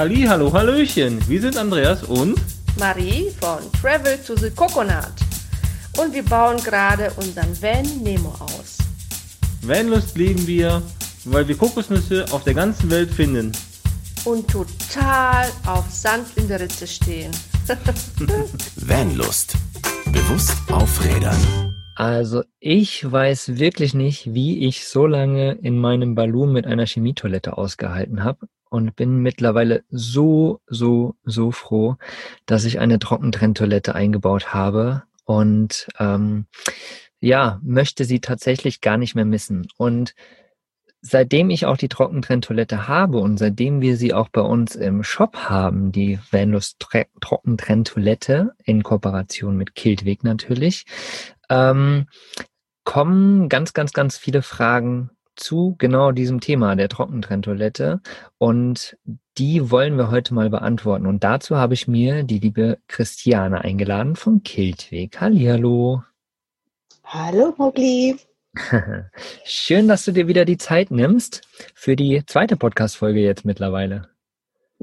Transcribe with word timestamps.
Halli, 0.00 0.22
hallo, 0.22 0.50
hallöchen. 0.50 1.18
Wir 1.28 1.42
sind 1.42 1.58
Andreas 1.58 2.04
und 2.04 2.40
Marie 2.78 3.30
von 3.38 3.58
Travel 3.82 4.16
to 4.26 4.34
the 4.34 4.48
Coconut. 4.48 5.12
Und 5.98 6.14
wir 6.14 6.22
bauen 6.22 6.56
gerade 6.64 7.12
unseren 7.18 7.54
Van 7.60 7.84
Nemo 8.02 8.30
aus. 8.40 8.78
Vanlust 9.60 10.16
lieben 10.16 10.46
wir, 10.46 10.80
weil 11.26 11.46
wir 11.46 11.54
Kokosnüsse 11.54 12.24
auf 12.30 12.44
der 12.44 12.54
ganzen 12.54 12.90
Welt 12.90 13.10
finden. 13.10 13.52
Und 14.24 14.48
total 14.48 15.50
auf 15.66 15.84
Sand 15.90 16.28
in 16.36 16.48
der 16.48 16.60
Ritze 16.60 16.86
stehen. 16.86 17.32
Vanlust. 18.76 19.52
Bewusst 20.06 20.56
aufrädern. 20.72 21.36
Also 21.94 22.42
ich 22.58 23.04
weiß 23.04 23.58
wirklich 23.58 23.92
nicht, 23.92 24.32
wie 24.32 24.66
ich 24.66 24.88
so 24.88 25.06
lange 25.06 25.58
in 25.60 25.76
meinem 25.76 26.14
Ballon 26.14 26.54
mit 26.54 26.66
einer 26.66 26.86
Chemietoilette 26.86 27.58
ausgehalten 27.58 28.24
habe 28.24 28.46
und 28.70 28.96
bin 28.96 29.18
mittlerweile 29.18 29.84
so, 29.90 30.60
so, 30.66 31.16
so 31.24 31.50
froh, 31.50 31.96
dass 32.46 32.64
ich 32.64 32.78
eine 32.78 32.98
Trockentrenntoilette 32.98 33.94
eingebaut 33.94 34.54
habe 34.54 35.02
und 35.24 35.88
ähm, 35.98 36.46
ja, 37.20 37.60
möchte 37.62 38.04
sie 38.04 38.20
tatsächlich 38.20 38.80
gar 38.80 38.96
nicht 38.96 39.14
mehr 39.14 39.26
missen. 39.26 39.68
Und 39.76 40.14
seitdem 41.02 41.50
ich 41.50 41.66
auch 41.66 41.76
die 41.76 41.88
Trockentrenntoilette 41.88 42.88
habe 42.88 43.18
und 43.18 43.38
seitdem 43.38 43.80
wir 43.80 43.96
sie 43.96 44.14
auch 44.14 44.28
bei 44.28 44.40
uns 44.40 44.76
im 44.76 45.02
Shop 45.02 45.36
haben, 45.36 45.92
die 45.92 46.18
Vanlust 46.30 46.76
Trockentrenntoilette 47.20 48.52
in 48.64 48.82
Kooperation 48.82 49.56
mit 49.56 49.74
Kiltweg 49.74 50.24
natürlich, 50.24 50.86
ähm, 51.48 52.06
kommen 52.84 53.48
ganz, 53.48 53.72
ganz, 53.72 53.92
ganz 53.92 54.16
viele 54.16 54.42
Fragen 54.42 55.10
zu 55.40 55.74
genau 55.78 56.12
diesem 56.12 56.40
Thema 56.40 56.76
der 56.76 56.88
Trockentrenntoilette 56.88 58.00
und 58.38 58.96
die 59.38 59.70
wollen 59.70 59.96
wir 59.96 60.10
heute 60.10 60.34
mal 60.34 60.50
beantworten 60.50 61.06
und 61.06 61.24
dazu 61.24 61.56
habe 61.56 61.74
ich 61.74 61.88
mir 61.88 62.22
die 62.22 62.38
liebe 62.38 62.78
Christiane 62.86 63.62
eingeladen 63.62 64.16
von 64.16 64.42
Kiltweg. 64.42 65.20
Hallihallo. 65.20 66.04
Hallo 67.04 67.54
Mogli. 67.56 68.16
Schön, 69.44 69.88
dass 69.88 70.04
du 70.04 70.12
dir 70.12 70.28
wieder 70.28 70.44
die 70.44 70.58
Zeit 70.58 70.90
nimmst 70.90 71.42
für 71.74 71.96
die 71.96 72.22
zweite 72.26 72.56
Podcast-Folge 72.56 73.20
jetzt 73.20 73.44
mittlerweile. 73.44 74.08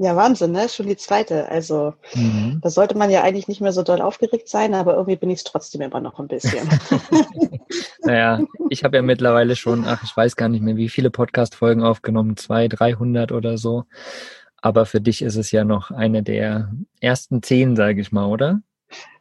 Ja, 0.00 0.14
Wahnsinn, 0.14 0.52
ne? 0.52 0.68
Schon 0.68 0.86
die 0.86 0.96
zweite. 0.96 1.48
Also, 1.48 1.92
mhm. 2.14 2.60
da 2.62 2.70
sollte 2.70 2.96
man 2.96 3.10
ja 3.10 3.24
eigentlich 3.24 3.48
nicht 3.48 3.60
mehr 3.60 3.72
so 3.72 3.82
doll 3.82 4.00
aufgeregt 4.00 4.48
sein, 4.48 4.74
aber 4.74 4.92
irgendwie 4.94 5.16
bin 5.16 5.28
ich 5.28 5.38
es 5.38 5.44
trotzdem 5.44 5.80
immer 5.80 6.00
noch 6.00 6.20
ein 6.20 6.28
bisschen. 6.28 6.68
naja, 8.02 8.40
ich 8.70 8.84
habe 8.84 8.96
ja 8.96 9.02
mittlerweile 9.02 9.56
schon, 9.56 9.84
ach, 9.84 10.04
ich 10.04 10.16
weiß 10.16 10.36
gar 10.36 10.48
nicht 10.48 10.62
mehr, 10.62 10.76
wie 10.76 10.88
viele 10.88 11.10
Podcast-Folgen 11.10 11.82
aufgenommen, 11.82 12.36
zwei, 12.36 12.68
dreihundert 12.68 13.32
oder 13.32 13.58
so. 13.58 13.86
Aber 14.62 14.86
für 14.86 15.00
dich 15.00 15.20
ist 15.20 15.34
es 15.34 15.50
ja 15.50 15.64
noch 15.64 15.90
eine 15.90 16.22
der 16.22 16.70
ersten 17.00 17.42
zehn, 17.42 17.74
sage 17.74 18.00
ich 18.00 18.12
mal, 18.12 18.26
oder? 18.26 18.60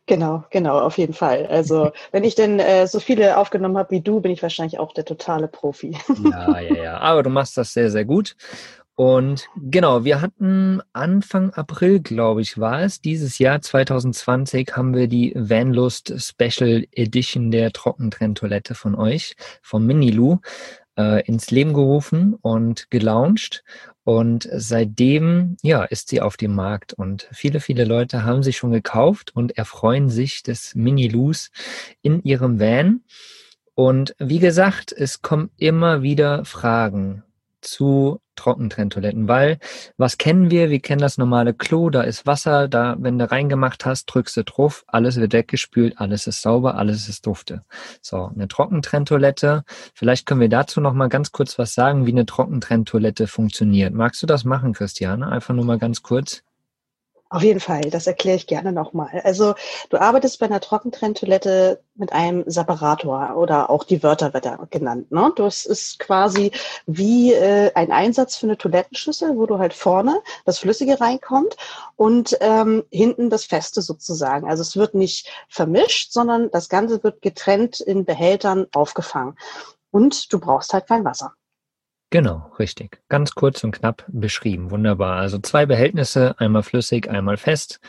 Genau, 0.08 0.45
genau, 0.52 0.80
auf 0.80 0.98
jeden 0.98 1.14
Fall. 1.14 1.45
Also 1.48 1.92
wenn 2.11 2.23
ich 2.23 2.33
denn 2.33 2.59
äh, 2.59 2.88
so 2.88 3.00
viele 3.00 3.38
aufgenommen 3.38 3.78
habe 3.78 3.92
wie 3.92 4.02
du, 4.02 4.22
bin 4.22 4.31
ich 4.31 4.42
wahrscheinlich 4.42 4.80
auch 4.80 4.94
der 4.94 5.05
totale 5.05 5.50
Profi. 5.50 5.98
ja, 6.31 6.59
ja, 6.61 6.75
ja. 6.75 6.98
Aber 7.00 7.23
du 7.23 7.30
machst 7.30 7.58
das 7.58 7.73
sehr, 7.73 7.92
sehr 7.92 8.05
gut. 8.05 8.36
Und 8.99 9.47
genau, 9.55 10.05
wir 10.05 10.21
hatten 10.21 10.81
Anfang 10.91 11.51
April, 11.51 11.99
glaube 11.99 12.41
ich, 12.41 12.57
war 12.57 12.81
es, 12.81 12.99
dieses 12.99 13.37
Jahr 13.37 13.61
2020 13.61 14.75
haben 14.75 14.95
wir 14.95 15.07
die 15.07 15.33
Vanlust 15.35 16.15
Special 16.17 16.83
Edition 16.91 17.51
der 17.51 17.71
Trockentrenntoilette 17.71 18.73
von 18.73 18.95
euch, 18.95 19.35
vom 19.61 19.85
Minilu, 19.85 20.39
äh, 20.97 21.23
ins 21.27 21.51
Leben 21.51 21.73
gerufen 21.73 22.33
und 22.41 22.89
gelauncht. 22.89 23.63
Und 24.03 24.49
seitdem, 24.51 25.57
ja, 25.61 25.83
ist 25.83 26.09
sie 26.09 26.19
auf 26.19 26.35
dem 26.35 26.55
Markt 26.55 26.93
und 26.93 27.29
viele, 27.31 27.59
viele 27.59 27.85
Leute 27.85 28.23
haben 28.23 28.41
sie 28.41 28.53
schon 28.53 28.71
gekauft 28.71 29.29
und 29.35 29.59
erfreuen 29.59 30.09
sich 30.09 30.41
des 30.41 30.73
Mini-Loos 30.73 31.51
in 32.01 32.23
ihrem 32.23 32.59
Van. 32.59 33.01
Und 33.75 34.15
wie 34.17 34.39
gesagt, 34.39 34.91
es 34.91 35.21
kommen 35.21 35.52
immer 35.55 36.02
wieder 36.02 36.45
Fragen 36.45 37.21
zu 37.61 38.19
Trockentrenntoiletten, 38.35 39.27
weil 39.27 39.57
was 39.97 40.17
kennen 40.17 40.51
wir? 40.51 40.69
Wir 40.69 40.79
kennen 40.79 41.01
das 41.01 41.17
normale 41.17 41.53
Klo, 41.53 41.89
da 41.89 42.01
ist 42.01 42.25
Wasser, 42.25 42.67
da, 42.67 42.95
wenn 42.99 43.17
du 43.17 43.29
reingemacht 43.29 43.85
hast, 43.85 44.05
drückst 44.05 44.37
du 44.37 44.43
drauf, 44.43 44.85
alles 44.87 45.17
wird 45.17 45.33
weggespült, 45.33 45.99
alles 45.99 46.27
ist 46.27 46.41
sauber, 46.41 46.75
alles 46.75 47.09
ist 47.09 47.25
dufte. 47.25 47.63
So, 48.01 48.31
eine 48.33 48.47
Trockentrenntoilette. 48.47 49.63
Vielleicht 49.93 50.25
können 50.25 50.41
wir 50.41 50.49
dazu 50.49 50.81
noch 50.81 50.93
mal 50.93 51.09
ganz 51.09 51.31
kurz 51.31 51.57
was 51.59 51.73
sagen, 51.73 52.05
wie 52.05 52.11
eine 52.11 52.25
Trockentrenntoilette 52.25 53.27
funktioniert. 53.27 53.93
Magst 53.93 54.21
du 54.21 54.27
das 54.27 54.43
machen, 54.43 54.73
Christiane? 54.73 55.27
Einfach 55.27 55.53
nur 55.53 55.65
mal 55.65 55.79
ganz 55.79 56.03
kurz. 56.03 56.43
Auf 57.30 57.43
jeden 57.43 57.60
Fall, 57.60 57.82
das 57.82 58.08
erkläre 58.08 58.38
ich 58.38 58.48
gerne 58.48 58.71
nochmal. 58.71 59.21
Also 59.26 59.55
du 59.89 59.99
arbeitest 59.99 60.39
bei 60.39 60.45
einer 60.45 60.61
Trockentrenntoilette 60.61 61.82
mit 61.95 62.14
einem 62.14 62.43
Separator 62.48 63.36
oder 63.36 63.70
auch 63.70 63.83
die 63.83 64.02
Wörter 64.02 64.33
wird 64.33 64.45
da 64.45 64.65
genannt. 64.70 65.11
Ne? 65.11 65.33
Das 65.36 65.66
ist 65.66 65.99
quasi 65.99 66.52
wie 66.86 67.33
äh, 67.33 67.73
ein 67.76 67.92
Einsatz 67.92 68.37
für 68.37 68.45
eine 68.45 68.58
Toilettenschüssel, 68.58 69.36
wo 69.36 69.45
du 69.45 69.60
halt 69.60 69.73
vorne 69.73 70.21
das 70.45 70.60
Flüssige 70.60 71.02
reinkommt 71.02 71.58
und 71.98 72.37
ähm, 72.39 72.86
hinten 72.92 73.30
das 73.30 73.43
Feste 73.43 73.82
sozusagen. 73.82 74.49
Also 74.49 74.61
es 74.61 74.77
wird 74.77 74.93
nicht 74.93 75.30
vermischt, 75.49 76.14
sondern 76.14 76.49
das 76.52 76.70
Ganze 76.70 77.04
wird 77.04 77.21
getrennt 77.21 77.82
in 77.82 78.05
Behältern 78.05 78.67
aufgefangen. 78.73 79.36
Und 79.92 80.32
du 80.32 80.39
brauchst 80.39 80.73
halt 80.73 80.87
kein 80.87 81.04
Wasser. 81.04 81.33
Genau, 82.09 82.53
richtig. 82.57 83.01
Ganz 83.09 83.35
kurz 83.35 83.63
und 83.65 83.73
knapp 83.73 84.05
beschrieben. 84.07 84.71
Wunderbar. 84.71 85.17
Also 85.17 85.39
zwei 85.39 85.65
Behältnisse, 85.65 86.35
einmal 86.39 86.63
flüssig, 86.63 87.09
einmal 87.09 87.35
fest. 87.35 87.81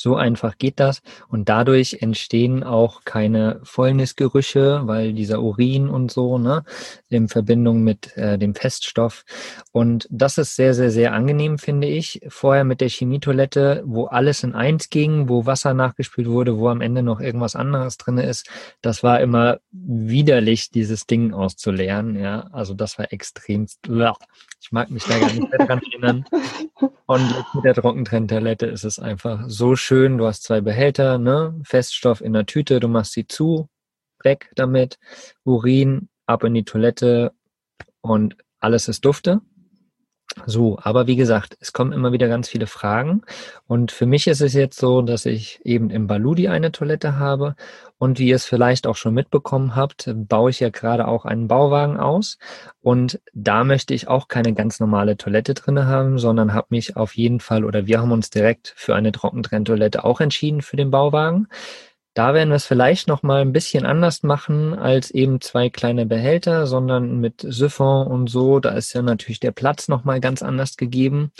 So 0.00 0.16
einfach 0.16 0.56
geht 0.56 0.80
das. 0.80 1.02
Und 1.28 1.50
dadurch 1.50 1.98
entstehen 2.00 2.64
auch 2.64 3.04
keine 3.04 3.60
Fäulnisgerüche, 3.64 4.80
weil 4.84 5.12
dieser 5.12 5.42
Urin 5.42 5.90
und 5.90 6.10
so, 6.10 6.38
ne, 6.38 6.64
in 7.10 7.28
Verbindung 7.28 7.82
mit 7.82 8.16
äh, 8.16 8.38
dem 8.38 8.54
Feststoff. 8.54 9.24
Und 9.72 10.08
das 10.10 10.38
ist 10.38 10.56
sehr, 10.56 10.72
sehr, 10.72 10.90
sehr 10.90 11.12
angenehm, 11.12 11.58
finde 11.58 11.86
ich. 11.86 12.20
Vorher 12.28 12.64
mit 12.64 12.80
der 12.80 12.88
Chemietoilette, 12.88 13.82
wo 13.84 14.06
alles 14.06 14.42
in 14.42 14.54
eins 14.54 14.88
ging, 14.88 15.28
wo 15.28 15.44
Wasser 15.44 15.74
nachgespült 15.74 16.28
wurde, 16.28 16.56
wo 16.56 16.68
am 16.68 16.80
Ende 16.80 17.02
noch 17.02 17.20
irgendwas 17.20 17.54
anderes 17.54 17.98
drin 17.98 18.16
ist. 18.16 18.48
Das 18.80 19.02
war 19.02 19.20
immer 19.20 19.58
widerlich, 19.70 20.70
dieses 20.70 21.06
Ding 21.06 21.34
auszuleeren. 21.34 22.18
Ja, 22.18 22.48
also 22.52 22.72
das 22.72 22.98
war 22.98 23.12
extremst. 23.12 23.80
Ich 24.62 24.72
mag 24.72 24.90
mich 24.90 25.04
da 25.04 25.18
gar 25.18 25.32
nicht 25.32 25.50
mehr 25.50 25.66
dran 25.66 25.80
erinnern. 25.92 26.24
Und 27.06 27.34
mit 27.54 27.64
der 27.64 27.74
Trockentrenntoilette 27.74 28.66
ist 28.66 28.84
es 28.84 29.00
einfach 29.00 29.42
so 29.48 29.74
schön. 29.74 29.89
Du 29.90 30.24
hast 30.24 30.44
zwei 30.44 30.60
Behälter, 30.60 31.18
ne? 31.18 31.60
Feststoff 31.64 32.20
in 32.20 32.32
der 32.32 32.46
Tüte, 32.46 32.78
du 32.78 32.86
machst 32.86 33.12
sie 33.12 33.26
zu, 33.26 33.68
weg 34.22 34.52
damit, 34.54 35.00
Urin 35.42 36.08
ab 36.26 36.44
in 36.44 36.54
die 36.54 36.62
Toilette 36.62 37.32
und 38.00 38.36
alles 38.60 38.86
ist 38.86 39.04
Dufte. 39.04 39.40
So, 40.46 40.78
aber 40.80 41.06
wie 41.06 41.16
gesagt, 41.16 41.56
es 41.60 41.72
kommen 41.72 41.92
immer 41.92 42.12
wieder 42.12 42.28
ganz 42.28 42.48
viele 42.48 42.66
Fragen. 42.66 43.22
Und 43.66 43.90
für 43.90 44.06
mich 44.06 44.26
ist 44.28 44.40
es 44.40 44.54
jetzt 44.54 44.78
so, 44.78 45.02
dass 45.02 45.26
ich 45.26 45.60
eben 45.64 45.90
im 45.90 46.06
Baludi 46.06 46.48
eine 46.48 46.70
Toilette 46.70 47.18
habe. 47.18 47.56
Und 47.98 48.18
wie 48.18 48.28
ihr 48.28 48.36
es 48.36 48.46
vielleicht 48.46 48.86
auch 48.86 48.96
schon 48.96 49.12
mitbekommen 49.12 49.74
habt, 49.74 50.10
baue 50.14 50.50
ich 50.50 50.60
ja 50.60 50.70
gerade 50.70 51.08
auch 51.08 51.24
einen 51.24 51.48
Bauwagen 51.48 51.98
aus. 51.98 52.38
Und 52.80 53.20
da 53.34 53.64
möchte 53.64 53.92
ich 53.92 54.08
auch 54.08 54.28
keine 54.28 54.54
ganz 54.54 54.78
normale 54.80 55.16
Toilette 55.16 55.54
drinne 55.54 55.86
haben, 55.86 56.18
sondern 56.18 56.54
habe 56.54 56.68
mich 56.70 56.96
auf 56.96 57.16
jeden 57.16 57.40
Fall 57.40 57.64
oder 57.64 57.86
wir 57.86 58.00
haben 58.00 58.12
uns 58.12 58.30
direkt 58.30 58.72
für 58.76 58.94
eine 58.94 59.12
Trockentrenntoilette 59.12 60.04
auch 60.04 60.20
entschieden 60.20 60.62
für 60.62 60.76
den 60.76 60.90
Bauwagen. 60.90 61.48
Da 62.14 62.34
werden 62.34 62.48
wir 62.48 62.56
es 62.56 62.66
vielleicht 62.66 63.06
noch 63.06 63.22
mal 63.22 63.40
ein 63.40 63.52
bisschen 63.52 63.86
anders 63.86 64.24
machen 64.24 64.74
als 64.74 65.10
eben 65.12 65.40
zwei 65.40 65.70
kleine 65.70 66.06
Behälter, 66.06 66.66
sondern 66.66 67.20
mit 67.20 67.44
Siphon 67.46 68.06
und 68.08 68.28
so. 68.28 68.58
Da 68.58 68.70
ist 68.70 68.92
ja 68.94 69.02
natürlich 69.02 69.38
der 69.38 69.52
Platz 69.52 69.86
noch 69.86 70.04
mal 70.04 70.20
ganz 70.20 70.42
anders 70.42 70.76
gegeben. 70.76 71.30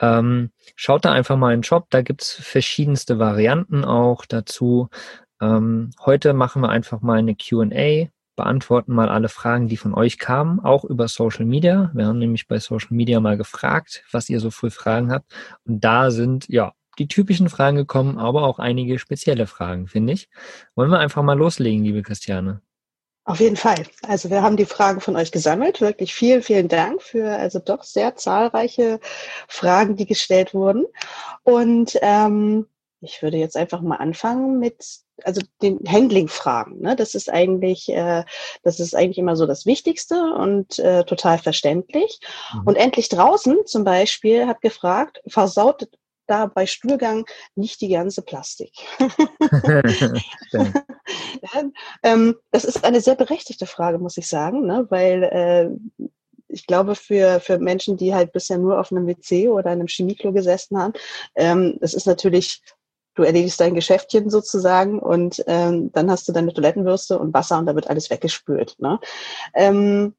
Ähm, 0.00 0.50
schaut 0.76 1.04
da 1.04 1.12
einfach 1.12 1.36
mal 1.36 1.52
in 1.54 1.60
den 1.60 1.64
Shop, 1.64 1.86
da 1.90 2.02
gibt's 2.02 2.32
verschiedenste 2.32 3.18
Varianten 3.18 3.84
auch 3.84 4.26
dazu. 4.26 4.88
Ähm, 5.40 5.90
heute 6.04 6.34
machen 6.34 6.62
wir 6.62 6.68
einfach 6.68 7.00
mal 7.00 7.18
eine 7.18 7.34
Q&A, 7.34 8.08
beantworten 8.36 8.94
mal 8.94 9.08
alle 9.08 9.28
Fragen, 9.28 9.68
die 9.68 9.76
von 9.76 9.94
euch 9.94 10.18
kamen, 10.18 10.60
auch 10.60 10.84
über 10.84 11.08
Social 11.08 11.46
Media. 11.46 11.90
Wir 11.94 12.06
haben 12.06 12.18
nämlich 12.18 12.46
bei 12.46 12.58
Social 12.58 12.94
Media 12.94 13.20
mal 13.20 13.36
gefragt, 13.36 14.04
was 14.12 14.28
ihr 14.28 14.40
so 14.40 14.50
früh 14.50 14.70
Fragen 14.70 15.10
habt. 15.10 15.32
Und 15.64 15.82
da 15.82 16.10
sind 16.10 16.46
ja 16.48 16.72
die 16.98 17.08
typischen 17.08 17.48
Fragen 17.48 17.76
gekommen, 17.76 18.18
aber 18.18 18.44
auch 18.44 18.58
einige 18.58 18.98
spezielle 18.98 19.46
Fragen, 19.46 19.86
finde 19.86 20.12
ich. 20.12 20.28
Wollen 20.74 20.90
wir 20.90 20.98
einfach 20.98 21.22
mal 21.22 21.36
loslegen, 21.36 21.84
liebe 21.84 22.02
Christiane? 22.02 22.60
Auf 23.24 23.40
jeden 23.40 23.56
Fall. 23.56 23.84
Also 24.02 24.30
wir 24.30 24.42
haben 24.42 24.56
die 24.56 24.66
Fragen 24.66 25.00
von 25.00 25.16
euch 25.16 25.32
gesammelt. 25.32 25.80
Wirklich 25.80 26.14
vielen, 26.14 26.42
vielen 26.42 26.68
Dank 26.68 27.02
für 27.02 27.36
also 27.36 27.58
doch 27.58 27.82
sehr 27.82 28.14
zahlreiche 28.14 29.00
Fragen, 29.48 29.96
die 29.96 30.06
gestellt 30.06 30.54
wurden. 30.54 30.86
Und 31.42 31.98
ähm, 32.02 32.66
ich 33.00 33.22
würde 33.22 33.36
jetzt 33.36 33.56
einfach 33.56 33.80
mal 33.80 33.96
anfangen 33.96 34.60
mit 34.60 35.00
also 35.24 35.40
den 35.60 35.80
Handling-Fragen. 35.88 36.80
Ne? 36.80 36.94
Das 36.94 37.16
ist 37.16 37.28
eigentlich, 37.28 37.88
äh, 37.88 38.24
das 38.62 38.78
ist 38.78 38.94
eigentlich 38.94 39.18
immer 39.18 39.34
so 39.34 39.46
das 39.46 39.66
Wichtigste 39.66 40.34
und 40.34 40.78
äh, 40.78 41.04
total 41.04 41.38
verständlich. 41.38 42.20
Mhm. 42.52 42.62
Und 42.64 42.76
endlich 42.76 43.08
draußen 43.08 43.66
zum 43.66 43.82
Beispiel 43.82 44.46
hat 44.46 44.60
gefragt, 44.60 45.20
versaut 45.26 45.88
da 46.26 46.46
bei 46.46 46.66
Stuhlgang 46.66 47.26
nicht 47.54 47.80
die 47.80 47.88
ganze 47.88 48.22
Plastik? 48.22 48.72
ähm, 52.02 52.36
das 52.50 52.64
ist 52.64 52.84
eine 52.84 53.00
sehr 53.00 53.14
berechtigte 53.14 53.66
Frage, 53.66 53.98
muss 53.98 54.16
ich 54.16 54.28
sagen, 54.28 54.66
ne? 54.66 54.86
weil 54.90 55.22
äh, 55.24 55.68
ich 56.48 56.66
glaube, 56.66 56.94
für, 56.94 57.40
für 57.40 57.58
Menschen, 57.58 57.96
die 57.96 58.14
halt 58.14 58.32
bisher 58.32 58.58
nur 58.58 58.80
auf 58.80 58.92
einem 58.92 59.06
WC 59.06 59.48
oder 59.48 59.70
einem 59.70 59.88
Chemieklo 59.88 60.32
gesessen 60.32 60.78
haben, 60.78 60.92
ähm, 61.34 61.76
das 61.80 61.94
ist 61.94 62.06
natürlich 62.06 62.62
du 63.16 63.22
erledigst 63.22 63.60
dein 63.60 63.74
Geschäftchen 63.74 64.30
sozusagen 64.30 64.98
und 64.98 65.42
ähm, 65.46 65.90
dann 65.92 66.10
hast 66.10 66.28
du 66.28 66.32
deine 66.32 66.52
Toilettenbürste 66.52 67.18
und 67.18 67.34
Wasser 67.34 67.58
und 67.58 67.66
da 67.66 67.74
wird 67.74 67.88
alles 67.88 68.10
weggespült. 68.10 68.76
Ne? 68.78 69.00
Ähm, 69.54 70.14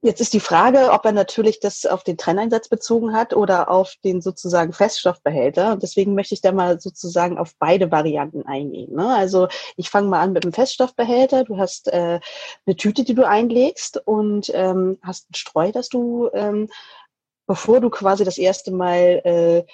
Jetzt 0.00 0.20
ist 0.20 0.32
die 0.32 0.38
Frage, 0.38 0.92
ob 0.92 1.04
er 1.04 1.12
natürlich 1.12 1.58
das 1.58 1.84
auf 1.84 2.04
den 2.04 2.16
Trenneinsatz 2.16 2.68
bezogen 2.68 3.12
hat 3.12 3.34
oder 3.34 3.68
auf 3.68 3.94
den 4.04 4.20
sozusagen 4.20 4.72
Feststoffbehälter. 4.72 5.72
Und 5.72 5.82
deswegen 5.82 6.14
möchte 6.14 6.34
ich 6.34 6.40
da 6.40 6.52
mal 6.52 6.78
sozusagen 6.80 7.36
auf 7.36 7.54
beide 7.58 7.90
Varianten 7.90 8.46
eingehen. 8.46 8.94
Ne? 8.94 9.12
Also 9.12 9.48
ich 9.76 9.90
fange 9.90 10.06
mal 10.08 10.20
an 10.20 10.32
mit 10.32 10.44
dem 10.44 10.52
Feststoffbehälter. 10.52 11.42
Du 11.42 11.58
hast 11.58 11.88
äh, 11.88 12.20
eine 12.64 12.76
Tüte, 12.76 13.02
die 13.02 13.14
du 13.14 13.26
einlegst 13.26 14.00
und 14.06 14.52
ähm, 14.54 14.98
hast 15.02 15.30
ein 15.30 15.34
Streu, 15.34 15.72
das 15.72 15.88
du, 15.88 16.30
ähm, 16.32 16.68
bevor 17.48 17.80
du 17.80 17.90
quasi 17.90 18.22
das 18.22 18.38
erste 18.38 18.70
Mal 18.70 19.20
äh, 19.24 19.64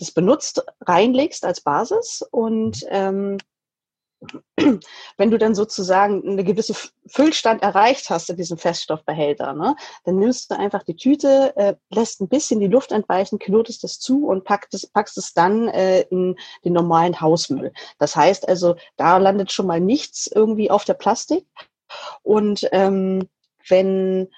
das 0.00 0.10
benutzt, 0.10 0.64
reinlegst 0.80 1.44
als 1.44 1.60
Basis 1.60 2.26
und 2.32 2.84
ähm, 2.88 3.38
wenn 5.16 5.30
du 5.30 5.38
dann 5.38 5.54
sozusagen 5.54 6.22
eine 6.26 6.44
gewisse 6.44 6.74
Füllstand 7.06 7.62
erreicht 7.62 8.10
hast 8.10 8.30
in 8.30 8.36
diesem 8.36 8.58
Feststoffbehälter, 8.58 9.52
ne, 9.52 9.76
dann 10.04 10.18
nimmst 10.18 10.50
du 10.50 10.58
einfach 10.58 10.82
die 10.82 10.96
Tüte, 10.96 11.56
äh, 11.56 11.74
lässt 11.90 12.20
ein 12.20 12.28
bisschen 12.28 12.60
die 12.60 12.68
Luft 12.68 12.92
entweichen, 12.92 13.38
knotest 13.38 13.84
es 13.84 13.98
zu 13.98 14.26
und 14.26 14.44
packst 14.44 14.74
es, 14.74 14.86
packst 14.86 15.18
es 15.18 15.34
dann 15.34 15.68
äh, 15.68 16.02
in 16.02 16.36
den 16.64 16.72
normalen 16.72 17.20
Hausmüll. 17.20 17.72
Das 17.98 18.16
heißt 18.16 18.48
also, 18.48 18.76
da 18.96 19.18
landet 19.18 19.52
schon 19.52 19.66
mal 19.66 19.80
nichts 19.80 20.26
irgendwie 20.26 20.70
auf 20.70 20.84
der 20.84 20.94
Plastik. 20.94 21.46
Und 22.22 22.66
ähm, 22.72 23.28
wenn 23.68 24.28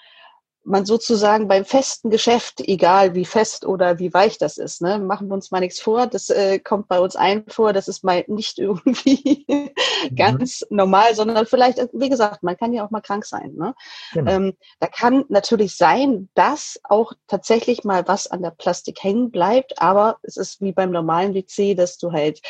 man 0.65 0.87
sozusagen 0.87 1.49
beim 1.49 1.65
festen 1.65 2.11
Geschäft, 2.11 2.61
egal 2.61 3.15
wie 3.15 3.25
fest 3.25 3.67
oder 3.67 3.99
wie 3.99 4.13
weich 4.13 4.39
das 4.39 4.57
ist, 4.57 4.83
ne, 4.83 4.99
machen 4.99 5.29
wir 5.29 5.35
uns 5.35 5.51
mal 5.51 5.61
nichts 5.61 5.81
vor, 5.81 6.07
das 6.07 6.31
äh, 6.31 6.59
kommt 6.59 6.89
bei 6.89 6.99
uns 6.99 7.17
ein 7.17 7.45
vor, 7.49 7.73
das 7.73 7.89
ist 7.89 8.03
mal 8.03 8.25
nicht 8.27 8.59
irgendwie 8.65 9.45
mhm. 9.49 10.17
ganz 10.17 10.65
normal, 10.71 11.15
sondern 11.15 11.47
vielleicht, 11.47 11.79
wie 11.93 12.09
gesagt, 12.09 12.43
man 12.43 12.57
kann 12.57 12.73
ja 12.73 12.85
auch 12.85 12.91
mal 12.91 13.01
krank 13.01 13.25
sein. 13.25 13.55
Ne? 13.57 13.75
Genau. 14.13 14.31
Ähm, 14.31 14.57
da 14.81 14.87
kann 14.87 15.25
natürlich 15.29 15.77
sein, 15.77 16.29
dass 16.35 16.81
auch 16.85 17.13
tatsächlich 17.27 17.85
mal 17.85 18.07
was 18.09 18.27
an 18.27 18.43
der 18.43 18.51
Plastik 18.51 19.03
hängen 19.03 19.31
bleibt, 19.31 19.81
aber 19.81 20.19
es 20.23 20.37
ist 20.37 20.61
wie 20.61 20.73
beim 20.73 20.91
normalen 20.91 21.35
WC, 21.35 21.75
dass 21.75 21.99
du 21.99 22.13
halt 22.13 22.41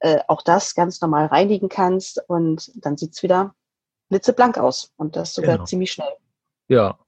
äh, 0.00 0.20
auch 0.28 0.42
das 0.42 0.74
ganz 0.74 1.00
normal 1.00 1.26
reinigen 1.26 1.68
kannst 1.68 2.22
und 2.28 2.70
dann 2.74 2.96
sieht's 2.96 3.22
wieder 3.22 3.54
blitzeblank 4.10 4.58
aus 4.58 4.92
und 4.96 5.16
das 5.16 5.34
sogar 5.34 5.54
genau. 5.54 5.64
ziemlich 5.64 5.92
schnell. 5.92 6.12
Ja, 6.68 6.98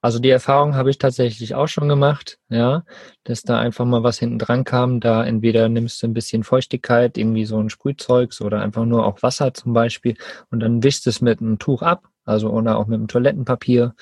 also 0.00 0.20
die 0.20 0.30
Erfahrung 0.30 0.76
habe 0.76 0.90
ich 0.90 0.98
tatsächlich 0.98 1.54
auch 1.54 1.66
schon 1.66 1.88
gemacht, 1.88 2.38
ja, 2.48 2.84
dass 3.24 3.42
da 3.42 3.58
einfach 3.58 3.84
mal 3.84 4.02
was 4.04 4.18
hinten 4.18 4.38
dran 4.38 4.64
kam. 4.64 5.00
Da 5.00 5.24
entweder 5.24 5.68
nimmst 5.68 6.02
du 6.02 6.06
ein 6.06 6.14
bisschen 6.14 6.44
Feuchtigkeit, 6.44 7.18
irgendwie 7.18 7.44
so 7.44 7.58
ein 7.58 7.70
Sprühzeugs 7.70 8.40
oder 8.40 8.60
einfach 8.60 8.84
nur 8.84 9.04
auch 9.04 9.22
Wasser 9.22 9.54
zum 9.54 9.72
Beispiel 9.72 10.16
und 10.50 10.60
dann 10.60 10.82
wischst 10.82 11.06
es 11.08 11.20
mit 11.20 11.40
einem 11.40 11.58
Tuch 11.58 11.82
ab, 11.82 12.08
also 12.24 12.50
oder 12.50 12.78
auch 12.78 12.86
mit 12.86 12.96
einem 12.96 13.08
Toilettenpapier, 13.08 13.94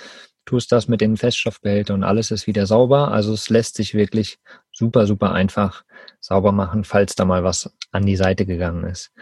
tust 0.44 0.70
das 0.70 0.86
mit 0.86 1.00
dem 1.00 1.16
Feststoffbehälter 1.16 1.94
und 1.94 2.04
alles 2.04 2.30
ist 2.30 2.46
wieder 2.46 2.66
sauber. 2.66 3.10
Also 3.10 3.32
es 3.32 3.48
lässt 3.50 3.76
sich 3.76 3.94
wirklich 3.94 4.38
super, 4.72 5.06
super 5.06 5.32
einfach 5.32 5.84
sauber 6.20 6.52
machen, 6.52 6.84
falls 6.84 7.14
da 7.14 7.24
mal 7.24 7.42
was 7.42 7.72
an 7.90 8.06
die 8.06 8.16
Seite 8.16 8.46
gegangen 8.46 8.84
ist. 8.84 9.12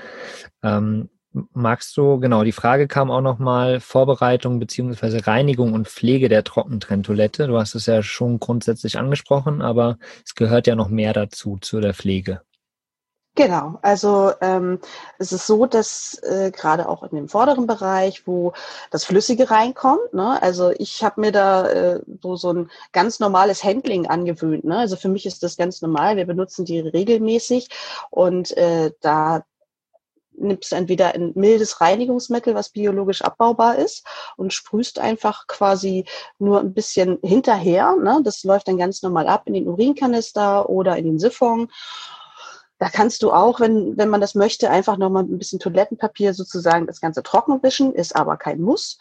Ähm, 0.63 1.09
Magst 1.53 1.97
du, 1.97 2.21
genau, 2.21 2.45
die 2.45 2.53
Frage 2.53 2.87
kam 2.87 3.11
auch 3.11 3.21
nochmal, 3.21 3.81
Vorbereitung 3.81 4.61
beziehungsweise 4.61 5.27
Reinigung 5.27 5.73
und 5.73 5.89
Pflege 5.89 6.29
der 6.29 6.45
Trockentrenntoilette. 6.45 7.49
Du 7.49 7.59
hast 7.59 7.75
es 7.75 7.87
ja 7.87 8.05
schon 8.05 8.39
grundsätzlich 8.39 8.99
angesprochen, 8.99 9.61
aber 9.61 9.99
es 10.25 10.37
gehört 10.37 10.69
ja 10.69 10.77
noch 10.77 10.89
mehr 10.89 11.13
dazu, 11.13 11.59
zu 11.61 11.81
der 11.81 11.93
Pflege. 11.93 12.43
Genau, 13.37 13.81
also 13.83 14.33
ähm, 14.41 14.79
es 15.19 15.33
ist 15.33 15.49
so, 15.49 15.67
dass 15.67 16.21
äh, 16.23 16.53
gerade 16.53 16.89
auch 16.89 17.03
in 17.03 17.17
dem 17.17 17.29
vorderen 17.29 17.67
Bereich, 17.67 18.29
wo 18.29 18.53
das 18.93 19.05
Flüssige 19.05 19.51
reinkommt, 19.51 20.15
ne, 20.15 20.41
also 20.41 20.71
ich 20.79 21.03
habe 21.03 21.21
mir 21.21 21.33
da 21.33 21.67
äh, 21.69 22.01
so, 22.23 22.37
so 22.37 22.53
ein 22.53 22.71
ganz 22.93 23.19
normales 23.19 23.65
Handling 23.65 24.07
angewöhnt. 24.07 24.63
Ne? 24.63 24.79
Also 24.79 24.95
für 24.95 25.09
mich 25.09 25.27
ist 25.27 25.43
das 25.43 25.57
ganz 25.57 25.83
normal, 25.83 26.17
wir 26.17 26.27
benutzen 26.27 26.65
die 26.65 26.79
regelmäßig 26.79 27.71
und 28.11 28.57
äh, 28.57 28.93
da 29.01 29.43
nimmst 30.37 30.73
entweder 30.73 31.15
ein 31.15 31.33
mildes 31.35 31.81
Reinigungsmittel, 31.81 32.55
was 32.55 32.71
biologisch 32.71 33.23
abbaubar 33.23 33.77
ist, 33.77 34.05
und 34.37 34.53
sprühst 34.53 34.99
einfach 34.99 35.47
quasi 35.47 36.05
nur 36.39 36.61
ein 36.61 36.75
bisschen 36.75 37.19
hinterher. 37.23 37.97
Ne? 37.97 38.21
Das 38.25 38.45
läuft 38.45 38.69
dann 38.69 38.79
ganz 38.79 39.03
normal 39.03 39.29
ab 39.29 39.43
in 39.47 39.55
den 39.55 39.69
Urinkanister 39.69 40.69
oder 40.69 40.97
in 40.97 41.05
den 41.05 41.19
Siphon. 41.19 41.69
Da 42.79 42.91
kannst 42.91 43.23
du 43.23 43.33
auch, 43.33 43.61
wenn, 43.61 43.97
wenn 43.97 44.09
man 44.09 44.21
das 44.21 44.35
möchte, 44.35 44.69
einfach 44.69 44.97
nochmal 44.97 45.23
ein 45.23 45.39
bisschen 45.39 45.61
Toilettenpapier 45.61 46.35
sozusagen 46.35 46.87
das 46.87 47.01
Ganze 47.01 47.23
trocken 47.23 47.63
wischen, 47.63 47.95
ist 47.95 48.17
aber 48.17 48.37
kein 48.37 48.61
Muss. 48.61 48.99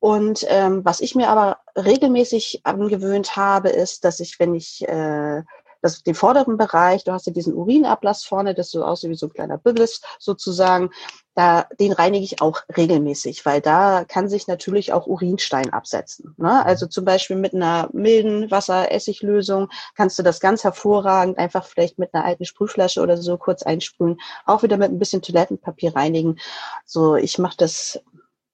Und 0.00 0.44
ähm, 0.48 0.84
was 0.84 1.00
ich 1.00 1.14
mir 1.14 1.28
aber 1.28 1.58
regelmäßig 1.76 2.62
angewöhnt 2.64 3.36
habe, 3.36 3.68
ist, 3.68 4.04
dass 4.04 4.18
ich, 4.18 4.40
wenn 4.40 4.54
ich 4.54 4.86
äh, 4.88 5.42
das, 5.82 6.02
den 6.02 6.14
vorderen 6.14 6.56
Bereich, 6.56 7.04
du 7.04 7.12
hast 7.12 7.26
ja 7.26 7.32
diesen 7.32 7.54
Urinablass 7.54 8.24
vorne, 8.24 8.54
das 8.54 8.70
so 8.70 8.84
aussieht 8.84 9.10
wie 9.10 9.16
so 9.16 9.26
ein 9.26 9.32
kleiner 9.32 9.58
Bügels 9.58 10.00
sozusagen, 10.18 10.90
da, 11.34 11.66
den 11.80 11.92
reinige 11.92 12.24
ich 12.24 12.42
auch 12.42 12.60
regelmäßig, 12.76 13.44
weil 13.46 13.60
da 13.60 14.04
kann 14.06 14.28
sich 14.28 14.46
natürlich 14.46 14.92
auch 14.92 15.06
Urinstein 15.06 15.72
absetzen. 15.72 16.34
Ne? 16.36 16.48
Mhm. 16.48 16.66
Also 16.66 16.86
zum 16.86 17.04
Beispiel 17.04 17.36
mit 17.36 17.54
einer 17.54 17.88
milden 17.92 18.50
Wasser-Essiglösung 18.50 19.68
kannst 19.96 20.18
du 20.18 20.22
das 20.22 20.40
ganz 20.40 20.62
hervorragend 20.62 21.38
einfach 21.38 21.64
vielleicht 21.64 21.98
mit 21.98 22.14
einer 22.14 22.24
alten 22.24 22.44
Sprühflasche 22.44 23.00
oder 23.00 23.16
so 23.16 23.38
kurz 23.38 23.62
einsprühen, 23.62 24.20
auch 24.44 24.62
wieder 24.62 24.76
mit 24.76 24.90
ein 24.90 24.98
bisschen 24.98 25.22
Toilettenpapier 25.22 25.96
reinigen. 25.96 26.38
So, 26.84 27.16
ich 27.16 27.38
mache 27.38 27.56
das 27.56 28.00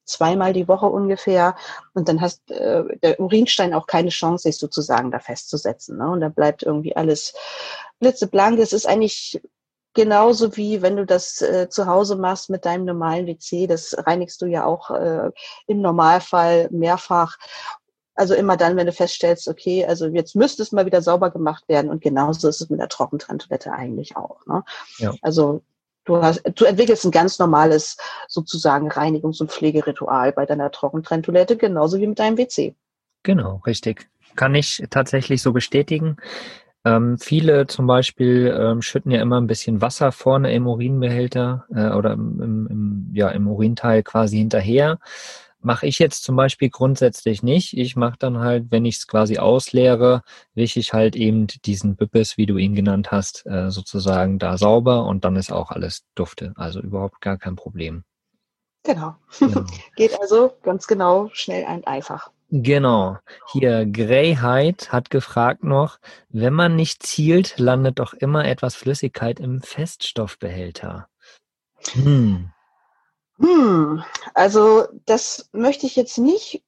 zweimal 0.08 0.52
die 0.52 0.68
Woche 0.68 0.86
ungefähr. 0.86 1.56
Und 1.94 2.08
dann 2.08 2.20
hast 2.20 2.50
äh, 2.50 2.84
der 3.02 3.20
Urinstein 3.20 3.74
auch 3.74 3.86
keine 3.86 4.10
Chance, 4.10 4.44
sich 4.44 4.58
sozusagen 4.58 5.10
da 5.10 5.18
festzusetzen. 5.18 5.98
Ne? 5.98 6.10
Und 6.10 6.20
da 6.20 6.28
bleibt 6.28 6.62
irgendwie 6.62 6.96
alles 6.96 7.34
blitzeblank. 8.00 8.58
Es 8.58 8.72
ist 8.72 8.86
eigentlich 8.86 9.40
genauso 9.94 10.56
wie 10.56 10.82
wenn 10.82 10.96
du 10.96 11.06
das 11.06 11.42
äh, 11.42 11.68
zu 11.68 11.86
Hause 11.86 12.16
machst 12.16 12.50
mit 12.50 12.64
deinem 12.64 12.84
normalen 12.84 13.26
WC. 13.26 13.66
Das 13.66 13.96
reinigst 13.98 14.40
du 14.42 14.46
ja 14.46 14.64
auch 14.64 14.90
äh, 14.90 15.30
im 15.66 15.80
Normalfall 15.80 16.68
mehrfach. 16.70 17.36
Also 18.14 18.34
immer 18.34 18.56
dann, 18.56 18.76
wenn 18.76 18.86
du 18.86 18.92
feststellst, 18.92 19.46
okay, 19.46 19.86
also 19.86 20.06
jetzt 20.06 20.34
müsste 20.34 20.62
es 20.62 20.72
mal 20.72 20.86
wieder 20.86 21.02
sauber 21.02 21.30
gemacht 21.30 21.68
werden. 21.68 21.90
Und 21.90 22.02
genauso 22.02 22.48
ist 22.48 22.60
es 22.60 22.68
mit 22.68 22.80
der 22.80 22.88
Trockentrenntoilette 22.88 23.72
eigentlich 23.72 24.16
auch. 24.16 24.44
Ne? 24.46 24.64
Ja. 24.98 25.14
Also 25.22 25.62
Du, 26.08 26.22
hast, 26.22 26.42
du 26.54 26.64
entwickelst 26.64 27.04
ein 27.04 27.10
ganz 27.10 27.38
normales 27.38 27.98
sozusagen 28.28 28.88
Reinigungs- 28.90 29.42
und 29.42 29.52
Pflegeritual 29.52 30.32
bei 30.32 30.46
deiner 30.46 30.70
Trockentrenntoilette, 30.70 31.58
genauso 31.58 32.00
wie 32.00 32.06
mit 32.06 32.18
deinem 32.18 32.38
WC. 32.38 32.74
Genau, 33.24 33.60
richtig. 33.66 34.08
Kann 34.34 34.54
ich 34.54 34.82
tatsächlich 34.88 35.42
so 35.42 35.52
bestätigen. 35.52 36.16
Ähm, 36.86 37.18
viele 37.18 37.66
zum 37.66 37.86
Beispiel 37.86 38.56
ähm, 38.58 38.80
schütten 38.80 39.10
ja 39.10 39.20
immer 39.20 39.38
ein 39.38 39.48
bisschen 39.48 39.82
Wasser 39.82 40.10
vorne 40.10 40.50
im 40.54 40.66
Urinbehälter 40.66 41.66
äh, 41.74 41.90
oder 41.90 42.12
im, 42.12 42.40
im, 42.70 43.10
ja, 43.12 43.28
im 43.28 43.46
Urinteil 43.46 44.02
quasi 44.02 44.38
hinterher. 44.38 45.00
Mache 45.60 45.86
ich 45.86 45.98
jetzt 45.98 46.22
zum 46.22 46.36
Beispiel 46.36 46.70
grundsätzlich 46.70 47.42
nicht. 47.42 47.76
Ich 47.76 47.96
mache 47.96 48.16
dann 48.18 48.38
halt, 48.38 48.66
wenn 48.70 48.84
ich 48.84 48.96
es 48.98 49.06
quasi 49.06 49.38
ausleere, 49.38 50.22
wische 50.54 50.78
ich 50.78 50.92
halt 50.92 51.16
eben 51.16 51.48
diesen 51.64 51.96
Büppes, 51.96 52.36
wie 52.36 52.46
du 52.46 52.56
ihn 52.56 52.74
genannt 52.74 53.10
hast, 53.10 53.44
äh, 53.46 53.70
sozusagen 53.70 54.38
da 54.38 54.56
sauber 54.56 55.04
und 55.06 55.24
dann 55.24 55.36
ist 55.36 55.50
auch 55.52 55.70
alles 55.70 56.04
dufte. 56.14 56.52
Also 56.56 56.80
überhaupt 56.80 57.20
gar 57.20 57.38
kein 57.38 57.56
Problem. 57.56 58.04
Genau. 58.84 59.16
genau. 59.38 59.64
Geht 59.96 60.18
also 60.20 60.52
ganz 60.62 60.86
genau, 60.86 61.28
schnell 61.32 61.64
und 61.64 61.86
einfach. 61.86 62.30
Genau. 62.50 63.18
Hier 63.52 63.84
Greyheit 63.84 64.90
hat 64.90 65.10
gefragt 65.10 65.64
noch, 65.64 65.98
wenn 66.30 66.54
man 66.54 66.76
nicht 66.76 67.02
zielt, 67.02 67.58
landet 67.58 67.98
doch 67.98 68.14
immer 68.14 68.46
etwas 68.46 68.74
Flüssigkeit 68.74 69.38
im 69.38 69.60
Feststoffbehälter. 69.60 71.08
Hm. 71.92 72.50
Hm, 73.38 74.02
also 74.34 74.86
das 75.06 75.48
möchte 75.52 75.86
ich 75.86 75.96
jetzt 75.96 76.18
nicht 76.18 76.62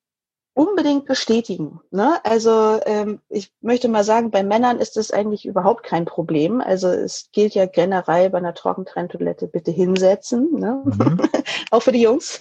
unbedingt 0.54 1.06
bestätigen. 1.06 1.80
Ne? 1.90 2.20
Also 2.24 2.80
ähm, 2.84 3.20
ich 3.28 3.52
möchte 3.60 3.88
mal 3.88 4.04
sagen, 4.04 4.30
bei 4.30 4.42
Männern 4.42 4.78
ist 4.78 4.96
das 4.96 5.10
eigentlich 5.10 5.46
überhaupt 5.46 5.84
kein 5.84 6.04
Problem. 6.04 6.60
Also 6.60 6.88
es 6.88 7.30
gilt 7.32 7.54
ja 7.54 7.66
generell 7.66 8.30
bei 8.30 8.38
einer 8.38 8.54
Trockentrenntoilette 8.54 9.46
bitte 9.46 9.70
hinsetzen, 9.70 10.58
ne? 10.58 10.82
Mhm. 10.84 11.20
auch 11.70 11.80
für 11.82 11.92
die 11.92 12.02
Jungs. 12.02 12.40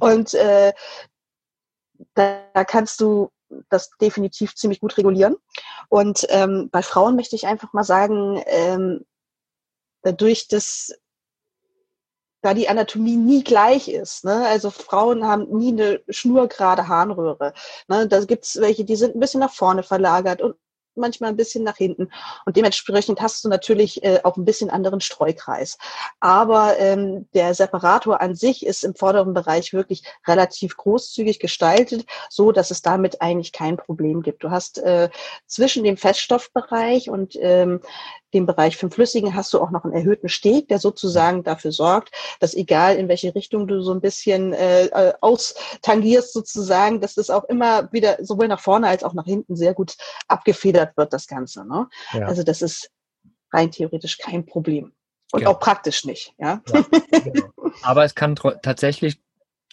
Und 0.00 0.34
äh, 0.34 0.72
da, 2.14 2.40
da 2.54 2.64
kannst 2.64 3.00
du 3.00 3.30
das 3.68 3.90
definitiv 4.00 4.54
ziemlich 4.54 4.80
gut 4.80 4.96
regulieren. 4.96 5.36
Und 5.88 6.26
ähm, 6.30 6.68
bei 6.70 6.82
Frauen 6.82 7.16
möchte 7.16 7.36
ich 7.36 7.46
einfach 7.46 7.72
mal 7.72 7.84
sagen, 7.84 8.42
ähm, 8.46 9.04
dadurch, 10.02 10.48
dass 10.48 10.94
da 12.42 12.54
die 12.54 12.68
Anatomie 12.68 13.16
nie 13.16 13.42
gleich 13.42 13.88
ist. 13.88 14.24
Ne? 14.24 14.46
Also 14.46 14.70
Frauen 14.70 15.24
haben 15.24 15.48
nie 15.56 15.72
eine 15.72 16.00
schnurgerade 16.08 16.88
Harnröhre. 16.88 17.52
Ne? 17.88 18.06
Da 18.08 18.24
gibt's 18.24 18.60
welche, 18.60 18.84
die 18.84 18.96
sind 18.96 19.16
ein 19.16 19.20
bisschen 19.20 19.40
nach 19.40 19.52
vorne 19.52 19.82
verlagert 19.82 20.42
und 20.42 20.56
manchmal 20.98 21.30
ein 21.30 21.36
bisschen 21.36 21.64
nach 21.64 21.76
hinten. 21.76 22.10
Und 22.44 22.56
dementsprechend 22.56 23.20
hast 23.20 23.44
du 23.44 23.48
natürlich 23.48 24.02
äh, 24.04 24.20
auch 24.24 24.36
ein 24.36 24.44
bisschen 24.44 24.70
anderen 24.70 25.00
Streukreis. 25.00 25.78
Aber 26.20 26.78
ähm, 26.78 27.28
der 27.34 27.54
Separator 27.54 28.20
an 28.20 28.34
sich 28.34 28.66
ist 28.66 28.84
im 28.84 28.94
vorderen 28.94 29.34
Bereich 29.34 29.72
wirklich 29.72 30.02
relativ 30.26 30.76
großzügig 30.76 31.38
gestaltet, 31.38 32.04
so 32.28 32.52
dass 32.52 32.70
es 32.70 32.82
damit 32.82 33.22
eigentlich 33.22 33.52
kein 33.52 33.76
Problem 33.76 34.22
gibt. 34.22 34.44
Du 34.44 34.50
hast 34.50 34.78
äh, 34.78 35.08
zwischen 35.46 35.84
dem 35.84 35.96
Feststoffbereich 35.96 37.10
und 37.10 37.36
ähm, 37.40 37.80
dem 38.34 38.46
Bereich 38.46 38.76
für 38.76 38.90
Flüssigen 38.90 39.34
hast 39.34 39.52
du 39.54 39.60
auch 39.60 39.70
noch 39.70 39.84
einen 39.84 39.94
erhöhten 39.94 40.28
Steg, 40.28 40.68
der 40.68 40.78
sozusagen 40.78 41.44
dafür 41.44 41.72
sorgt, 41.72 42.10
dass 42.40 42.54
egal 42.54 42.96
in 42.96 43.08
welche 43.08 43.34
Richtung 43.34 43.66
du 43.66 43.80
so 43.80 43.92
ein 43.92 44.00
bisschen 44.00 44.52
äh, 44.52 44.86
äh 44.86 45.14
austangierst 45.20 46.32
sozusagen, 46.32 47.00
dass 47.00 47.14
das 47.14 47.30
auch 47.30 47.44
immer 47.44 47.90
wieder 47.92 48.18
sowohl 48.20 48.48
nach 48.48 48.60
vorne 48.60 48.88
als 48.88 49.02
auch 49.02 49.14
nach 49.14 49.24
hinten 49.24 49.56
sehr 49.56 49.74
gut 49.74 49.96
abgefedert 50.26 50.87
wird, 50.96 51.12
das 51.12 51.26
Ganze. 51.26 51.66
Ne? 51.66 51.88
Ja. 52.12 52.26
Also 52.26 52.42
das 52.42 52.62
ist 52.62 52.90
rein 53.52 53.70
theoretisch 53.70 54.18
kein 54.18 54.46
Problem. 54.46 54.92
Und 55.32 55.40
genau. 55.40 55.52
auch 55.52 55.60
praktisch 55.60 56.04
nicht. 56.04 56.34
Ja? 56.38 56.62
ja 56.72 56.84
genau. 57.20 57.52
Aber 57.82 58.04
es 58.04 58.14
kann 58.14 58.34
tatsächlich 58.34 59.20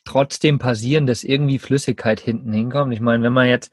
trotzdem 0.03 0.59
passieren, 0.59 1.07
dass 1.07 1.23
irgendwie 1.23 1.59
Flüssigkeit 1.59 2.19
hinten 2.19 2.53
hinkommt. 2.53 2.93
Ich 2.93 3.01
meine, 3.01 3.23
wenn 3.23 3.33
man 3.33 3.47
jetzt 3.47 3.71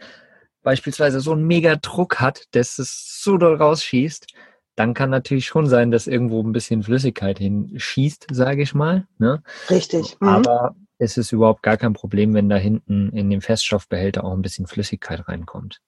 beispielsweise 0.62 1.20
so 1.20 1.32
einen 1.32 1.46
mega 1.46 1.76
Druck 1.76 2.20
hat, 2.20 2.46
dass 2.52 2.78
es 2.78 3.20
so 3.22 3.36
doll 3.36 3.56
rausschießt, 3.56 4.26
dann 4.74 4.94
kann 4.94 5.10
natürlich 5.10 5.46
schon 5.46 5.66
sein, 5.66 5.90
dass 5.90 6.06
irgendwo 6.06 6.42
ein 6.42 6.52
bisschen 6.52 6.82
Flüssigkeit 6.82 7.38
hinschießt, 7.38 8.28
sage 8.32 8.62
ich 8.62 8.74
mal. 8.74 9.06
Ne? 9.18 9.42
Richtig. 9.68 10.18
Mhm. 10.20 10.28
Aber 10.28 10.74
es 10.98 11.18
ist 11.18 11.32
überhaupt 11.32 11.62
gar 11.62 11.76
kein 11.76 11.92
Problem, 11.92 12.32
wenn 12.32 12.48
da 12.48 12.56
hinten 12.56 13.10
in 13.10 13.28
dem 13.28 13.42
Feststoffbehälter 13.42 14.24
auch 14.24 14.32
ein 14.32 14.42
bisschen 14.42 14.66
Flüssigkeit 14.66 15.28
reinkommt. 15.28 15.80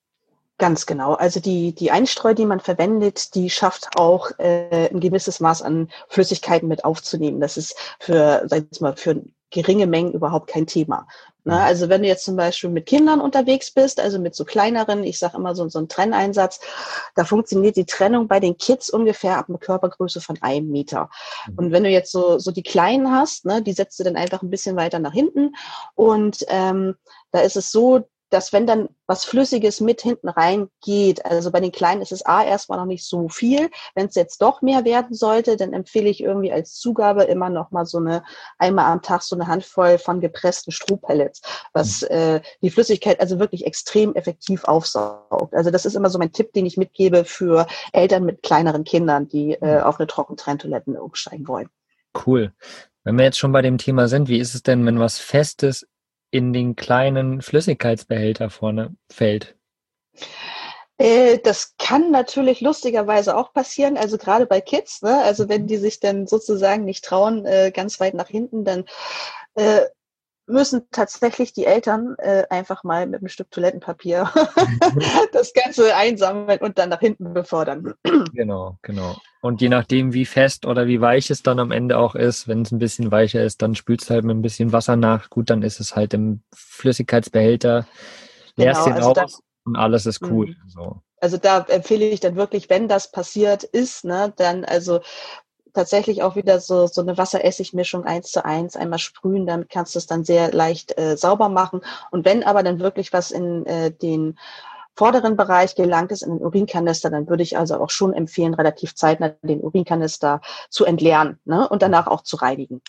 Ganz 0.59 0.87
genau. 0.87 1.15
Also 1.15 1.41
die, 1.41 1.75
die 1.75 1.91
Einstreu, 1.91 2.33
die 2.33 2.47
man 2.47 2.61
verwendet, 2.61 3.35
die 3.35 3.51
schafft 3.51 3.97
auch 3.97 4.31
äh, 4.39 4.89
ein 4.89 5.01
gewisses 5.01 5.41
Maß 5.41 5.63
an 5.63 5.91
Flüssigkeiten 6.09 6.69
mit 6.69 6.85
aufzunehmen. 6.85 7.41
Das 7.41 7.57
ist 7.57 7.77
für, 7.99 8.45
sag 8.47 8.65
ich 8.71 8.81
mal, 8.81 8.97
für 8.97 9.21
geringe 9.51 9.87
Mengen 9.87 10.13
überhaupt 10.13 10.49
kein 10.49 10.67
Thema. 10.67 11.07
Ne? 11.45 11.55
Mhm. 11.55 11.61
Also 11.61 11.89
wenn 11.89 12.03
du 12.03 12.09
jetzt 12.09 12.25
zum 12.25 12.37
Beispiel 12.37 12.71
mit 12.71 12.87
Kindern 12.87 13.21
unterwegs 13.21 13.73
bist, 13.73 14.01
also 14.01 14.19
mit 14.19 14.35
so 14.35 14.45
kleineren, 14.45 15.03
ich 15.05 15.19
sage 15.19 15.37
immer 15.37 15.55
so, 15.55 15.69
so 15.69 15.79
ein 15.79 15.89
Trenneinsatz, 15.89 16.61
da 17.15 17.25
funktioniert 17.25 17.77
die 17.77 17.87
Trennung 17.87 18.29
bei 18.29 18.39
den 18.39 18.57
Kids 18.57 18.91
ungefähr 18.91 19.39
ab 19.39 19.49
einer 19.49 19.59
Körpergröße 19.59 20.21
von 20.21 20.41
einem 20.41 20.71
Meter. 20.71 21.11
Mhm. 21.49 21.55
Und 21.57 21.73
wenn 21.73 21.85
du 21.85 21.91
jetzt 21.91 22.13
so, 22.13 22.39
so 22.39 22.51
die 22.51 22.63
Kleinen 22.63 23.11
hast, 23.11 23.45
ne, 23.45 23.63
die 23.63 23.73
setzt 23.73 23.99
du 23.99 24.05
dann 24.05 24.17
einfach 24.17 24.43
ein 24.43 24.51
bisschen 24.51 24.77
weiter 24.77 24.99
nach 24.99 25.13
hinten 25.13 25.55
und 25.95 26.45
ähm, 26.49 26.97
da 27.33 27.41
ist 27.41 27.57
es 27.57 27.71
so, 27.73 28.09
dass 28.35 28.53
wenn 28.53 28.67
dann 28.67 28.89
was 29.07 29.25
Flüssiges 29.25 29.81
mit 29.81 30.01
hinten 30.01 30.29
rein 30.29 30.69
geht, 30.83 31.25
also 31.25 31.53
bei 31.53 31.61
den 31.61 31.71
Kleinen 31.71 32.03
ist 32.03 32.11
es 32.11 32.27
A 32.27 32.43
erstmal 32.43 32.79
noch 32.79 32.87
nicht 32.87 33.07
so 33.07 33.29
viel. 33.29 33.71
Wenn 33.95 34.07
es 34.07 34.17
jetzt 34.17 34.43
doch 34.43 34.61
mehr 34.61 34.85
werden 34.85 35.15
sollte, 35.15 35.57
dann 35.57 35.73
empfehle 35.73 36.09
ich 36.09 36.21
irgendwie 36.21 36.53
als 36.53 36.75
Zugabe 36.75 37.23
immer 37.23 37.49
noch 37.49 37.71
mal 37.71 37.87
so 37.87 37.99
eine, 37.99 38.25
einmal 38.59 38.87
am 38.87 39.03
Tag 39.03 39.23
so 39.23 39.37
eine 39.37 39.47
Handvoll 39.47 39.99
von 39.99 40.21
gepressten 40.21 40.73
Strohpellets, 40.73 41.43
was 41.73 42.03
mhm. 42.03 42.09
äh, 42.11 42.41
die 42.61 42.71
Flüssigkeit 42.71 43.21
also 43.21 43.39
wirklich 43.39 43.67
extrem 43.67 44.15
effektiv 44.17 44.65
aufsaugt. 44.65 45.55
Also 45.55 45.71
das 45.71 45.87
ist 45.87 45.95
immer 45.95 46.11
so 46.11 46.19
mein 46.19 46.33
Tipp, 46.33 46.53
den 46.53 46.67
ich 46.67 46.77
mitgebe 46.77 47.25
für 47.25 47.69
Eltern 47.93 48.25
mit 48.25 48.43
kleineren 48.43 48.83
Kindern, 48.83 49.29
die 49.29 49.53
äh, 49.53 49.79
mhm. 49.79 49.85
auf 49.85 50.01
eine 50.01 50.09
Trockentrenntoilette 50.09 51.01
umsteigen 51.01 51.47
wollen. 51.47 51.69
Cool. 52.27 52.53
Wenn 53.05 53.17
wir 53.17 53.25
jetzt 53.25 53.39
schon 53.39 53.53
bei 53.53 53.63
dem 53.63 53.79
Thema 53.79 54.09
sind, 54.09 54.29
wie 54.29 54.39
ist 54.39 54.55
es 54.55 54.63
denn, 54.63 54.85
wenn 54.87 54.99
was 54.99 55.19
Festes 55.19 55.87
in 56.35 56.53
den 56.53 56.75
kleinen 56.75 57.43
Flüssigkeitsbehälter 57.43 58.51
vorne 58.51 58.97
fällt? 59.09 59.55
Äh, 60.99 61.39
das 61.39 61.77
kann 61.79 62.11
natürlich 62.11 62.61
lustigerweise 62.61 63.37
auch 63.37 63.53
passieren, 63.53 63.97
also 63.97 64.19
gerade 64.19 64.45
bei 64.45 64.61
Kids, 64.61 65.03
ne? 65.03 65.23
also 65.23 65.49
wenn 65.49 65.69
die 65.69 65.77
sich 65.77 66.01
dann 66.01 66.27
sozusagen 66.27 66.85
nicht 66.85 67.05
trauen, 67.05 67.47
äh, 67.47 67.71
ganz 67.73 68.01
weit 68.01 68.15
nach 68.15 68.27
hinten, 68.27 68.65
dann 68.65 68.85
äh, 69.55 69.83
müssen 70.47 70.89
tatsächlich 70.91 71.53
die 71.53 71.65
Eltern 71.65 72.15
äh, 72.19 72.45
einfach 72.51 72.85
mal 72.85 73.07
mit 73.07 73.21
einem 73.21 73.29
Stück 73.29 73.51
Toilettenpapier 73.51 74.31
das 75.33 75.53
Ganze 75.53 75.95
einsammeln 75.97 76.59
und 76.61 76.79
dann 76.79 76.91
nach 76.91 77.01
hinten 77.01 77.33
befördern. 77.33 77.95
genau, 78.33 78.79
genau. 78.83 79.17
Und 79.41 79.61
je 79.61 79.69
nachdem, 79.69 80.13
wie 80.13 80.27
fest 80.27 80.67
oder 80.67 80.87
wie 80.87 81.01
weich 81.01 81.31
es 81.31 81.43
dann 81.43 81.59
am 81.59 81.71
Ende 81.71 81.99
auch 81.99 82.15
ist, 82.15 82.49
wenn 82.49 82.63
es 82.63 82.73
ein 82.73 82.79
bisschen 82.79 83.11
weicher 83.11 83.43
ist, 83.43 83.63
dann 83.63 83.75
spülst 83.75 84.09
du 84.09 84.15
halt 84.15 84.25
mit 84.25 84.37
ein 84.37 84.43
bisschen 84.43 84.73
Wasser 84.73 84.97
nach. 84.97 85.31
Gut, 85.31 85.51
dann 85.51 85.63
ist 85.63 85.81
es 85.81 85.97
halt 85.97 86.15
im 86.15 86.43
Flüssigkeitsbehälter, 86.55 87.87
leerst 88.57 88.85
genau, 88.85 88.97
den 88.97 89.05
also 89.05 89.21
raus 89.21 89.41
und 89.65 89.77
alles 89.77 90.07
ist 90.07 90.23
cool. 90.23 90.49
Mhm. 90.49 90.69
So. 90.69 91.03
Also 91.21 91.39
da 91.39 91.61
empfehle 91.61 92.05
ich 92.05 92.21
dann 92.21 92.37
wirklich, 92.37 92.69
wenn 92.69 92.87
das 92.87 93.11
passiert 93.11 93.65
ist, 93.65 94.05
ne, 94.05 94.33
dann 94.37 94.65
also 94.65 95.01
tatsächlich 95.75 96.23
auch 96.23 96.37
wieder 96.37 96.61
so, 96.61 96.87
so 96.87 97.03
eine 97.03 97.19
Wasseressig-Mischung 97.19 98.05
eins 98.05 98.31
zu 98.31 98.45
eins 98.45 98.77
einmal 98.77 98.99
sprühen, 98.99 99.47
damit 99.47 99.69
kannst 99.69 99.95
du 99.95 99.99
es 99.99 100.07
dann 100.07 100.25
sehr 100.25 100.53
leicht 100.53 100.97
äh, 100.99 101.17
sauber 101.17 101.49
machen. 101.49 101.83
Und 102.11 102.25
wenn 102.25 102.43
aber 102.43 102.63
dann 102.63 102.81
wirklich 102.81 103.13
was 103.13 103.31
in 103.31 103.67
äh, 103.67 103.91
den 103.91 104.39
vorderen 104.95 105.37
Bereich 105.37 105.75
gelangt 105.75 106.13
ist, 106.13 106.23
in 106.23 106.39
den 106.39 106.45
Urinkanister, 106.45 107.11
dann 107.11 107.29
würde 107.29 107.43
ich 107.43 107.59
also 107.59 107.79
auch 107.81 107.91
schon 107.91 108.13
empfehlen, 108.13 108.55
relativ 108.55 108.95
zeitnah 108.95 109.35
den 109.43 109.61
Urinkanister 109.61 110.41
zu 110.71 110.85
entleeren 110.85 111.39
ne? 111.45 111.69
und 111.69 111.83
danach 111.83 112.07
auch 112.07 112.23
zu 112.23 112.37
reinigen. 112.37 112.81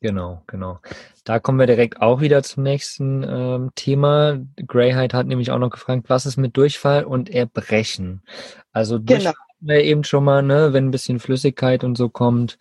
Genau, 0.00 0.42
genau. 0.46 0.80
Da 1.24 1.38
kommen 1.38 1.58
wir 1.58 1.66
direkt 1.66 2.02
auch 2.02 2.20
wieder 2.20 2.42
zum 2.42 2.62
nächsten 2.62 3.22
ähm, 3.26 3.70
Thema. 3.74 4.38
Greyheit 4.66 5.14
hat 5.14 5.26
nämlich 5.26 5.50
auch 5.50 5.58
noch 5.58 5.70
gefragt, 5.70 6.04
was 6.08 6.26
ist 6.26 6.36
mit 6.36 6.58
Durchfall 6.58 7.04
und 7.04 7.30
Erbrechen? 7.30 8.22
Also 8.72 8.98
Durchfall 8.98 9.32
genau 9.32 9.44
wir 9.68 9.82
eben 9.82 10.04
schon 10.04 10.24
mal, 10.24 10.42
ne, 10.42 10.72
wenn 10.72 10.86
ein 10.86 10.90
bisschen 10.90 11.20
Flüssigkeit 11.20 11.84
und 11.84 11.96
so 11.96 12.08
kommt, 12.08 12.58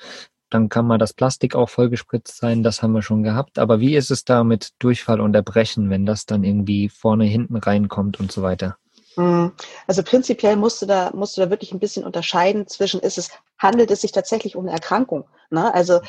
dann 0.50 0.70
kann 0.70 0.86
mal 0.86 0.98
das 0.98 1.14
Plastik 1.14 1.56
auch 1.56 1.70
vollgespritzt 1.70 2.38
sein, 2.38 2.64
das 2.64 2.84
haben 2.84 2.94
wir 2.94 3.02
schon 3.02 3.24
gehabt. 3.24 3.58
Aber 3.58 3.80
wie 3.80 3.96
ist 3.96 4.12
es 4.12 4.24
da 4.24 4.44
mit 4.44 4.70
Durchfall 4.80 5.20
und 5.20 5.36
Erbrechen, 5.36 5.90
wenn 5.90 6.06
das 6.06 6.26
dann 6.26 6.44
irgendwie 6.44 6.90
vorne, 6.90 7.26
hinten 7.26 7.58
reinkommt 7.58 8.20
und 8.20 8.32
so 8.32 8.42
weiter? 8.44 8.78
Hm. 9.16 9.52
Also 9.88 10.04
prinzipiell 10.04 10.56
musst 10.56 10.82
du 10.82 10.86
da, 10.86 11.12
musst 11.14 11.38
du 11.38 11.42
da 11.42 11.50
wirklich 11.50 11.72
ein 11.72 11.80
bisschen 11.80 12.04
unterscheiden 12.04 12.68
zwischen, 12.68 13.00
ist 13.00 13.18
es, 13.18 13.30
handelt 13.58 13.92
es 13.92 14.02
sich 14.02 14.12
tatsächlich 14.12 14.56
um 14.56 14.66
eine 14.66 14.74
Erkrankung? 14.74 15.26
Ne? 15.50 15.74
Also 15.74 16.02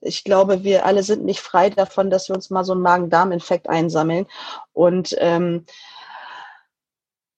ich 0.00 0.24
glaube, 0.24 0.62
wir 0.62 0.86
alle 0.86 1.02
sind 1.02 1.24
nicht 1.24 1.40
frei 1.40 1.70
davon, 1.70 2.10
dass 2.10 2.28
wir 2.28 2.36
uns 2.36 2.50
mal 2.50 2.64
so 2.64 2.72
einen 2.72 2.82
Magen-Darm-Infekt 2.82 3.68
einsammeln. 3.68 4.26
Und 4.72 5.14
ähm, 5.18 5.64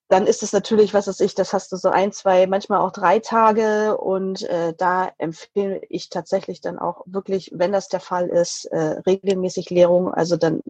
dann 0.08 0.26
ist 0.26 0.42
es 0.42 0.52
natürlich, 0.52 0.94
was 0.94 1.06
weiß 1.06 1.20
ich, 1.20 1.34
das 1.34 1.52
hast 1.52 1.70
du 1.70 1.76
so 1.76 1.90
ein, 1.90 2.12
zwei, 2.12 2.46
manchmal 2.46 2.80
auch 2.80 2.92
drei 2.92 3.18
Tage 3.18 3.96
und 3.98 4.42
äh, 4.42 4.74
da 4.76 5.12
empfehle 5.18 5.82
ich 5.88 6.08
tatsächlich 6.08 6.60
dann 6.60 6.78
auch 6.78 7.02
wirklich, 7.06 7.50
wenn 7.54 7.72
das 7.72 7.88
der 7.88 8.00
Fall 8.00 8.28
ist, 8.28 8.64
äh, 8.66 9.00
regelmäßig 9.06 9.68
Leerung, 9.70 10.12
also 10.12 10.36
dann 10.36 10.62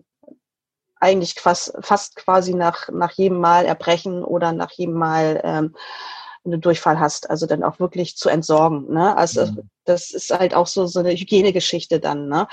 eigentlich 1.00 1.34
fast, 1.34 1.72
fast 1.80 2.16
quasi 2.16 2.54
nach, 2.54 2.88
nach 2.88 3.12
jedem 3.12 3.38
Mal 3.38 3.64
erbrechen 3.66 4.24
oder 4.24 4.52
nach 4.52 4.72
jedem 4.72 4.94
Mal 4.94 5.40
ähm, 5.44 5.74
du 6.44 6.58
Durchfall 6.58 6.98
hast, 6.98 7.30
also 7.30 7.46
dann 7.46 7.62
auch 7.62 7.78
wirklich 7.78 8.16
zu 8.16 8.28
entsorgen. 8.28 8.92
Ne? 8.92 9.16
Also 9.16 9.46
mhm. 9.46 9.68
das 9.84 10.10
ist 10.10 10.30
halt 10.30 10.54
auch 10.54 10.66
so, 10.66 10.86
so 10.86 11.00
eine 11.00 11.12
Hygienegeschichte 11.12 12.00
dann. 12.00 12.28
Ne? 12.28 12.48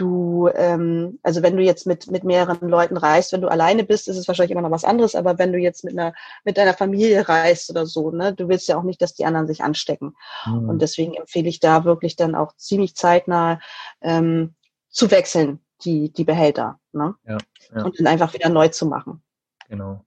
Du, 0.00 0.48
ähm, 0.54 1.18
also 1.22 1.42
wenn 1.42 1.56
du 1.56 1.62
jetzt 1.62 1.86
mit, 1.86 2.10
mit 2.10 2.24
mehreren 2.24 2.68
Leuten 2.68 2.96
reist, 2.96 3.32
wenn 3.32 3.42
du 3.42 3.48
alleine 3.48 3.84
bist, 3.84 4.08
ist 4.08 4.16
es 4.16 4.26
wahrscheinlich 4.26 4.52
immer 4.52 4.62
noch 4.62 4.70
was 4.70 4.84
anderes, 4.84 5.14
aber 5.14 5.38
wenn 5.38 5.52
du 5.52 5.58
jetzt 5.58 5.84
mit 5.84 5.98
einer, 5.98 6.14
mit 6.44 6.56
deiner 6.56 6.74
Familie 6.74 7.28
reist 7.28 7.70
oder 7.70 7.86
so, 7.86 8.10
ne, 8.10 8.34
du 8.34 8.48
willst 8.48 8.68
ja 8.68 8.78
auch 8.78 8.82
nicht, 8.82 9.02
dass 9.02 9.14
die 9.14 9.24
anderen 9.24 9.46
sich 9.46 9.62
anstecken. 9.62 10.16
Mhm. 10.46 10.68
Und 10.68 10.82
deswegen 10.82 11.14
empfehle 11.14 11.48
ich 11.48 11.60
da 11.60 11.84
wirklich 11.84 12.16
dann 12.16 12.34
auch 12.34 12.56
ziemlich 12.56 12.96
zeitnah 12.96 13.60
ähm, 14.00 14.54
zu 14.88 15.10
wechseln, 15.10 15.60
die, 15.84 16.12
die 16.12 16.24
Behälter, 16.24 16.78
ne? 16.92 17.14
Ja, 17.26 17.38
ja. 17.74 17.84
Und 17.84 17.98
dann 17.98 18.06
einfach 18.06 18.32
wieder 18.34 18.48
neu 18.48 18.68
zu 18.68 18.86
machen. 18.86 19.22
Genau. 19.68 20.04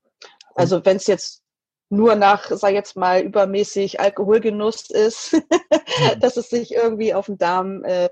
Also 0.55 0.83
wenn 0.85 0.97
es 0.97 1.07
jetzt 1.07 1.43
nur 1.89 2.15
nach, 2.15 2.49
sag 2.49 2.73
jetzt 2.73 2.95
mal, 2.95 3.21
übermäßig 3.21 3.99
Alkoholgenuss 3.99 4.89
ist, 4.89 5.33
mhm. 5.33 5.41
dass 6.19 6.37
es 6.37 6.49
sich 6.49 6.73
irgendwie 6.73 7.13
auf 7.13 7.27
den 7.27 7.37
Darm 7.37 7.83
äh, 7.85 8.09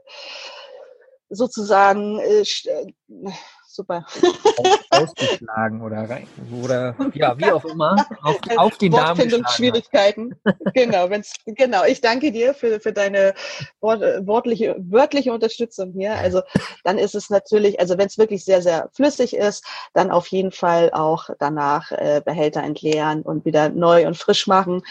sozusagen, 1.31 2.19
äh, 2.19 2.41
äh, 2.41 3.31
super. 3.65 4.05
Ausgeschlagen 4.89 5.81
oder 5.81 6.09
rein, 6.09 6.27
oder 6.61 6.95
ja, 7.13 7.37
wie 7.37 7.45
auch 7.45 7.63
immer, 7.65 8.05
auf, 8.21 8.39
auf 8.57 8.77
den 8.77 8.91
Darm 8.91 9.17
Schwierigkeiten. 9.47 10.35
genau, 10.73 11.09
wenn's, 11.09 11.33
genau. 11.45 11.85
Ich 11.85 12.01
danke 12.01 12.31
dir 12.31 12.53
für, 12.53 12.79
für 12.79 12.91
deine 12.91 13.33
wort, 13.79 14.01
wortliche, 14.27 14.75
wörtliche 14.77 15.31
Unterstützung 15.31 15.93
hier. 15.93 16.15
Also 16.15 16.41
dann 16.83 16.97
ist 16.97 17.15
es 17.15 17.29
natürlich, 17.29 17.79
also 17.79 17.97
wenn 17.97 18.07
es 18.07 18.17
wirklich 18.17 18.43
sehr, 18.43 18.61
sehr 18.61 18.89
flüssig 18.93 19.35
ist, 19.35 19.65
dann 19.93 20.11
auf 20.11 20.27
jeden 20.27 20.51
Fall 20.51 20.91
auch 20.91 21.29
danach 21.39 21.91
äh, 21.91 22.21
Behälter 22.23 22.61
entleeren 22.61 23.21
und 23.21 23.45
wieder 23.45 23.69
neu 23.69 24.05
und 24.05 24.17
frisch 24.17 24.47
machen. 24.47 24.83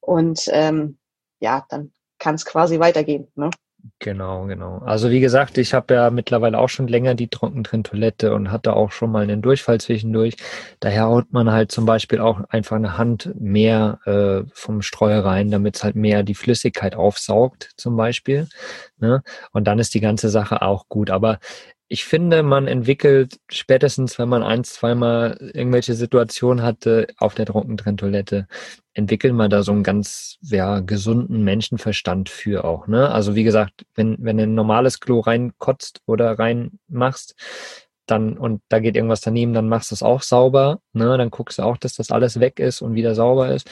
Und 0.00 0.48
ähm, 0.52 0.98
ja, 1.40 1.66
dann 1.68 1.92
kann 2.18 2.36
es 2.36 2.46
quasi 2.46 2.78
weitergehen. 2.78 3.28
Ne? 3.34 3.50
Genau, 3.98 4.46
genau. 4.46 4.78
Also 4.78 5.10
wie 5.10 5.20
gesagt, 5.20 5.58
ich 5.58 5.74
habe 5.74 5.94
ja 5.94 6.10
mittlerweile 6.10 6.58
auch 6.58 6.68
schon 6.68 6.88
länger 6.88 7.14
die 7.14 7.28
Trockentrenntoilette 7.28 8.34
und 8.34 8.50
hatte 8.50 8.74
auch 8.74 8.90
schon 8.90 9.10
mal 9.12 9.22
einen 9.22 9.42
Durchfall 9.42 9.80
zwischendurch. 9.80 10.36
Daher 10.80 11.04
haut 11.06 11.32
man 11.32 11.50
halt 11.52 11.70
zum 11.70 11.84
Beispiel 11.86 12.20
auch 12.20 12.40
einfach 12.48 12.76
eine 12.76 12.96
Hand 12.98 13.32
mehr 13.38 14.00
äh, 14.06 14.48
vom 14.52 14.82
Streu 14.82 15.18
rein, 15.18 15.50
damit 15.50 15.76
es 15.76 15.84
halt 15.84 15.94
mehr 15.94 16.22
die 16.22 16.34
Flüssigkeit 16.34 16.94
aufsaugt, 16.96 17.70
zum 17.76 17.96
Beispiel. 17.96 18.48
Ne? 18.98 19.22
Und 19.52 19.64
dann 19.66 19.78
ist 19.78 19.94
die 19.94 20.00
ganze 20.00 20.30
Sache 20.30 20.62
auch 20.62 20.88
gut. 20.88 21.10
Aber 21.10 21.38
ich 21.88 22.04
finde, 22.04 22.42
man 22.42 22.66
entwickelt 22.66 23.38
spätestens, 23.48 24.18
wenn 24.18 24.28
man 24.28 24.42
ein, 24.42 24.64
zweimal 24.64 25.36
irgendwelche 25.54 25.94
Situationen 25.94 26.64
hatte 26.64 27.06
auf 27.18 27.34
der 27.34 27.46
Trockentrenntoilette, 27.46 28.48
entwickelt 28.96 29.34
man 29.34 29.50
da 29.50 29.62
so 29.62 29.72
einen 29.72 29.82
ganz 29.82 30.38
ja, 30.40 30.80
gesunden 30.80 31.44
Menschenverstand 31.44 32.30
für 32.30 32.64
auch. 32.64 32.86
Ne? 32.86 33.10
Also 33.10 33.34
wie 33.34 33.44
gesagt, 33.44 33.84
wenn, 33.94 34.16
wenn 34.20 34.40
ein 34.40 34.54
normales 34.54 35.00
Klo 35.00 35.20
reinkotzt 35.20 36.00
oder 36.06 36.38
reinmachst, 36.38 37.34
dann 38.06 38.38
und 38.38 38.62
da 38.70 38.78
geht 38.78 38.96
irgendwas 38.96 39.20
daneben, 39.20 39.52
dann 39.52 39.68
machst 39.68 39.90
du 39.90 39.96
es 39.96 40.02
auch 40.02 40.22
sauber. 40.22 40.80
Ne? 40.94 41.18
Dann 41.18 41.30
guckst 41.30 41.58
du 41.58 41.62
auch, 41.62 41.76
dass 41.76 41.94
das 41.94 42.10
alles 42.10 42.40
weg 42.40 42.58
ist 42.58 42.80
und 42.80 42.94
wieder 42.94 43.14
sauber 43.14 43.52
ist. 43.52 43.68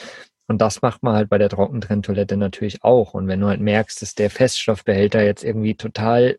Und 0.47 0.61
das 0.61 0.83
macht 0.83 1.01
man 1.01 1.15
halt 1.15 1.27
bei 1.27 1.39
der 1.39 1.49
Trockentrenntoilette 1.49 2.37
natürlich 2.37 2.83
auch. 2.83 3.15
Und 3.15 3.27
wenn 3.27 3.39
du 3.39 3.47
halt 3.47 3.61
merkst, 3.61 4.03
dass 4.03 4.13
der 4.13 4.29
Feststoffbehälter 4.29 5.23
jetzt 5.23 5.43
irgendwie 5.43 5.73
total 5.73 6.37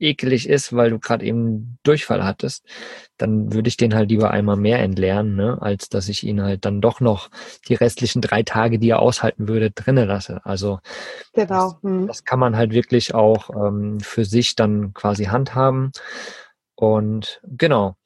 ekelig 0.00 0.48
ist, 0.48 0.74
weil 0.74 0.90
du 0.90 0.98
gerade 0.98 1.24
eben 1.24 1.78
Durchfall 1.82 2.24
hattest, 2.24 2.66
dann 3.16 3.52
würde 3.52 3.68
ich 3.68 3.76
den 3.76 3.94
halt 3.94 4.10
lieber 4.10 4.30
einmal 4.30 4.56
mehr 4.56 4.80
entleeren, 4.80 5.36
ne, 5.36 5.58
als 5.60 5.88
dass 5.88 6.08
ich 6.08 6.24
ihn 6.26 6.42
halt 6.42 6.64
dann 6.64 6.80
doch 6.80 7.00
noch 7.00 7.30
die 7.68 7.74
restlichen 7.74 8.22
drei 8.22 8.42
Tage, 8.42 8.78
die 8.78 8.90
er 8.90 9.00
aushalten 9.00 9.48
würde, 9.48 9.70
drinnen 9.70 10.08
lasse. 10.08 10.40
Also 10.44 10.80
genau. 11.32 11.72
das, 11.72 11.82
hm. 11.82 12.06
das, 12.06 12.24
kann 12.24 12.38
man 12.38 12.56
halt 12.56 12.72
wirklich 12.72 13.14
auch 13.14 13.50
ähm, 13.50 14.00
für 14.00 14.24
sich 14.24 14.56
dann 14.56 14.94
quasi 14.94 15.24
handhaben. 15.24 15.92
Und 16.74 17.40
genau. 17.44 17.96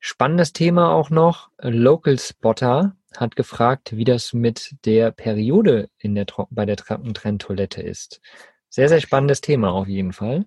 Spannendes 0.00 0.52
Thema 0.52 0.92
auch 0.92 1.08
noch. 1.08 1.48
Local 1.58 2.18
Spotter 2.18 2.94
hat 3.16 3.36
gefragt, 3.36 3.96
wie 3.96 4.04
das 4.04 4.34
mit 4.34 4.74
der 4.84 5.10
Periode 5.12 5.88
in 5.98 6.14
der, 6.14 6.26
bei 6.50 6.66
der 6.66 6.76
Treppentrenntoilette 6.76 7.80
ist. 7.80 8.20
Sehr, 8.68 8.88
sehr 8.88 9.00
spannendes 9.00 9.40
Thema 9.40 9.72
auf 9.72 9.86
jeden 9.86 10.12
Fall. 10.12 10.44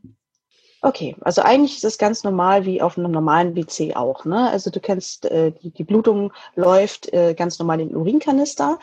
Okay, 0.82 1.16
also 1.22 1.42
eigentlich 1.42 1.78
ist 1.78 1.84
es 1.84 1.98
ganz 1.98 2.24
normal 2.24 2.66
wie 2.66 2.82
auf 2.82 2.98
einem 2.98 3.12
normalen 3.12 3.56
WC 3.56 3.96
auch. 3.96 4.26
Ne? 4.26 4.50
Also 4.50 4.70
du 4.70 4.80
kennst, 4.80 5.26
äh, 5.26 5.52
die, 5.52 5.72
die 5.72 5.84
Blutung 5.84 6.32
läuft 6.56 7.12
äh, 7.14 7.34
ganz 7.34 7.58
normal 7.58 7.82
in 7.82 7.90
den 7.90 7.98
Urinkanister. 7.98 8.78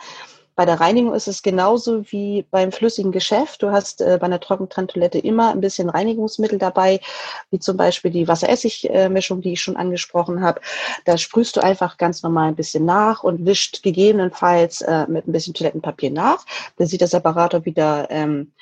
Bei 0.55 0.65
der 0.65 0.79
Reinigung 0.79 1.13
ist 1.13 1.27
es 1.27 1.41
genauso 1.41 2.09
wie 2.11 2.45
beim 2.49 2.71
flüssigen 2.71 3.11
Geschäft. 3.11 3.61
Du 3.61 3.71
hast 3.71 4.01
äh, 4.01 4.17
bei 4.19 4.25
einer 4.25 4.39
Trockentrenntoilette 4.39 5.19
immer 5.19 5.51
ein 5.51 5.59
bisschen 5.59 5.89
Reinigungsmittel 5.89 6.57
dabei, 6.57 7.01
wie 7.49 7.59
zum 7.59 7.75
Beispiel 7.75 8.11
die 8.11 8.27
Wasser-Essig-Mischung, 8.27 9.41
die 9.41 9.53
ich 9.53 9.61
schon 9.61 9.75
angesprochen 9.75 10.41
habe. 10.41 10.61
Da 11.03 11.17
sprühst 11.17 11.57
du 11.57 11.61
einfach 11.61 11.97
ganz 11.97 12.23
normal 12.23 12.49
ein 12.49 12.55
bisschen 12.55 12.85
nach 12.85 13.23
und 13.23 13.45
wischt 13.45 13.83
gegebenenfalls 13.83 14.81
äh, 14.81 15.07
mit 15.07 15.27
ein 15.27 15.33
bisschen 15.33 15.53
Toilettenpapier 15.53 16.11
nach. 16.11 16.45
Dann 16.77 16.87
sieht 16.87 17.01
der 17.01 17.09
Separator 17.09 17.65
wieder 17.65 18.09
ähm, 18.09 18.53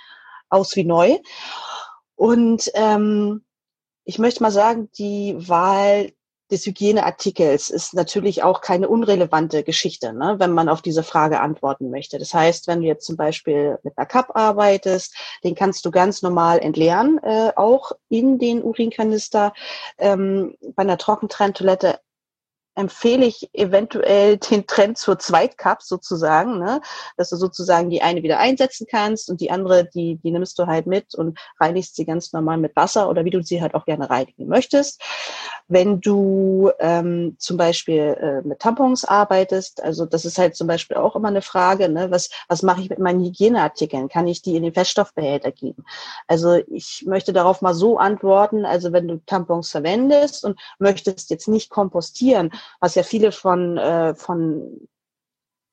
aus 0.49 0.75
wie 0.75 0.83
neu. 0.83 1.17
Und 2.15 2.71
ähm, 2.73 3.43
ich 4.05 4.19
möchte 4.19 4.43
mal 4.43 4.51
sagen, 4.51 4.89
die 4.97 5.35
Wahl 5.37 6.11
des 6.51 6.65
Hygieneartikels 6.65 7.69
ist 7.69 7.93
natürlich 7.93 8.43
auch 8.43 8.61
keine 8.61 8.87
unrelevante 8.87 9.63
Geschichte, 9.63 10.13
ne, 10.13 10.35
wenn 10.37 10.51
man 10.51 10.69
auf 10.69 10.81
diese 10.81 11.03
Frage 11.03 11.39
antworten 11.39 11.89
möchte. 11.89 12.19
Das 12.19 12.33
heißt, 12.33 12.67
wenn 12.67 12.81
du 12.81 12.87
jetzt 12.87 13.05
zum 13.05 13.17
Beispiel 13.17 13.79
mit 13.83 13.97
einer 13.97 14.05
Cup 14.05 14.35
arbeitest, 14.35 15.15
den 15.43 15.55
kannst 15.55 15.85
du 15.85 15.91
ganz 15.91 16.21
normal 16.21 16.59
entleeren, 16.59 17.19
äh, 17.23 17.51
auch 17.55 17.93
in 18.09 18.39
den 18.39 18.63
Urinkanister. 18.63 19.53
Ähm, 19.97 20.55
bei 20.75 20.83
einer 20.83 20.97
Trockentrenntoilette 20.97 21.99
empfehle 22.75 23.25
ich 23.25 23.49
eventuell 23.53 24.37
den 24.37 24.65
Trend 24.65 24.97
zur 24.97 25.19
Zweitcup 25.19 25.81
sozusagen, 25.81 26.59
ne? 26.59 26.81
dass 27.17 27.29
du 27.29 27.35
sozusagen 27.35 27.89
die 27.89 28.01
eine 28.01 28.23
wieder 28.23 28.39
einsetzen 28.39 28.87
kannst 28.89 29.29
und 29.29 29.41
die 29.41 29.51
andere, 29.51 29.85
die, 29.85 30.15
die 30.15 30.31
nimmst 30.31 30.57
du 30.57 30.65
halt 30.65 30.87
mit 30.87 31.13
und 31.13 31.37
reinigst 31.59 31.95
sie 31.95 32.05
ganz 32.05 32.33
normal 32.33 32.57
mit 32.57 32.75
Wasser 32.75 33.09
oder 33.09 33.25
wie 33.25 33.29
du 33.29 33.43
sie 33.43 33.61
halt 33.61 33.75
auch 33.75 33.85
gerne 33.85 34.09
reinigen 34.09 34.47
möchtest. 34.47 35.01
Wenn 35.67 36.01
du 36.01 36.71
ähm, 36.79 37.35
zum 37.39 37.57
Beispiel 37.57 38.17
äh, 38.19 38.47
mit 38.47 38.59
Tampons 38.59 39.05
arbeitest, 39.05 39.81
also 39.81 40.05
das 40.05 40.25
ist 40.25 40.37
halt 40.37 40.55
zum 40.55 40.67
Beispiel 40.67 40.97
auch 40.97 41.15
immer 41.15 41.27
eine 41.27 41.41
Frage, 41.41 41.89
ne? 41.89 42.09
was, 42.09 42.29
was 42.47 42.63
mache 42.63 42.81
ich 42.81 42.89
mit 42.89 42.99
meinen 42.99 43.23
Hygieneartikeln? 43.23 44.09
Kann 44.09 44.27
ich 44.27 44.41
die 44.41 44.55
in 44.55 44.63
den 44.63 44.73
Feststoffbehälter 44.73 45.51
geben? 45.51 45.85
Also 46.27 46.55
ich 46.67 47.03
möchte 47.05 47.33
darauf 47.33 47.61
mal 47.61 47.73
so 47.73 47.97
antworten, 47.97 48.65
also 48.65 48.91
wenn 48.93 49.07
du 49.07 49.21
Tampons 49.25 49.69
verwendest 49.69 50.43
und 50.43 50.59
möchtest 50.79 51.29
jetzt 51.29 51.47
nicht 51.47 51.69
kompostieren, 51.69 52.51
was 52.79 52.95
ja 52.95 53.03
viele 53.03 53.31
von, 53.31 53.77
äh, 53.77 54.15
von 54.15 54.87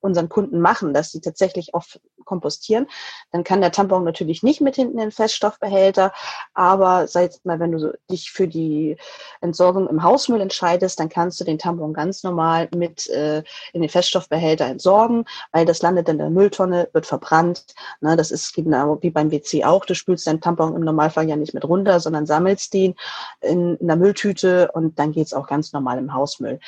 unseren 0.00 0.28
Kunden 0.28 0.60
machen, 0.60 0.94
dass 0.94 1.10
sie 1.12 1.20
tatsächlich 1.20 1.74
oft 1.74 2.00
kompostieren, 2.24 2.86
dann 3.32 3.44
kann 3.44 3.60
der 3.60 3.72
Tampon 3.72 4.04
natürlich 4.04 4.42
nicht 4.42 4.60
mit 4.60 4.76
hinten 4.76 4.98
in 4.98 5.06
den 5.06 5.10
Feststoffbehälter, 5.12 6.12
aber 6.54 7.08
sei 7.08 7.24
jetzt 7.24 7.44
mal, 7.44 7.58
wenn 7.58 7.72
du 7.72 7.98
dich 8.10 8.30
für 8.30 8.46
die 8.46 8.96
Entsorgung 9.40 9.88
im 9.88 10.02
Hausmüll 10.02 10.40
entscheidest, 10.40 11.00
dann 11.00 11.08
kannst 11.08 11.40
du 11.40 11.44
den 11.44 11.58
Tampon 11.58 11.92
ganz 11.92 12.22
normal 12.22 12.68
mit 12.74 13.08
äh, 13.10 13.42
in 13.72 13.80
den 13.80 13.90
Feststoffbehälter 13.90 14.66
entsorgen, 14.66 15.24
weil 15.52 15.66
das 15.66 15.82
landet 15.82 16.08
in 16.08 16.18
der 16.18 16.30
Mülltonne, 16.30 16.88
wird 16.92 17.06
verbrannt. 17.06 17.64
Ne, 18.00 18.16
das 18.16 18.30
ist 18.30 18.54
genau 18.54 18.98
wie 19.02 19.10
beim 19.10 19.30
WC 19.30 19.64
auch. 19.64 19.84
Du 19.84 19.94
spülst 19.94 20.26
deinen 20.26 20.40
Tampon 20.40 20.74
im 20.76 20.82
Normalfall 20.82 21.28
ja 21.28 21.36
nicht 21.36 21.54
mit 21.54 21.64
runter, 21.64 22.00
sondern 22.00 22.26
sammelst 22.26 22.72
den 22.74 22.94
in, 23.40 23.76
in 23.76 23.86
der 23.86 23.96
Mülltüte 23.96 24.70
und 24.72 24.98
dann 24.98 25.12
geht's 25.12 25.34
auch 25.34 25.46
ganz 25.46 25.72
normal 25.72 25.98
im 25.98 26.14
Hausmüll 26.14 26.60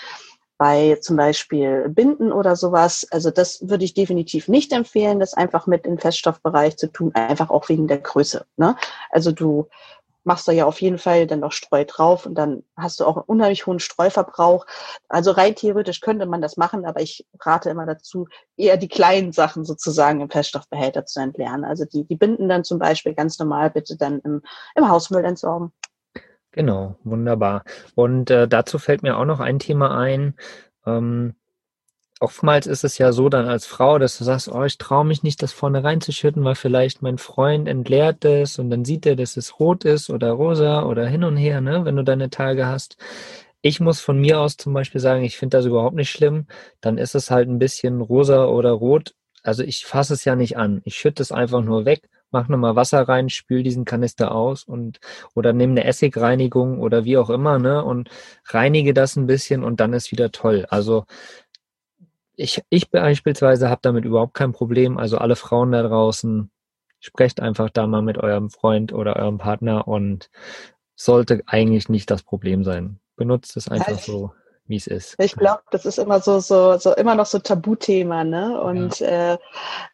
bei 0.62 0.96
zum 1.00 1.16
Beispiel 1.16 1.88
Binden 1.88 2.30
oder 2.30 2.54
sowas. 2.54 3.04
Also 3.10 3.32
das 3.32 3.68
würde 3.68 3.84
ich 3.84 3.94
definitiv 3.94 4.46
nicht 4.46 4.72
empfehlen, 4.72 5.18
das 5.18 5.34
einfach 5.34 5.66
mit 5.66 5.86
im 5.86 5.98
Feststoffbereich 5.98 6.76
zu 6.76 6.86
tun, 6.86 7.12
einfach 7.16 7.50
auch 7.50 7.68
wegen 7.68 7.88
der 7.88 7.98
Größe. 7.98 8.46
Ne? 8.56 8.76
Also 9.10 9.32
du 9.32 9.66
machst 10.22 10.46
da 10.46 10.52
ja 10.52 10.64
auf 10.66 10.80
jeden 10.80 10.98
Fall 10.98 11.26
dann 11.26 11.40
noch 11.40 11.50
Streu 11.50 11.84
drauf 11.84 12.26
und 12.26 12.36
dann 12.36 12.62
hast 12.76 13.00
du 13.00 13.06
auch 13.06 13.16
einen 13.16 13.24
unheimlich 13.26 13.66
hohen 13.66 13.80
Streuverbrauch. 13.80 14.64
Also 15.08 15.32
rein 15.32 15.56
theoretisch 15.56 16.00
könnte 16.00 16.26
man 16.26 16.40
das 16.40 16.56
machen, 16.56 16.86
aber 16.86 17.00
ich 17.00 17.26
rate 17.40 17.68
immer 17.68 17.84
dazu, 17.84 18.28
eher 18.56 18.76
die 18.76 18.86
kleinen 18.86 19.32
Sachen 19.32 19.64
sozusagen 19.64 20.20
im 20.20 20.30
Feststoffbehälter 20.30 21.06
zu 21.06 21.18
entleeren. 21.18 21.64
Also 21.64 21.86
die, 21.86 22.04
die 22.04 22.14
Binden 22.14 22.48
dann 22.48 22.62
zum 22.62 22.78
Beispiel 22.78 23.14
ganz 23.14 23.36
normal 23.36 23.70
bitte 23.70 23.96
dann 23.96 24.20
im, 24.20 24.42
im 24.76 24.88
Hausmüll 24.88 25.24
entsorgen. 25.24 25.72
Genau, 26.52 26.96
wunderbar. 27.02 27.64
Und 27.94 28.30
äh, 28.30 28.46
dazu 28.46 28.78
fällt 28.78 29.02
mir 29.02 29.16
auch 29.16 29.24
noch 29.24 29.40
ein 29.40 29.58
Thema 29.58 29.96
ein. 29.98 30.34
Ähm, 30.86 31.34
oftmals 32.20 32.66
ist 32.66 32.84
es 32.84 32.98
ja 32.98 33.12
so 33.12 33.28
dann 33.30 33.46
als 33.48 33.66
Frau, 33.66 33.98
dass 33.98 34.18
du 34.18 34.24
sagst, 34.24 34.48
oh, 34.50 34.64
ich 34.64 34.78
traue 34.78 35.04
mich 35.06 35.22
nicht, 35.22 35.42
das 35.42 35.52
vorne 35.52 35.84
reinzuschütten, 35.84 36.44
weil 36.44 36.54
vielleicht 36.56 37.02
mein 37.02 37.18
Freund 37.18 37.68
entleert 37.68 38.24
es 38.24 38.58
und 38.58 38.70
dann 38.70 38.84
sieht 38.84 39.06
er, 39.06 39.16
dass 39.16 39.36
es 39.36 39.60
rot 39.60 39.84
ist 39.84 40.10
oder 40.10 40.32
rosa 40.32 40.84
oder 40.84 41.06
hin 41.06 41.24
und 41.24 41.36
her, 41.36 41.60
ne, 41.62 41.84
wenn 41.86 41.96
du 41.96 42.04
deine 42.04 42.30
Tage 42.30 42.66
hast. 42.66 42.96
Ich 43.62 43.80
muss 43.80 44.00
von 44.00 44.20
mir 44.20 44.40
aus 44.40 44.56
zum 44.56 44.74
Beispiel 44.74 45.00
sagen, 45.00 45.24
ich 45.24 45.38
finde 45.38 45.58
das 45.58 45.66
überhaupt 45.66 45.96
nicht 45.96 46.10
schlimm. 46.10 46.46
Dann 46.80 46.98
ist 46.98 47.14
es 47.14 47.30
halt 47.30 47.48
ein 47.48 47.58
bisschen 47.60 48.00
rosa 48.00 48.46
oder 48.46 48.72
rot. 48.72 49.14
Also 49.42 49.62
ich 49.64 49.86
fasse 49.86 50.14
es 50.14 50.24
ja 50.24 50.36
nicht 50.36 50.56
an. 50.58 50.82
Ich 50.84 50.96
schütte 50.96 51.22
es 51.22 51.32
einfach 51.32 51.62
nur 51.62 51.84
weg 51.86 52.08
mach 52.32 52.48
nochmal 52.48 52.76
Wasser 52.76 53.08
rein, 53.08 53.28
spül 53.28 53.62
diesen 53.62 53.84
Kanister 53.84 54.32
aus 54.34 54.64
und 54.64 55.00
oder 55.34 55.52
nimm 55.52 55.72
eine 55.72 55.84
Essigreinigung 55.84 56.80
oder 56.80 57.04
wie 57.04 57.18
auch 57.18 57.30
immer, 57.30 57.58
ne? 57.58 57.84
Und 57.84 58.10
reinige 58.46 58.94
das 58.94 59.16
ein 59.16 59.26
bisschen 59.26 59.62
und 59.64 59.80
dann 59.80 59.92
ist 59.92 60.12
wieder 60.12 60.32
toll. 60.32 60.66
Also 60.70 61.04
ich, 62.34 62.62
ich 62.70 62.90
beispielsweise 62.90 63.68
habe 63.68 63.80
damit 63.82 64.04
überhaupt 64.04 64.34
kein 64.34 64.52
Problem. 64.52 64.98
Also 64.98 65.18
alle 65.18 65.36
Frauen 65.36 65.72
da 65.72 65.82
draußen, 65.82 66.50
sprecht 67.00 67.40
einfach 67.40 67.68
da 67.68 67.86
mal 67.86 68.02
mit 68.02 68.18
eurem 68.18 68.48
Freund 68.50 68.92
oder 68.92 69.16
eurem 69.16 69.38
Partner 69.38 69.88
und 69.88 70.30
sollte 70.94 71.42
eigentlich 71.46 71.88
nicht 71.88 72.10
das 72.10 72.22
Problem 72.22 72.64
sein. 72.64 73.00
Benutzt 73.16 73.56
es 73.56 73.68
einfach 73.68 73.98
so, 73.98 74.32
wie 74.72 74.76
es 74.76 74.86
ist. 74.86 75.14
Ich 75.18 75.36
glaube, 75.36 75.60
das 75.70 75.84
ist 75.84 75.98
immer 75.98 76.20
so, 76.20 76.40
so, 76.40 76.78
so 76.78 76.94
immer 76.94 77.14
noch 77.14 77.26
so 77.26 77.38
Tabuthema, 77.38 78.24
ne? 78.24 78.60
Und 78.60 79.00
ja. 79.00 79.34
äh, 79.34 79.38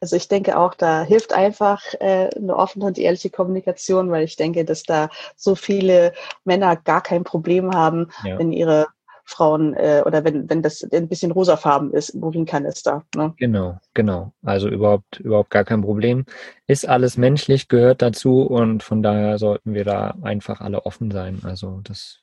also 0.01 0.15
ich 0.15 0.29
denke 0.29 0.57
auch, 0.57 0.75
da 0.75 1.03
hilft 1.03 1.33
einfach 1.33 1.83
äh, 1.99 2.31
eine 2.35 2.57
offene 2.57 2.87
und 2.87 2.97
ehrliche 2.97 3.29
Kommunikation, 3.29 4.11
weil 4.13 4.25
ich 4.25 4.37
denke, 4.37 4.65
dass 4.65 4.85
da 4.85 5.11
so 5.37 5.57
viele 5.57 6.13
Männer 6.45 6.77
gar 6.77 7.03
kein 7.03 7.25
Problem 7.25 7.75
haben, 7.75 8.11
ja. 8.25 8.39
wenn 8.39 8.53
ihre 8.53 8.87
Frauen 9.29 9.75
äh, 9.75 10.03
oder 10.07 10.25
wenn, 10.25 10.49
wenn 10.49 10.63
das 10.63 10.83
ein 10.91 11.07
bisschen 11.07 11.33
rosafarben 11.33 11.93
ist, 11.93 12.15
Urin-Kanister. 12.15 13.05
Ne? 13.15 13.35
Genau, 13.37 13.79
genau. 13.93 14.33
Also 14.43 14.71
überhaupt, 14.71 15.21
überhaupt 15.21 15.51
gar 15.51 15.65
kein 15.65 15.83
Problem. 15.83 16.25
Ist 16.67 16.89
alles 16.89 17.19
menschlich, 17.19 17.69
gehört 17.69 18.01
dazu 18.01 18.41
und 18.41 18.83
von 18.83 19.03
daher 19.03 19.37
sollten 19.37 19.75
wir 19.75 19.85
da 19.85 20.15
einfach 20.23 20.63
alle 20.63 20.87
offen 20.87 21.11
sein. 21.11 21.41
Also 21.45 21.81
das 21.85 22.21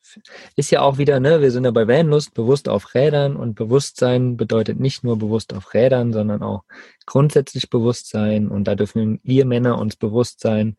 ist 0.55 0.71
ja 0.71 0.81
auch 0.81 0.97
wieder, 0.97 1.19
ne, 1.19 1.41
wir 1.41 1.51
sind 1.51 1.65
ja 1.65 1.71
bei 1.71 1.87
Vanlust 1.87 2.33
bewusst 2.33 2.67
auf 2.67 2.95
Rädern 2.95 3.35
und 3.35 3.53
Bewusstsein 3.53 4.35
bedeutet 4.35 4.79
nicht 4.79 5.03
nur 5.03 5.19
bewusst 5.19 5.53
auf 5.53 5.75
Rädern, 5.75 6.11
sondern 6.11 6.41
auch 6.41 6.63
grundsätzlich 7.05 7.69
Bewusstsein 7.69 8.47
und 8.47 8.63
da 8.63 8.73
dürfen 8.73 9.19
wir 9.21 9.45
Männer 9.45 9.77
uns 9.77 9.95
bewusst 9.95 10.39
sein, 10.39 10.75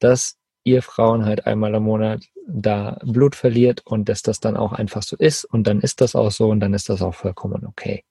dass 0.00 0.38
ihr 0.64 0.82
Frauen 0.82 1.24
halt 1.24 1.46
einmal 1.46 1.74
im 1.74 1.84
Monat 1.84 2.24
da 2.46 2.98
Blut 3.04 3.34
verliert 3.34 3.82
und 3.84 4.08
dass 4.08 4.22
das 4.22 4.40
dann 4.40 4.56
auch 4.56 4.72
einfach 4.72 5.02
so 5.02 5.16
ist 5.16 5.44
und 5.44 5.66
dann 5.66 5.80
ist 5.80 6.00
das 6.00 6.14
auch 6.14 6.30
so 6.30 6.48
und 6.48 6.60
dann 6.60 6.74
ist 6.74 6.88
das 6.88 7.02
auch 7.02 7.14
vollkommen 7.14 7.66
okay. 7.66 8.04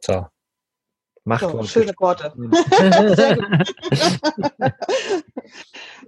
So. 0.00 0.26
Macht 1.24 1.40
so, 1.40 1.62
schöne 1.62 1.94
Worte. 1.98 2.34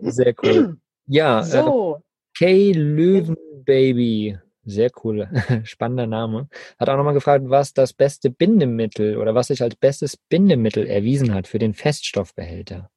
Sehr, 0.00 0.34
cool. 0.42 0.76
Ja, 1.06 1.42
so. 1.42 1.96
äh, 1.96 2.00
Kay 2.38 2.72
Löwenbaby. 2.72 4.38
Sehr 4.68 4.90
cool, 5.04 5.28
spannender 5.64 6.08
Name. 6.08 6.48
Hat 6.78 6.88
auch 6.88 6.96
nochmal 6.96 7.14
gefragt, 7.14 7.44
was 7.46 7.72
das 7.72 7.92
beste 7.92 8.30
Bindemittel 8.30 9.16
oder 9.16 9.34
was 9.34 9.46
sich 9.46 9.62
als 9.62 9.76
bestes 9.76 10.16
Bindemittel 10.16 10.86
erwiesen 10.86 11.32
hat 11.32 11.46
für 11.46 11.60
den 11.60 11.72
Feststoffbehälter. 11.72 12.90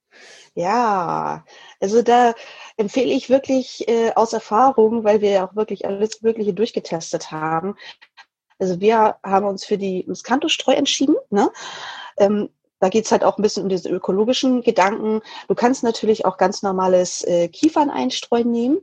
Ja, 0.60 1.45
also 1.80 2.02
da 2.02 2.34
empfehle 2.76 3.13
ich 3.13 3.30
wirklich 3.30 3.88
äh, 3.88 4.12
aus 4.15 4.34
Erfahrung, 4.34 5.06
weil 5.06 5.22
wir 5.22 5.30
ja 5.30 5.48
auch 5.48 5.56
wirklich 5.56 5.86
alles 5.86 6.22
Mögliche 6.22 6.54
durchgetestet 6.54 7.32
haben. 7.32 7.78
Also 8.60 8.82
wir 8.82 9.15
haben 9.24 9.45
uns 9.45 9.63
für 9.63 9.78
die 9.78 10.04
Miscanto-Streu 10.06 10.74
entschieden. 10.74 11.15
Ne? 11.30 11.50
Ähm, 12.17 12.50
da 12.82 12.89
geht's 12.89 13.10
halt 13.10 13.24
auch 13.24 13.38
ein 13.38 13.41
bisschen 13.41 13.63
um 13.63 13.69
diese 13.69 13.88
ökologischen 13.88 14.62
Gedanken. 14.62 15.22
Du 15.48 15.56
kannst 15.56 15.82
natürlich 15.82 16.26
auch 16.26 16.36
ganz 16.36 16.62
normales 16.62 17.24
äh, 17.24 17.48
Kieferneinstreu 17.48 18.43
nehmen. 18.43 18.80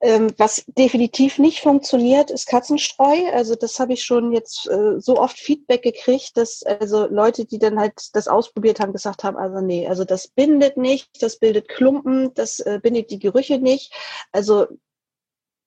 Ähm, 0.00 0.34
was 0.36 0.64
definitiv 0.66 1.38
nicht 1.38 1.60
funktioniert, 1.60 2.30
ist 2.30 2.46
Katzenstreu. 2.46 3.30
Also 3.32 3.54
das 3.54 3.78
habe 3.78 3.94
ich 3.94 4.04
schon 4.04 4.32
jetzt 4.32 4.68
äh, 4.68 5.00
so 5.00 5.18
oft 5.18 5.38
Feedback 5.38 5.82
gekriegt, 5.82 6.36
dass 6.36 6.62
also 6.62 7.06
Leute, 7.06 7.44
die 7.46 7.58
dann 7.58 7.78
halt 7.78 8.14
das 8.14 8.28
ausprobiert 8.28 8.80
haben, 8.80 8.92
gesagt 8.92 9.24
haben, 9.24 9.36
also 9.36 9.60
nee, 9.60 9.88
also 9.88 10.04
das 10.04 10.28
bindet 10.28 10.76
nicht, 10.76 11.22
das 11.22 11.38
bildet 11.38 11.68
Klumpen, 11.68 12.34
das 12.34 12.60
äh, 12.60 12.80
bindet 12.82 13.10
die 13.10 13.18
Gerüche 13.18 13.58
nicht. 13.58 13.94
Also 14.32 14.66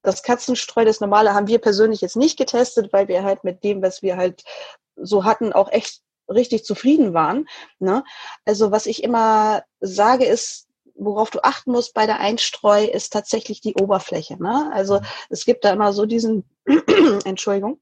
das 0.04 0.24
Katzenstreu, 0.24 0.86
das 0.86 1.02
normale, 1.02 1.34
haben 1.34 1.48
wir 1.48 1.60
persönlich 1.60 2.02
jetzt 2.02 2.16
nicht 2.16 2.38
getestet, 2.38 2.94
weil 2.94 3.08
wir 3.08 3.24
halt 3.24 3.44
mit 3.44 3.64
dem, 3.64 3.82
was 3.82 4.02
wir 4.02 4.18
halt 4.18 4.44
so 4.96 5.26
hatten, 5.26 5.54
auch 5.54 5.72
echt 5.72 6.02
richtig 6.30 6.64
zufrieden 6.64 7.14
waren. 7.14 7.48
Ne? 7.80 8.04
Also 8.46 8.72
was 8.72 8.86
ich 8.86 9.04
immer 9.04 9.64
sage, 9.80 10.26
ist, 10.26 10.67
worauf 10.98 11.30
du 11.30 11.44
achten 11.44 11.72
musst 11.72 11.94
bei 11.94 12.06
der 12.06 12.20
Einstreu, 12.20 12.84
ist 12.86 13.14
tatsächlich 13.14 13.62
die 13.62 13.76
Oberfläche. 13.76 14.42
Ne? 14.42 14.72
Also 14.74 15.00
mhm. 15.00 15.06
es 15.30 15.46
gibt 15.46 15.66
da 15.66 15.72
immer 15.72 15.94
so 15.94 16.06
diesen, 16.06 16.44
Entschuldigung, 17.26 17.80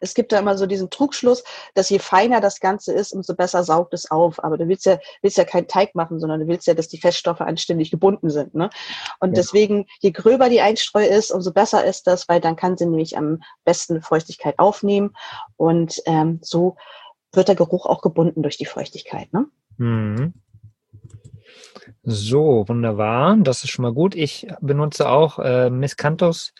es 0.00 0.14
gibt 0.14 0.32
da 0.32 0.38
immer 0.38 0.56
so 0.56 0.66
diesen 0.66 0.90
Trugschluss, 0.90 1.44
dass 1.74 1.90
je 1.90 1.98
feiner 1.98 2.40
das 2.40 2.60
Ganze 2.60 2.92
ist, 2.92 3.12
umso 3.12 3.34
besser 3.34 3.64
saugt 3.64 3.94
es 3.94 4.10
auf. 4.10 4.42
Aber 4.42 4.58
du 4.58 4.68
willst 4.68 4.86
ja, 4.86 4.98
willst 5.22 5.36
ja 5.36 5.44
keinen 5.44 5.68
Teig 5.68 5.94
machen, 5.94 6.20
sondern 6.20 6.40
du 6.40 6.48
willst 6.48 6.66
ja, 6.66 6.74
dass 6.74 6.88
die 6.88 6.98
Feststoffe 6.98 7.40
anständig 7.40 7.90
gebunden 7.90 8.30
sind. 8.30 8.54
Ne? 8.54 8.70
Und 9.20 9.30
ja. 9.30 9.34
deswegen, 9.34 9.86
je 10.00 10.10
gröber 10.10 10.48
die 10.48 10.60
Einstreu 10.60 11.04
ist, 11.04 11.30
umso 11.30 11.52
besser 11.52 11.84
ist 11.84 12.06
das, 12.06 12.28
weil 12.28 12.40
dann 12.40 12.56
kann 12.56 12.76
sie 12.76 12.86
nämlich 12.86 13.16
am 13.16 13.42
besten 13.64 14.02
Feuchtigkeit 14.02 14.58
aufnehmen. 14.58 15.14
Und 15.56 16.00
ähm, 16.06 16.40
so 16.42 16.76
wird 17.32 17.48
der 17.48 17.56
Geruch 17.56 17.86
auch 17.86 18.02
gebunden 18.02 18.42
durch 18.42 18.56
die 18.56 18.66
Feuchtigkeit. 18.66 19.32
Ne? 19.32 19.46
Mhm. 19.76 20.34
So, 22.02 22.64
wunderbar. 22.66 23.36
Das 23.40 23.64
ist 23.64 23.70
schon 23.70 23.82
mal 23.82 23.92
gut. 23.92 24.14
Ich 24.14 24.46
benutze 24.60 25.08
auch 25.08 25.38
äh, 25.38 25.70
Miscanthus. 25.70 26.52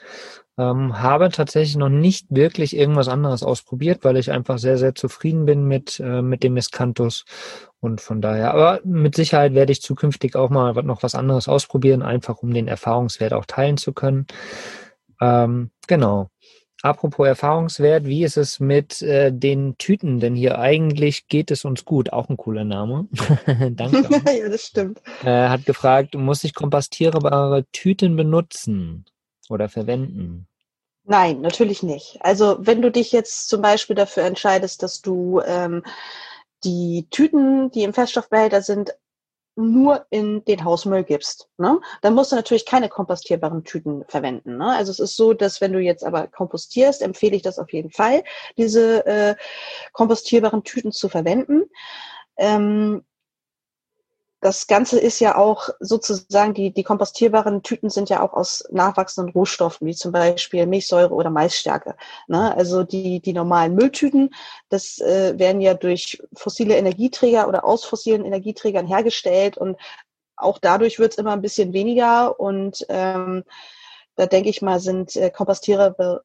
Ähm, 0.59 1.00
habe 1.00 1.31
tatsächlich 1.31 1.76
noch 1.76 1.88
nicht 1.88 2.26
wirklich 2.29 2.76
irgendwas 2.76 3.09
anderes 3.09 3.42
ausprobiert, 3.42 4.05
weil 4.05 4.18
ich 4.18 4.31
einfach 4.31 4.59
sehr, 4.59 4.76
sehr 4.76 4.94
zufrieden 4.94 5.46
bin 5.46 5.64
mit, 5.64 6.00
äh, 6.00 6.20
mit 6.20 6.42
dem 6.42 6.55
Miscanthus. 6.55 7.24
Und 7.81 8.03
von 8.03 8.20
daher, 8.20 8.53
aber 8.53 8.81
mit 8.85 9.14
Sicherheit 9.14 9.55
werde 9.55 9.72
ich 9.72 9.81
zukünftig 9.81 10.37
auch 10.37 10.50
mal 10.50 10.74
noch 10.83 11.03
was 11.03 11.14
anderes 11.14 11.48
ausprobieren, 11.48 12.03
einfach 12.03 12.42
um 12.42 12.53
den 12.53 12.68
Erfahrungswert 12.68 13.33
auch 13.33 13.46
teilen 13.46 13.79
zu 13.79 13.94
können. 13.94 14.26
Ähm, 15.20 15.70
genau. 15.87 16.31
Apropos 16.82 17.26
Erfahrungswert, 17.26 18.06
wie 18.06 18.24
ist 18.24 18.38
es 18.38 18.58
mit 18.58 19.02
äh, 19.02 19.30
den 19.32 19.76
Tüten? 19.76 20.18
Denn 20.18 20.34
hier 20.34 20.58
eigentlich 20.58 21.28
geht 21.28 21.50
es 21.50 21.64
uns 21.66 21.84
gut. 21.84 22.12
Auch 22.12 22.30
ein 22.30 22.38
cooler 22.38 22.64
Name. 22.64 23.06
Danke. 23.72 24.08
ja, 24.38 24.48
das 24.48 24.62
stimmt. 24.62 25.00
Äh, 25.22 25.48
hat 25.48 25.66
gefragt, 25.66 26.14
muss 26.14 26.42
ich 26.42 26.54
kompostierbare 26.54 27.66
Tüten 27.72 28.16
benutzen 28.16 29.04
oder 29.50 29.68
verwenden? 29.68 30.46
Nein, 31.04 31.40
natürlich 31.42 31.82
nicht. 31.82 32.18
Also 32.20 32.56
wenn 32.60 32.80
du 32.80 32.90
dich 32.90 33.12
jetzt 33.12 33.48
zum 33.48 33.60
Beispiel 33.60 33.96
dafür 33.96 34.22
entscheidest, 34.24 34.82
dass 34.82 35.02
du 35.02 35.40
ähm, 35.44 35.82
die 36.64 37.08
Tüten, 37.10 37.70
die 37.72 37.82
im 37.82 37.92
Feststoffbehälter 37.92 38.62
sind, 38.62 38.94
nur 39.61 40.07
in 40.11 40.44
den 40.44 40.64
Hausmüll 40.64 41.05
gibst, 41.05 41.49
ne? 41.59 41.79
dann 42.03 42.14
musst 42.14 42.33
du 42.33 42.37
natürlich 42.37 42.66
keine 42.66 42.88
kompostierbaren 42.88 43.64
Tüten 43.64 44.05
verwenden. 44.09 44.57
Ne? 44.57 44.66
Also 44.66 44.90
es 44.90 44.99
ist 44.99 45.16
so, 45.16 45.33
dass 45.33 45.61
wenn 45.61 45.73
du 45.73 45.79
jetzt 45.79 46.05
aber 46.05 46.27
kompostierst, 46.27 47.03
empfehle 47.03 47.37
ich 47.37 47.42
das 47.42 47.59
auf 47.59 47.73
jeden 47.73 47.90
Fall, 47.90 48.25
diese 48.57 49.07
äh, 49.07 49.37
kompostierbaren 49.92 50.64
Tüten 50.64 50.92
zu 50.92 51.09
verwenden. 51.09 51.64
Ähm, 52.37 53.05
das 54.40 54.66
Ganze 54.66 54.98
ist 54.98 55.20
ja 55.20 55.37
auch 55.37 55.68
sozusagen, 55.81 56.55
die, 56.55 56.72
die 56.72 56.83
kompostierbaren 56.83 57.62
Tüten 57.62 57.90
sind 57.90 58.09
ja 58.09 58.22
auch 58.22 58.33
aus 58.33 58.64
nachwachsenden 58.70 59.35
Rohstoffen, 59.35 59.87
wie 59.87 59.94
zum 59.94 60.12
Beispiel 60.12 60.66
Milchsäure 60.66 61.12
oder 61.12 61.29
Maisstärke. 61.29 61.94
Ne? 62.26 62.57
Also 62.57 62.83
die, 62.83 63.20
die 63.20 63.35
normalen 63.35 63.74
Mülltüten, 63.74 64.35
das 64.70 64.98
äh, 64.98 65.38
werden 65.38 65.61
ja 65.61 65.74
durch 65.74 66.22
fossile 66.33 66.76
Energieträger 66.76 67.48
oder 67.48 67.64
aus 67.64 67.85
fossilen 67.85 68.24
Energieträgern 68.24 68.87
hergestellt 68.87 69.59
und 69.59 69.76
auch 70.37 70.59
dadurch 70.59 70.98
wird 70.98 71.12
es 71.12 71.18
immer 71.18 71.33
ein 71.33 71.42
bisschen 71.42 71.74
weniger 71.74 72.40
und 72.40 72.87
ähm, 72.88 73.44
da 74.16 74.26
denke 74.26 74.48
ich 74.48 74.62
mal, 74.62 74.81
sind 74.81 75.16
äh, 75.16 75.31
kompostierbare, 75.31 76.24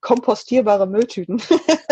kompostierbare 0.00 0.86
Mülltüten 0.86 1.42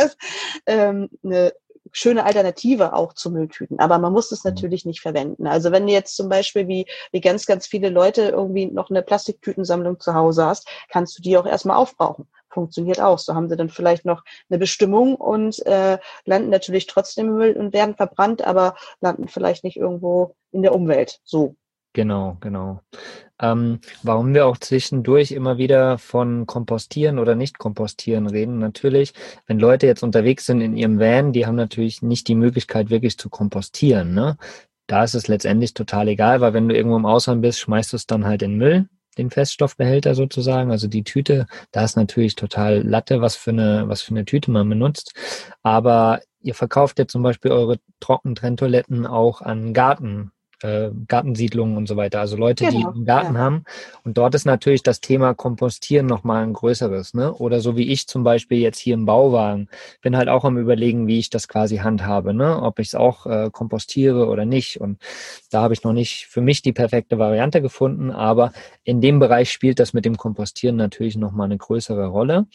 ähm, 0.67 1.09
eine 1.25 1.53
schöne 1.93 2.25
Alternative 2.25 2.93
auch 2.93 3.13
zu 3.13 3.31
Mülltüten. 3.31 3.79
Aber 3.79 3.99
man 3.99 4.13
muss 4.13 4.33
es 4.33 4.45
mhm. 4.45 4.51
natürlich 4.51 4.85
nicht 4.85 5.01
verwenden. 5.01 5.47
Also 5.47 5.73
wenn 5.73 5.87
du 5.87 5.93
jetzt 5.93 6.17
zum 6.17 6.29
Beispiel 6.29 6.69
wie, 6.69 6.87
wie 7.13 7.21
ganz, 7.21 7.47
ganz 7.47 7.67
viele 7.67 7.89
Leute 7.89 8.23
irgendwie 8.23 8.67
noch 8.67 8.91
eine 8.91 9.03
Plastiktütensammlung 9.03 10.01
zu 10.01 10.15
Hause 10.15 10.47
hast, 10.47 10.69
kannst 10.91 11.19
du 11.19 11.23
die 11.23 11.37
auch 11.37 11.47
erstmal 11.47 11.77
aufbrauchen. 11.77 12.29
Funktioniert 12.51 13.01
auch. 13.01 13.19
So 13.19 13.35
haben 13.35 13.49
sie 13.49 13.57
dann 13.57 13.69
vielleicht 13.69 14.05
noch 14.05 14.25
eine 14.49 14.59
Bestimmung 14.59 15.17
und 15.17 15.65
äh, 15.67 15.99
landen 16.25 16.51
natürlich 16.51 16.87
trotzdem 16.87 17.29
im 17.29 17.37
Müll 17.37 17.57
und 17.57 17.73
werden 17.73 17.95
verbrannt, 17.95 18.43
aber 18.43 18.75
landen 19.01 19.29
vielleicht 19.29 19.65
nicht 19.65 19.77
irgendwo 19.77 20.35
in 20.51 20.63
der 20.63 20.75
Umwelt. 20.75 21.21
So. 21.25 21.57
Genau, 21.93 22.37
genau. 22.41 22.81
Ähm, 23.41 23.81
warum 24.03 24.35
wir 24.35 24.47
auch 24.47 24.57
zwischendurch 24.59 25.33
immer 25.33 25.59
wieder 25.59 25.99
von 25.99 26.47
Kompostieren 26.47 27.19
oder 27.19 27.35
nicht 27.35 27.59
Kompostieren 27.59 28.27
reden, 28.27 28.59
natürlich, 28.59 29.13
wenn 29.47 29.59
Leute 29.59 29.87
jetzt 29.87 30.03
unterwegs 30.03 30.47
sind 30.47 30.61
in 30.61 30.77
ihrem 30.77 30.99
Van, 30.99 31.33
die 31.33 31.47
haben 31.47 31.57
natürlich 31.57 32.03
nicht 32.03 32.29
die 32.29 32.35
Möglichkeit, 32.35 32.91
wirklich 32.91 33.19
zu 33.19 33.29
kompostieren. 33.31 34.15
Ne? 34.15 34.37
Da 34.87 35.05
ist 35.05 35.15
es 35.15 35.29
letztendlich 35.29 35.75
total 35.75 36.09
egal, 36.09 36.41
weil 36.41 36.55
wenn 36.55 36.69
du 36.69 36.75
irgendwo 36.75 36.97
im 36.97 37.07
Ausland 37.07 37.43
bist, 37.43 37.61
schmeißt 37.61 37.93
du 37.93 37.97
es 37.97 38.07
dann 38.07 38.25
halt 38.25 38.43
in 38.43 38.57
Müll, 38.57 38.89
den 39.19 39.31
Feststoffbehälter 39.31 40.15
sozusagen, 40.15 40.71
also 40.71 40.89
die 40.89 41.05
Tüte. 41.05 41.47
Da 41.73 41.85
ist 41.85 41.97
natürlich 41.97 42.35
total 42.37 42.83
Latte, 42.83 43.21
was 43.21 43.37
für 43.37 43.51
eine, 43.51 43.85
was 43.87 44.03
für 44.03 44.13
eine 44.13 44.25
Tüte 44.25 44.51
man 44.51 44.69
benutzt. 44.69 45.15
Aber 45.63 46.21
ihr 46.41 46.55
verkauft 46.55 46.99
ja 46.99 47.07
zum 47.07 47.23
Beispiel 47.23 47.51
eure 47.51 47.79
Trockentrenntoiletten 48.01 49.07
auch 49.07 49.43
an 49.43 49.75
Garten 49.75 50.33
äh, 50.63 50.91
Gartensiedlungen 51.07 51.77
und 51.77 51.87
so 51.87 51.97
weiter. 51.97 52.21
Also 52.21 52.37
Leute, 52.37 52.65
Genau, 52.65 52.79
die 52.79 52.87
einen 52.87 53.05
Garten 53.05 53.35
ja. 53.35 53.41
haben. 53.41 53.65
Und 54.05 54.19
dort 54.19 54.35
ist 54.35 54.45
natürlich 54.45 54.83
das 54.83 55.01
Thema 55.01 55.35
Kompostieren 55.35 56.07
nochmal 56.07 56.43
ein 56.43 56.53
größeres. 56.53 57.15
Ne? 57.15 57.33
Oder 57.35 57.61
so 57.61 57.77
wie 57.77 57.91
ich 57.91 58.07
zum 58.07 58.25
Beispiel 58.25 58.59
jetzt 58.59 58.79
hier 58.79 58.95
im 58.95 59.07
Bauwagen. 59.07 59.69
Bin 60.03 60.17
halt 60.17 60.29
auch 60.29 60.45
am 60.45 60.59
überlegen, 60.59 61.07
wie 61.07 61.19
ich 61.19 61.31
das 61.31 61.49
quasi 61.49 61.79
handhabe. 61.79 62.35
Ne? 62.35 62.61
Ob 62.61 62.79
ich 62.79 62.89
es 62.89 62.95
auch 62.95 63.27
äh, 63.27 63.51
kompostiere 63.53 64.27
oder 64.29 64.45
nicht. 64.45 64.81
Und 64.81 64.99
da 65.51 65.63
habe 65.63 65.75
ich 65.75 65.85
noch 65.85 65.93
nicht 65.93 66.27
für 66.27 66.41
mich 66.41 66.63
die 66.63 66.73
perfekte 66.73 67.19
Variante 67.19 67.63
gefunden. 67.63 68.11
Aber 68.11 68.53
in 68.85 69.01
dem 69.01 69.19
Bereich 69.19 69.51
spielt 69.51 69.79
das 69.79 69.93
mit 69.93 70.05
dem 70.05 70.17
Kompostieren 70.17 70.77
natürlich 70.77 71.17
nochmal 71.17 71.47
eine 71.47 71.59
größere 71.59 72.07
Rolle. 72.07 72.47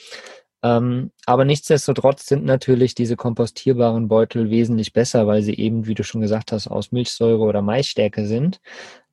Ähm, 0.63 1.11
aber 1.25 1.45
nichtsdestotrotz 1.45 2.25
sind 2.25 2.45
natürlich 2.45 2.95
diese 2.95 3.17
kompostierbaren 3.17 4.07
Beutel 4.07 4.49
wesentlich 4.49 4.93
besser, 4.93 5.27
weil 5.27 5.43
sie 5.43 5.55
eben, 5.55 5.85
wie 5.85 5.93
du 5.93 6.03
schon 6.03 6.21
gesagt 6.21 6.51
hast, 6.51 6.67
aus 6.67 6.91
Milchsäure 6.91 7.43
oder 7.43 7.61
Maisstärke 7.61 8.25
sind. 8.25 8.61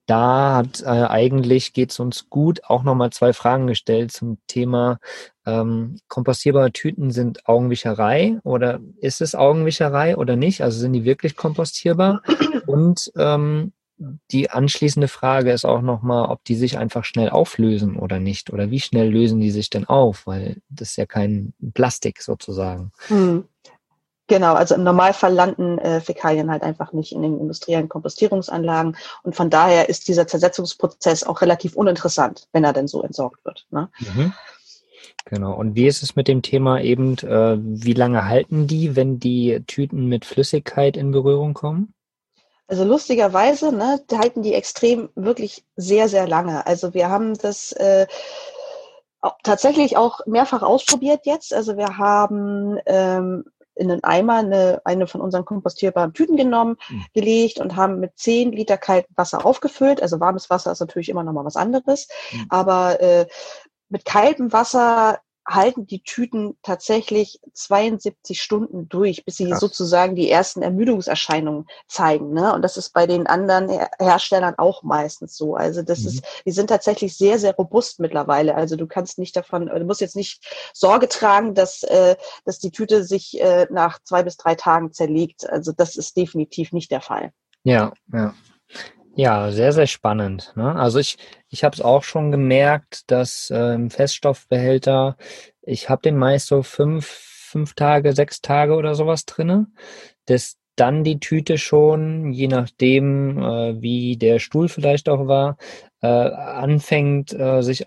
Da 0.06 0.56
hat 0.56 0.82
äh, 0.82 0.86
eigentlich 0.86 1.72
geht 1.72 1.92
es 1.92 2.00
uns 2.00 2.30
gut 2.30 2.64
auch 2.64 2.82
nochmal 2.82 3.10
zwei 3.10 3.32
Fragen 3.32 3.66
gestellt 3.66 4.10
zum 4.12 4.38
Thema 4.48 4.98
ähm, 5.46 5.98
kompostierbare 6.08 6.72
Tüten 6.72 7.10
sind 7.10 7.46
Augenwischerei 7.46 8.38
oder 8.42 8.80
ist 9.00 9.20
es 9.20 9.34
Augenwischerei 9.34 10.16
oder 10.16 10.36
nicht? 10.36 10.62
Also 10.62 10.80
sind 10.80 10.92
die 10.92 11.04
wirklich 11.04 11.36
kompostierbar? 11.36 12.22
Und 12.66 13.12
ähm, 13.16 13.72
die 14.30 14.50
anschließende 14.50 15.08
Frage 15.08 15.52
ist 15.52 15.64
auch 15.64 15.82
nochmal, 15.82 16.30
ob 16.30 16.42
die 16.44 16.54
sich 16.54 16.78
einfach 16.78 17.04
schnell 17.04 17.30
auflösen 17.30 17.96
oder 17.96 18.18
nicht. 18.18 18.50
Oder 18.50 18.70
wie 18.70 18.80
schnell 18.80 19.10
lösen 19.10 19.40
die 19.40 19.50
sich 19.50 19.68
denn 19.68 19.84
auf? 19.84 20.26
Weil 20.26 20.56
das 20.70 20.90
ist 20.90 20.96
ja 20.96 21.06
kein 21.06 21.52
Plastik 21.74 22.22
sozusagen. 22.22 22.92
Hm. 23.08 23.44
Genau, 24.26 24.54
also 24.54 24.76
im 24.76 24.84
Normalfall 24.84 25.34
landen 25.34 25.78
äh, 25.78 26.00
Fäkalien 26.00 26.52
halt 26.52 26.62
einfach 26.62 26.92
nicht 26.92 27.10
in 27.10 27.22
den 27.22 27.40
industriellen 27.40 27.88
Kompostierungsanlagen 27.88 28.96
und 29.24 29.34
von 29.34 29.50
daher 29.50 29.88
ist 29.88 30.06
dieser 30.06 30.28
Zersetzungsprozess 30.28 31.24
auch 31.24 31.40
relativ 31.40 31.74
uninteressant, 31.74 32.46
wenn 32.52 32.62
er 32.62 32.72
denn 32.72 32.86
so 32.86 33.02
entsorgt 33.02 33.44
wird. 33.44 33.66
Ne? 33.70 33.90
Mhm. 33.98 34.32
Genau. 35.24 35.54
Und 35.54 35.74
wie 35.74 35.88
ist 35.88 36.04
es 36.04 36.14
mit 36.14 36.28
dem 36.28 36.42
Thema 36.42 36.80
eben, 36.80 37.18
äh, 37.18 37.58
wie 37.60 37.92
lange 37.92 38.26
halten 38.26 38.68
die, 38.68 38.94
wenn 38.94 39.18
die 39.18 39.64
Tüten 39.66 40.06
mit 40.06 40.24
Flüssigkeit 40.24 40.96
in 40.96 41.10
Berührung 41.10 41.52
kommen? 41.52 41.92
Also 42.70 42.84
lustigerweise 42.84 43.74
ne, 43.74 44.00
halten 44.12 44.42
die 44.42 44.54
extrem 44.54 45.08
wirklich 45.16 45.64
sehr, 45.74 46.08
sehr 46.08 46.28
lange. 46.28 46.64
Also 46.68 46.94
wir 46.94 47.08
haben 47.10 47.34
das 47.34 47.72
äh, 47.72 48.06
tatsächlich 49.42 49.96
auch 49.96 50.20
mehrfach 50.26 50.62
ausprobiert 50.62 51.26
jetzt. 51.26 51.52
Also 51.52 51.76
wir 51.76 51.98
haben 51.98 52.78
ähm, 52.86 53.44
in 53.74 53.90
einen 53.90 54.04
Eimer 54.04 54.34
eine, 54.36 54.80
eine 54.84 55.08
von 55.08 55.20
unseren 55.20 55.44
kompostierbaren 55.44 56.12
Tüten 56.12 56.36
genommen, 56.36 56.76
Mhm. 56.88 57.06
gelegt 57.12 57.58
und 57.58 57.74
haben 57.74 57.98
mit 57.98 58.16
10 58.16 58.52
Liter 58.52 58.78
kaltem 58.78 59.16
Wasser 59.16 59.44
aufgefüllt. 59.44 60.00
Also 60.00 60.20
warmes 60.20 60.48
Wasser 60.48 60.70
ist 60.70 60.80
natürlich 60.80 61.08
immer 61.08 61.24
noch 61.24 61.32
mal 61.32 61.44
was 61.44 61.56
anderes. 61.56 62.06
Mhm. 62.30 62.46
Aber 62.50 63.00
äh, 63.00 63.26
mit 63.88 64.04
kaltem 64.04 64.52
Wasser 64.52 65.18
halten 65.46 65.86
die 65.86 66.02
Tüten 66.02 66.56
tatsächlich 66.62 67.40
72 67.54 68.40
Stunden 68.40 68.88
durch, 68.88 69.24
bis 69.24 69.36
sie 69.36 69.48
Krass. 69.50 69.60
sozusagen 69.60 70.14
die 70.14 70.30
ersten 70.30 70.62
Ermüdungserscheinungen 70.62 71.66
zeigen. 71.88 72.32
Ne? 72.32 72.54
Und 72.54 72.62
das 72.62 72.76
ist 72.76 72.92
bei 72.92 73.06
den 73.06 73.26
anderen 73.26 73.68
Her 73.68 73.90
Herstellern 73.98 74.54
auch 74.58 74.82
meistens 74.82 75.36
so. 75.36 75.54
Also 75.54 75.82
das 75.82 76.00
Mhm. 76.00 76.06
ist, 76.06 76.24
die 76.46 76.52
sind 76.52 76.68
tatsächlich 76.68 77.16
sehr, 77.16 77.38
sehr 77.38 77.54
robust 77.54 78.00
mittlerweile. 78.00 78.54
Also 78.54 78.76
du 78.76 78.86
kannst 78.86 79.18
nicht 79.18 79.34
davon, 79.36 79.66
du 79.66 79.84
musst 79.84 80.00
jetzt 80.00 80.16
nicht 80.16 80.44
Sorge 80.72 81.08
tragen, 81.08 81.54
dass, 81.54 81.82
äh, 81.82 82.16
dass 82.44 82.58
die 82.58 82.70
Tüte 82.70 83.04
sich 83.04 83.40
äh, 83.40 83.66
nach 83.70 83.98
zwei 84.04 84.22
bis 84.22 84.36
drei 84.36 84.54
Tagen 84.54 84.92
zerlegt. 84.92 85.48
Also 85.48 85.72
das 85.72 85.96
ist 85.96 86.16
definitiv 86.16 86.72
nicht 86.72 86.90
der 86.90 87.00
Fall. 87.00 87.32
Ja, 87.64 87.92
ja. 88.12 88.34
Ja, 89.22 89.50
sehr, 89.50 89.72
sehr 89.74 89.86
spannend. 89.86 90.54
Ne? 90.56 90.74
Also 90.76 90.98
ich, 90.98 91.18
ich 91.50 91.62
habe 91.62 91.74
es 91.74 91.82
auch 91.82 92.04
schon 92.04 92.30
gemerkt, 92.30 93.10
dass 93.10 93.50
äh, 93.50 93.74
im 93.74 93.90
Feststoffbehälter, 93.90 95.18
ich 95.60 95.90
habe 95.90 96.00
den 96.00 96.16
meist 96.16 96.46
so 96.46 96.62
fünf, 96.62 97.06
fünf 97.06 97.74
Tage, 97.74 98.14
sechs 98.14 98.40
Tage 98.40 98.72
oder 98.76 98.94
sowas 98.94 99.26
drinne, 99.26 99.66
dass 100.24 100.56
dann 100.74 101.04
die 101.04 101.20
Tüte 101.20 101.58
schon, 101.58 102.32
je 102.32 102.48
nachdem, 102.48 103.36
äh, 103.38 103.82
wie 103.82 104.16
der 104.16 104.38
Stuhl 104.38 104.70
vielleicht 104.70 105.10
auch 105.10 105.26
war, 105.26 105.58
äh, 106.00 106.06
anfängt, 106.06 107.34
äh, 107.34 107.60
sich 107.62 107.84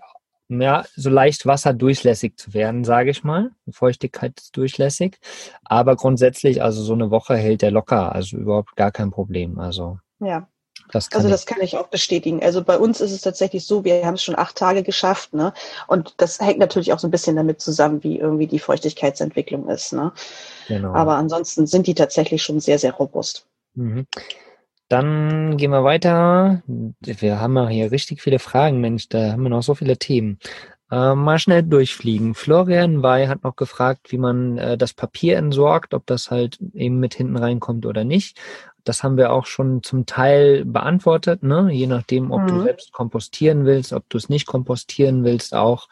ja, 0.48 0.84
so 0.94 1.10
leicht 1.10 1.46
wasserdurchlässig 1.46 2.36
zu 2.36 2.54
werden, 2.54 2.84
sage 2.84 3.10
ich 3.10 3.24
mal. 3.24 3.50
Feuchtigkeitsdurchlässig. 3.68 5.18
Aber 5.64 5.96
grundsätzlich, 5.96 6.62
also 6.62 6.80
so 6.82 6.92
eine 6.92 7.10
Woche 7.10 7.36
hält 7.36 7.62
der 7.62 7.72
locker, 7.72 8.14
also 8.14 8.36
überhaupt 8.36 8.76
gar 8.76 8.92
kein 8.92 9.10
Problem. 9.10 9.58
Also 9.58 9.98
Ja. 10.20 10.46
Das 10.94 11.10
Also 11.12 11.28
ich. 11.28 11.32
das 11.32 11.46
kann 11.46 11.60
ich 11.60 11.76
auch 11.76 11.88
bestätigen. 11.88 12.42
Also 12.42 12.62
bei 12.62 12.78
uns 12.78 13.00
ist 13.00 13.12
es 13.12 13.20
tatsächlich 13.20 13.66
so, 13.66 13.84
wir 13.84 14.04
haben 14.06 14.14
es 14.14 14.22
schon 14.22 14.38
acht 14.38 14.56
Tage 14.56 14.82
geschafft, 14.82 15.34
ne? 15.34 15.52
Und 15.86 16.14
das 16.18 16.40
hängt 16.40 16.58
natürlich 16.58 16.92
auch 16.92 16.98
so 16.98 17.08
ein 17.08 17.10
bisschen 17.10 17.36
damit 17.36 17.60
zusammen, 17.60 18.02
wie 18.04 18.18
irgendwie 18.18 18.46
die 18.46 18.58
Feuchtigkeitsentwicklung 18.58 19.68
ist, 19.68 19.92
ne? 19.92 20.12
Genau. 20.68 20.94
Aber 20.94 21.16
ansonsten 21.16 21.66
sind 21.66 21.86
die 21.86 21.94
tatsächlich 21.94 22.42
schon 22.42 22.60
sehr, 22.60 22.78
sehr 22.78 22.92
robust. 22.92 23.46
Mhm. 23.74 24.06
Dann 24.88 25.56
gehen 25.56 25.70
wir 25.70 25.82
weiter. 25.82 26.62
Wir 26.66 27.40
haben 27.40 27.56
ja 27.56 27.68
hier 27.68 27.90
richtig 27.90 28.22
viele 28.22 28.38
Fragen, 28.38 28.80
Mensch, 28.80 29.08
da 29.08 29.32
haben 29.32 29.42
wir 29.42 29.48
noch 29.50 29.62
so 29.62 29.74
viele 29.74 29.96
Themen. 29.96 30.38
Äh, 30.90 31.14
mal 31.14 31.38
schnell 31.38 31.62
durchfliegen. 31.62 32.34
Florian 32.34 33.02
Wey 33.02 33.26
hat 33.26 33.42
noch 33.42 33.56
gefragt, 33.56 34.12
wie 34.12 34.18
man 34.18 34.58
äh, 34.58 34.76
das 34.76 34.92
Papier 34.92 35.38
entsorgt, 35.38 35.94
ob 35.94 36.06
das 36.06 36.30
halt 36.30 36.58
eben 36.74 37.00
mit 37.00 37.14
hinten 37.14 37.36
reinkommt 37.36 37.86
oder 37.86 38.04
nicht. 38.04 38.38
Das 38.84 39.02
haben 39.02 39.16
wir 39.16 39.32
auch 39.32 39.46
schon 39.46 39.82
zum 39.82 40.04
Teil 40.06 40.64
beantwortet, 40.64 41.42
ne? 41.42 41.70
je 41.72 41.86
nachdem, 41.86 42.30
ob 42.30 42.46
du 42.46 42.54
Mhm. 42.56 42.62
selbst 42.62 42.92
kompostieren 42.92 43.64
willst, 43.64 43.92
ob 43.92 44.08
du 44.10 44.18
es 44.18 44.28
nicht 44.28 44.46
kompostieren 44.46 45.24
willst, 45.24 45.54
auch 45.54 45.88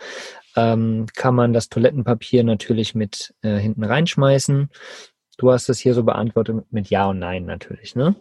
ähm, 0.54 1.06
kann 1.16 1.34
man 1.34 1.54
das 1.54 1.70
Toilettenpapier 1.70 2.44
natürlich 2.44 2.94
mit 2.94 3.34
äh, 3.42 3.56
hinten 3.56 3.84
reinschmeißen. 3.84 4.68
Du 5.38 5.50
hast 5.50 5.70
es 5.70 5.78
hier 5.78 5.94
so 5.94 6.04
beantwortet 6.04 6.54
mit- 6.56 6.72
mit 6.72 6.90
Ja 6.90 7.06
und 7.08 7.18
Nein 7.18 7.46
natürlich, 7.46 7.96
ne? 7.96 8.14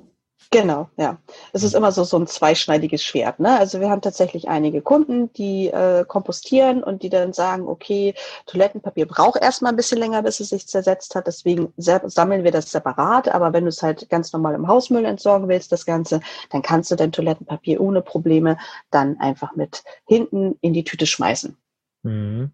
Genau, 0.50 0.90
ja. 0.98 1.18
Es 1.54 1.64
ist 1.64 1.76
immer 1.76 1.92
so, 1.94 2.04
so 2.04 2.18
ein 2.18 2.28
zweischneidiges 2.28 3.04
Schwert. 3.04 3.40
Ne? 3.40 3.58
Also 3.58 3.80
wir 3.80 3.90
haben 3.90 4.02
tatsächlich 4.02 4.50
einige 4.50 4.82
Kunden, 4.82 5.32
die 5.34 5.68
äh, 5.68 6.04
kompostieren 6.06 6.84
und 6.84 7.04
die 7.04 7.10
dann 7.10 7.32
sagen, 7.32 7.68
okay, 7.68 8.16
Toilettenpapier 8.48 9.06
braucht 9.06 9.42
erstmal 9.42 9.72
ein 9.72 9.78
bisschen 9.78 10.00
länger, 10.00 10.24
bis 10.24 10.42
es 10.42 10.50
sich 10.50 10.68
zersetzt 10.68 11.16
hat. 11.16 11.28
Deswegen 11.28 11.72
sammeln 11.78 12.44
wir 12.44 12.52
das 12.52 12.70
separat. 12.70 13.30
Aber 13.30 13.54
wenn 13.54 13.64
du 13.64 13.70
es 13.70 13.82
halt 13.82 14.10
ganz 14.10 14.34
normal 14.34 14.56
im 14.56 14.68
Hausmüll 14.68 15.06
entsorgen 15.06 15.48
willst, 15.48 15.72
das 15.72 15.86
Ganze, 15.86 16.20
dann 16.50 16.62
kannst 16.62 16.92
du 16.92 16.96
dein 16.96 17.14
Toilettenpapier 17.14 17.80
ohne 17.80 18.02
Probleme 18.02 18.58
dann 18.90 19.20
einfach 19.20 19.56
mit 19.56 19.84
hinten 20.06 20.58
in 20.60 20.74
die 20.74 20.84
Tüte 20.84 21.06
schmeißen. 21.06 21.56
Mhm. 22.04 22.52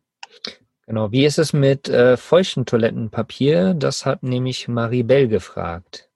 Genau. 0.86 1.12
Wie 1.12 1.26
ist 1.26 1.40
es 1.40 1.52
mit 1.52 1.90
äh, 1.90 2.16
feuchten 2.16 2.66
Toilettenpapier? 2.66 3.74
Das 3.74 4.06
hat 4.06 4.24
nämlich 4.24 4.68
Maribel 4.68 5.28
gefragt. 5.28 6.07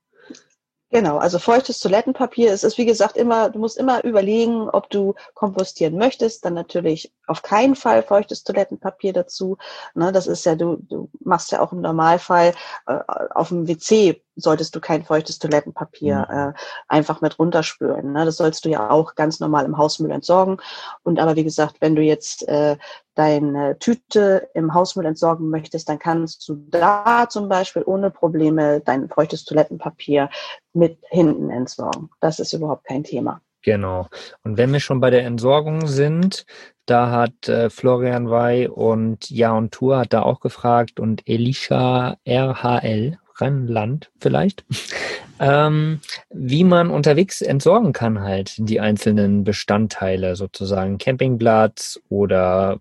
Genau, 0.91 1.19
also 1.19 1.39
feuchtes 1.39 1.79
Toilettenpapier. 1.79 2.51
Es 2.51 2.65
ist, 2.65 2.77
wie 2.77 2.85
gesagt, 2.85 3.15
immer, 3.15 3.49
du 3.49 3.59
musst 3.59 3.77
immer 3.77 4.03
überlegen, 4.03 4.69
ob 4.69 4.89
du 4.89 5.15
kompostieren 5.35 5.95
möchtest. 5.97 6.43
Dann 6.43 6.53
natürlich 6.53 7.13
auf 7.27 7.43
keinen 7.43 7.75
Fall 7.75 8.03
feuchtes 8.03 8.43
Toilettenpapier 8.43 9.13
dazu. 9.13 9.57
Ne, 9.95 10.11
das 10.11 10.27
ist 10.27 10.45
ja, 10.45 10.55
du, 10.55 10.77
du 10.81 11.09
machst 11.21 11.53
ja 11.53 11.61
auch 11.61 11.71
im 11.71 11.79
Normalfall 11.79 12.53
äh, 12.87 12.99
auf 13.33 13.47
dem 13.49 13.69
WC 13.69 14.21
solltest 14.35 14.75
du 14.75 14.79
kein 14.79 15.03
feuchtes 15.03 15.39
Toilettenpapier 15.39 16.53
äh, 16.55 16.59
einfach 16.87 17.21
mit 17.21 17.37
runterspülen. 17.39 18.13
Ne? 18.13 18.25
Das 18.25 18.37
sollst 18.37 18.65
du 18.65 18.69
ja 18.69 18.89
auch 18.89 19.15
ganz 19.15 19.39
normal 19.39 19.65
im 19.65 19.77
Hausmüll 19.77 20.11
entsorgen. 20.11 20.57
Und 21.03 21.19
aber 21.19 21.35
wie 21.35 21.43
gesagt, 21.43 21.77
wenn 21.79 21.95
du 21.95 22.01
jetzt 22.01 22.47
äh, 22.47 22.77
deine 23.15 23.77
Tüte 23.79 24.49
im 24.53 24.73
Hausmüll 24.73 25.05
entsorgen 25.05 25.49
möchtest, 25.49 25.89
dann 25.89 25.99
kannst 25.99 26.47
du 26.47 26.55
da 26.69 27.27
zum 27.29 27.49
Beispiel 27.49 27.83
ohne 27.85 28.09
Probleme 28.09 28.81
dein 28.81 29.09
feuchtes 29.09 29.45
Toilettenpapier 29.45 30.29
mit 30.73 30.97
hinten 31.09 31.49
entsorgen. 31.49 32.09
Das 32.19 32.39
ist 32.39 32.53
überhaupt 32.53 32.85
kein 32.85 33.03
Thema. 33.03 33.41
Genau. 33.63 34.07
Und 34.43 34.57
wenn 34.57 34.73
wir 34.73 34.79
schon 34.79 34.99
bei 34.99 35.11
der 35.11 35.25
Entsorgung 35.25 35.87
sind, 35.87 36.45
da 36.85 37.11
hat 37.11 37.47
äh, 37.47 37.69
Florian 37.69 38.29
Wey 38.29 38.67
und 38.67 39.29
Ja 39.29 39.51
und 39.55 39.71
Tour 39.71 39.99
hat 39.99 40.13
da 40.13 40.23
auch 40.23 40.39
gefragt 40.39 40.99
und 40.99 41.21
Elisha 41.27 42.17
RHL, 42.25 43.19
Rheinland 43.41 44.11
vielleicht, 44.19 44.63
ähm, 45.39 45.99
wie 46.29 46.63
man 46.63 46.89
unterwegs 46.89 47.41
entsorgen 47.41 47.93
kann 47.93 48.21
halt 48.21 48.53
die 48.57 48.79
einzelnen 48.79 49.43
Bestandteile 49.43 50.35
sozusagen, 50.35 50.97
Campingplatz 50.97 51.99
oder 52.09 52.79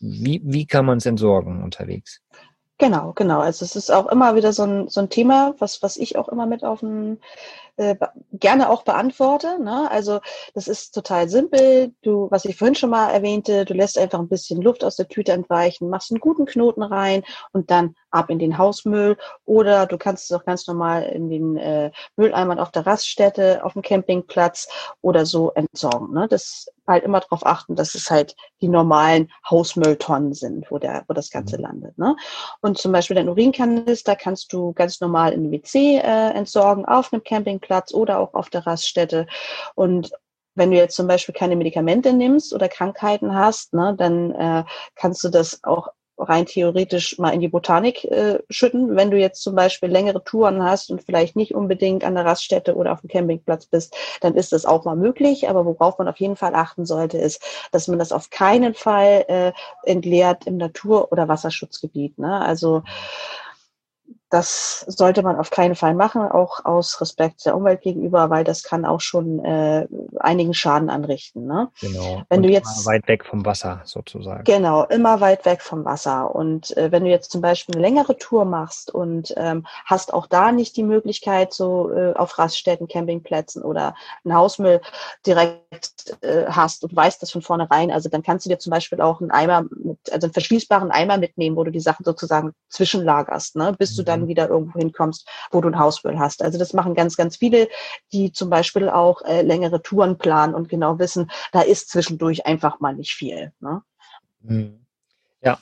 wie, 0.00 0.40
wie 0.44 0.66
kann 0.66 0.84
man 0.84 0.98
es 0.98 1.06
entsorgen 1.06 1.62
unterwegs? 1.62 2.20
Genau, 2.78 3.12
genau. 3.12 3.38
Also 3.38 3.64
es 3.64 3.76
ist 3.76 3.90
auch 3.90 4.08
immer 4.08 4.34
wieder 4.34 4.52
so 4.52 4.64
ein, 4.64 4.88
so 4.88 5.00
ein 5.00 5.08
Thema, 5.08 5.54
was, 5.58 5.80
was 5.82 5.96
ich 5.96 6.16
auch 6.18 6.28
immer 6.28 6.46
mit 6.46 6.64
auf 6.64 6.80
den, 6.80 7.20
äh, 7.76 7.94
gerne 8.32 8.68
auch 8.68 8.82
beantworte. 8.82 9.62
Ne? 9.62 9.88
Also 9.90 10.20
das 10.54 10.66
ist 10.66 10.92
total 10.92 11.28
simpel. 11.28 11.92
Du, 12.02 12.28
was 12.30 12.44
ich 12.44 12.56
vorhin 12.56 12.74
schon 12.74 12.90
mal 12.90 13.10
erwähnte, 13.10 13.64
du 13.64 13.74
lässt 13.74 13.96
einfach 13.96 14.18
ein 14.18 14.28
bisschen 14.28 14.60
Luft 14.60 14.82
aus 14.82 14.96
der 14.96 15.08
Tüte 15.08 15.32
entweichen, 15.32 15.88
machst 15.88 16.10
einen 16.10 16.20
guten 16.20 16.46
Knoten 16.46 16.82
rein 16.82 17.22
und 17.52 17.70
dann 17.70 17.94
ab 18.14 18.30
in 18.30 18.38
den 18.38 18.58
Hausmüll 18.58 19.16
oder 19.44 19.86
du 19.86 19.98
kannst 19.98 20.30
es 20.30 20.36
auch 20.36 20.44
ganz 20.44 20.66
normal 20.66 21.02
in 21.04 21.28
den 21.28 21.56
äh, 21.56 21.90
Mülleimern 22.16 22.58
auf 22.58 22.70
der 22.70 22.86
Raststätte, 22.86 23.64
auf 23.64 23.74
dem 23.74 23.82
Campingplatz 23.82 24.68
oder 25.00 25.26
so 25.26 25.50
entsorgen. 25.52 26.14
Ne? 26.14 26.28
Das 26.28 26.66
halt 26.86 27.04
immer 27.04 27.20
darauf 27.20 27.44
achten, 27.46 27.76
dass 27.76 27.94
es 27.94 28.10
halt 28.10 28.34
die 28.60 28.68
normalen 28.68 29.30
Hausmülltonnen 29.48 30.34
sind, 30.34 30.70
wo 30.70 30.78
der, 30.78 31.04
wo 31.08 31.14
das 31.14 31.30
Ganze 31.30 31.56
mhm. 31.56 31.62
landet. 31.62 31.98
Ne? 31.98 32.16
Und 32.60 32.78
zum 32.78 32.92
Beispiel 32.92 33.16
dein 33.16 33.28
Urinkanister 33.28 34.16
kannst 34.16 34.52
du 34.52 34.72
ganz 34.72 35.00
normal 35.00 35.32
in 35.32 35.44
den 35.44 35.52
WC 35.52 35.98
äh, 35.98 36.30
entsorgen, 36.30 36.84
auf 36.84 37.12
einem 37.12 37.24
Campingplatz 37.24 37.92
oder 37.92 38.18
auch 38.18 38.34
auf 38.34 38.50
der 38.50 38.66
Raststätte. 38.66 39.26
Und 39.74 40.12
wenn 40.54 40.70
du 40.70 40.76
jetzt 40.76 40.96
zum 40.96 41.06
Beispiel 41.06 41.34
keine 41.34 41.56
Medikamente 41.56 42.12
nimmst 42.12 42.52
oder 42.52 42.68
Krankheiten 42.68 43.34
hast, 43.34 43.74
ne, 43.74 43.94
dann 43.96 44.32
äh, 44.32 44.64
kannst 44.94 45.24
du 45.24 45.28
das 45.28 45.64
auch 45.64 45.88
rein 46.24 46.46
theoretisch 46.46 47.18
mal 47.18 47.30
in 47.30 47.40
die 47.40 47.48
Botanik 47.48 48.04
äh, 48.04 48.40
schütten. 48.50 48.96
Wenn 48.96 49.10
du 49.10 49.18
jetzt 49.18 49.42
zum 49.42 49.54
Beispiel 49.54 49.88
längere 49.88 50.22
Touren 50.24 50.62
hast 50.62 50.90
und 50.90 51.02
vielleicht 51.02 51.36
nicht 51.36 51.54
unbedingt 51.54 52.04
an 52.04 52.14
der 52.14 52.24
Raststätte 52.24 52.74
oder 52.74 52.92
auf 52.92 53.00
dem 53.00 53.08
Campingplatz 53.08 53.66
bist, 53.66 53.96
dann 54.20 54.34
ist 54.34 54.52
das 54.52 54.66
auch 54.66 54.84
mal 54.84 54.96
möglich. 54.96 55.48
Aber 55.48 55.64
worauf 55.64 55.98
man 55.98 56.08
auf 56.08 56.18
jeden 56.18 56.36
Fall 56.36 56.54
achten 56.54 56.86
sollte, 56.86 57.18
ist, 57.18 57.42
dass 57.72 57.88
man 57.88 57.98
das 57.98 58.12
auf 58.12 58.30
keinen 58.30 58.74
Fall 58.74 59.24
äh, 59.28 59.52
entleert 59.84 60.46
im 60.46 60.56
Natur- 60.56 61.12
oder 61.12 61.28
Wasserschutzgebiet. 61.28 62.18
Ne? 62.18 62.40
Also 62.40 62.82
das 64.34 64.80
sollte 64.88 65.22
man 65.22 65.36
auf 65.36 65.50
keinen 65.50 65.76
Fall 65.76 65.94
machen, 65.94 66.22
auch 66.22 66.64
aus 66.64 67.00
Respekt 67.00 67.46
der 67.46 67.56
Umwelt 67.56 67.82
gegenüber, 67.82 68.30
weil 68.30 68.42
das 68.42 68.64
kann 68.64 68.84
auch 68.84 69.00
schon 69.00 69.44
äh, 69.44 69.86
einigen 70.18 70.54
Schaden 70.54 70.90
anrichten. 70.90 71.46
Ne? 71.46 71.68
Genau. 71.80 72.22
Wenn 72.28 72.38
Und 72.38 72.42
du 72.42 72.48
jetzt 72.48 72.84
weit 72.84 73.06
weg 73.06 73.24
vom 73.24 73.46
Wasser 73.46 73.82
sozusagen. 73.84 74.42
Genau, 74.42 74.82
immer 74.86 75.20
weit 75.20 75.44
weg 75.46 75.62
vom 75.62 75.84
Wasser. 75.84 76.34
Und 76.34 76.76
äh, 76.76 76.90
wenn 76.90 77.04
du 77.04 77.10
jetzt 77.10 77.30
zum 77.30 77.42
Beispiel 77.42 77.76
eine 77.76 77.82
längere 77.82 78.18
Tour 78.18 78.44
machst 78.44 78.92
und 78.92 79.32
ähm, 79.36 79.66
hast 79.84 80.12
auch 80.12 80.26
da 80.26 80.50
nicht 80.50 80.76
die 80.76 80.82
Möglichkeit, 80.82 81.52
so 81.52 81.92
äh, 81.92 82.14
auf 82.14 82.36
Raststätten, 82.36 82.88
Campingplätzen 82.88 83.62
oder 83.62 83.94
einen 84.24 84.34
Hausmüll 84.34 84.80
direkt 85.24 86.16
äh, 86.22 86.46
hast 86.48 86.82
und 86.82 86.96
weißt 86.96 87.22
das 87.22 87.30
von 87.30 87.42
vornherein, 87.42 87.92
also 87.92 88.08
dann 88.08 88.24
kannst 88.24 88.46
du 88.46 88.50
dir 88.50 88.58
zum 88.58 88.72
Beispiel 88.72 89.00
auch 89.00 89.20
einen 89.20 89.30
Eimer, 89.30 89.62
mit, 89.70 90.12
also 90.12 90.26
einen 90.26 90.32
verschließbaren 90.32 90.90
Eimer 90.90 91.18
mitnehmen, 91.18 91.54
wo 91.54 91.62
du 91.62 91.70
die 91.70 91.78
Sachen 91.78 92.04
sozusagen 92.04 92.52
zwischenlagerst, 92.68 93.54
ne? 93.54 93.76
bis 93.78 93.92
mhm. 93.92 93.96
du 93.96 94.02
dann 94.02 94.23
wieder 94.28 94.48
irgendwo 94.48 94.78
hinkommst, 94.78 95.28
wo 95.50 95.60
du 95.60 95.68
ein 95.68 95.78
Hausmüll 95.78 96.18
hast. 96.18 96.42
Also 96.42 96.58
das 96.58 96.72
machen 96.72 96.94
ganz, 96.94 97.16
ganz 97.16 97.36
viele, 97.36 97.68
die 98.12 98.32
zum 98.32 98.50
Beispiel 98.50 98.88
auch 98.88 99.22
äh, 99.22 99.42
längere 99.42 99.82
Touren 99.82 100.18
planen 100.18 100.54
und 100.54 100.68
genau 100.68 100.98
wissen, 100.98 101.30
da 101.52 101.60
ist 101.60 101.90
zwischendurch 101.90 102.46
einfach 102.46 102.80
mal 102.80 102.94
nicht 102.94 103.12
viel. 103.12 103.52
Ne? 103.60 103.82
Mhm. 104.40 104.86
Ja, 105.42 105.58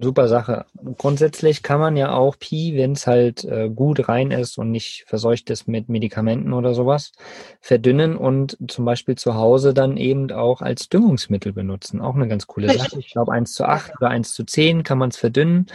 super 0.00 0.28
Sache. 0.28 0.66
Grundsätzlich 0.98 1.62
kann 1.62 1.80
man 1.80 1.96
ja 1.96 2.12
auch 2.12 2.38
Pi, 2.38 2.74
wenn 2.76 2.92
es 2.92 3.06
halt 3.06 3.44
äh, 3.44 3.68
gut 3.68 4.08
rein 4.08 4.30
ist 4.30 4.58
und 4.58 4.70
nicht 4.70 5.04
verseucht 5.06 5.50
ist 5.50 5.68
mit 5.68 5.88
Medikamenten 5.88 6.52
oder 6.52 6.74
sowas, 6.74 7.12
verdünnen 7.60 8.16
und 8.16 8.58
zum 8.68 8.84
Beispiel 8.84 9.16
zu 9.16 9.34
Hause 9.34 9.74
dann 9.74 9.96
eben 9.96 10.30
auch 10.32 10.62
als 10.62 10.88
Düngungsmittel 10.88 11.52
benutzen. 11.52 12.00
Auch 12.00 12.14
eine 12.14 12.28
ganz 12.28 12.46
coole 12.46 12.72
Sache. 12.72 12.98
Ich 12.98 13.12
glaube, 13.12 13.32
1 13.32 13.52
zu 13.52 13.64
8 13.64 13.92
oder 13.98 14.10
1 14.10 14.34
zu 14.34 14.44
10 14.44 14.82
kann 14.82 14.98
man 14.98 15.10
es 15.10 15.16
verdünnen. 15.16 15.66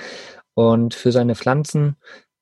Und 0.53 0.93
für 0.93 1.13
seine 1.13 1.35
Pflanzen 1.35 1.95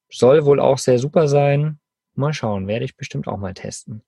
soll 0.10 0.46
wohl 0.46 0.60
auch 0.60 0.78
sehr 0.78 1.00
super 1.00 1.28
sein. 1.28 1.80
Mal 2.16 2.34
schauen, 2.34 2.68
werde 2.68 2.86
ich 2.86 2.98
bestimmt 2.98 3.28
auch 3.28 3.38
mal 3.38 3.54
testen. 3.54 4.04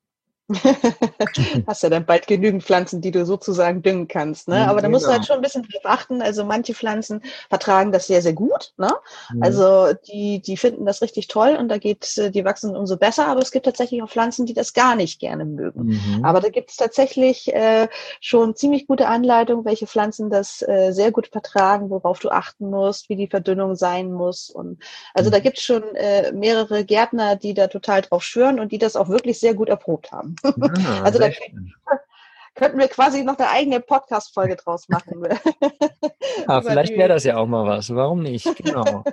Hast 1.68 1.84
ja 1.84 1.90
dann 1.90 2.06
bald 2.06 2.28
genügend 2.28 2.64
Pflanzen, 2.64 3.02
die 3.02 3.12
du 3.12 3.26
sozusagen 3.26 3.82
düngen 3.82 4.08
kannst. 4.08 4.48
Ne? 4.48 4.68
Aber 4.68 4.82
da 4.82 4.90
musst 4.90 5.06
du 5.06 5.10
halt 5.10 5.20
genau. 5.20 5.28
schon 5.28 5.36
ein 5.38 5.42
bisschen 5.42 5.64
drauf 5.64 5.86
achten. 5.86 6.22
Also 6.22 6.44
manche 6.44 6.74
Pflanzen 6.74 7.22
vertragen 7.50 7.92
das 7.92 8.08
sehr, 8.08 8.22
sehr 8.22 8.34
gut. 8.34 8.74
Ne? 8.78 8.90
Mhm. 9.34 9.44
Also 9.44 9.94
die, 10.08 10.42
die 10.42 10.58
finden 10.58 10.86
das 10.86 11.02
richtig 11.02 11.28
toll 11.28 11.56
und 11.60 11.70
da 11.70 11.78
geht, 11.78 12.18
äh, 12.18 12.32
die 12.32 12.44
wachsen 12.46 12.76
umso 12.76 12.98
besser. 12.98 13.28
Aber 13.28 13.42
es 13.42 13.52
gibt 13.52 13.66
tatsächlich 13.66 14.02
auch 14.02 14.10
Pflanzen, 14.10 14.46
die 14.46 14.54
das 14.54 14.74
gar 14.74 14.96
nicht 14.96 15.20
gerne 15.20 15.46
mögen. 15.46 16.02
Mhm. 16.16 16.26
Aber 16.26 16.42
da 16.42 16.50
gibt 16.50 16.72
es 16.72 16.78
tatsächlich 16.78 17.54
äh, 17.54 17.88
schon 18.20 18.56
ziemlich 18.56 18.88
gute 18.88 19.08
Anleitungen, 19.08 19.66
welche 19.66 19.86
Pflanzen 19.86 20.32
das 20.32 20.64
äh, 20.68 20.92
sehr 20.92 21.12
gut 21.12 21.28
vertragen, 21.28 21.90
worauf 21.92 22.20
du 22.20 22.30
achten 22.30 22.70
musst, 22.72 23.10
wie 23.10 23.16
die 23.16 23.28
Verdünnung 23.28 23.76
sein 23.76 24.12
muss. 24.12 24.50
Und 24.50 24.80
also 25.14 25.30
mhm. 25.30 25.34
da 25.34 25.40
gibt 25.40 25.58
es 25.60 25.64
schon 25.64 25.84
äh, 25.96 26.32
mehrere 26.32 26.86
Gärtner, 26.86 27.36
die 27.36 27.54
da 27.54 27.68
total 27.68 28.02
drauf 28.02 28.24
schwören 28.24 28.60
und 28.60 28.72
die 28.72 28.80
das 28.80 28.96
auch 28.96 29.10
wirklich 29.10 29.40
sehr 29.40 29.54
gut 29.54 29.70
erprobt 29.70 30.12
haben. 30.12 30.36
Ah, 30.44 31.02
also 31.04 31.20
da 31.20 31.30
könnten 32.56 32.80
wir 32.80 32.88
quasi 32.88 33.24
noch 33.24 33.38
eine 33.38 33.50
eigene 33.50 33.80
Podcast-Folge 33.80 34.56
draus 34.56 34.90
machen. 34.90 35.24
ah, 36.48 36.62
vielleicht 36.62 36.98
wäre 36.98 37.10
das 37.10 37.24
ja 37.24 37.38
auch 37.38 37.48
mal 37.48 37.66
was. 37.66 37.94
Warum 37.94 38.22
nicht? 38.22 38.46
Genau. 38.58 39.04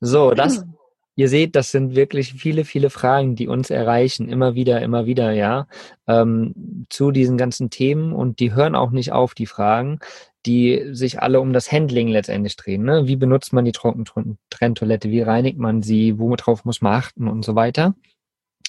So, 0.00 0.32
das, 0.32 0.64
ihr 1.16 1.28
seht, 1.28 1.56
das 1.56 1.70
sind 1.70 1.96
wirklich 1.96 2.34
viele, 2.34 2.64
viele 2.64 2.90
Fragen, 2.90 3.34
die 3.34 3.48
uns 3.48 3.70
erreichen, 3.70 4.28
immer 4.28 4.54
wieder, 4.54 4.82
immer 4.82 5.06
wieder, 5.06 5.32
ja, 5.32 5.66
ähm, 6.06 6.86
zu 6.88 7.10
diesen 7.10 7.38
ganzen 7.38 7.70
Themen 7.70 8.12
und 8.12 8.40
die 8.40 8.54
hören 8.54 8.74
auch 8.74 8.90
nicht 8.90 9.12
auf, 9.12 9.34
die 9.34 9.46
Fragen, 9.46 9.98
die 10.46 10.88
sich 10.92 11.22
alle 11.22 11.40
um 11.40 11.52
das 11.52 11.70
Handling 11.70 12.08
letztendlich 12.08 12.56
drehen. 12.56 12.82
Ne? 12.82 13.06
Wie 13.06 13.16
benutzt 13.16 13.52
man 13.52 13.64
die 13.64 13.72
Trockentrenntoilette? 13.72 15.10
Wie 15.10 15.22
reinigt 15.22 15.58
man 15.58 15.82
sie? 15.82 16.18
Worauf 16.18 16.64
muss 16.64 16.80
man 16.80 16.94
achten 16.94 17.28
und 17.28 17.44
so 17.44 17.54
weiter? 17.54 17.94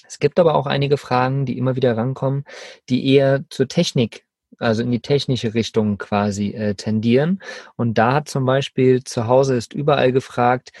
Es 0.06 0.18
gibt 0.18 0.38
aber 0.38 0.54
auch 0.54 0.66
einige 0.66 0.96
Fragen, 0.96 1.46
die 1.46 1.58
immer 1.58 1.76
wieder 1.76 1.96
rankommen, 1.96 2.44
die 2.88 3.14
eher 3.14 3.44
zur 3.50 3.68
Technik, 3.68 4.24
also 4.58 4.82
in 4.82 4.90
die 4.90 5.00
technische 5.00 5.54
Richtung 5.54 5.98
quasi 5.98 6.50
äh, 6.50 6.74
tendieren. 6.74 7.42
Und 7.76 7.98
da 7.98 8.12
hat 8.12 8.28
zum 8.28 8.44
Beispiel 8.44 9.02
zu 9.04 9.26
Hause 9.26 9.56
ist 9.56 9.74
überall 9.74 10.12
gefragt, 10.12 10.72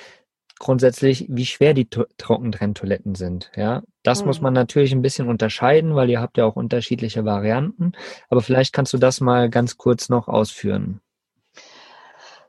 grundsätzlich, 0.58 1.26
wie 1.28 1.46
schwer 1.46 1.74
die 1.74 1.88
Trockentrenntoiletten 1.88 3.14
sind. 3.14 3.50
Ja, 3.56 3.82
das 4.02 4.20
mhm. 4.20 4.28
muss 4.28 4.40
man 4.40 4.54
natürlich 4.54 4.92
ein 4.92 5.02
bisschen 5.02 5.28
unterscheiden, 5.28 5.94
weil 5.94 6.10
ihr 6.10 6.20
habt 6.20 6.38
ja 6.38 6.44
auch 6.44 6.56
unterschiedliche 6.56 7.24
Varianten. 7.24 7.92
Aber 8.28 8.40
vielleicht 8.40 8.72
kannst 8.72 8.92
du 8.92 8.98
das 8.98 9.20
mal 9.20 9.50
ganz 9.50 9.76
kurz 9.76 10.08
noch 10.08 10.28
ausführen. 10.28 11.00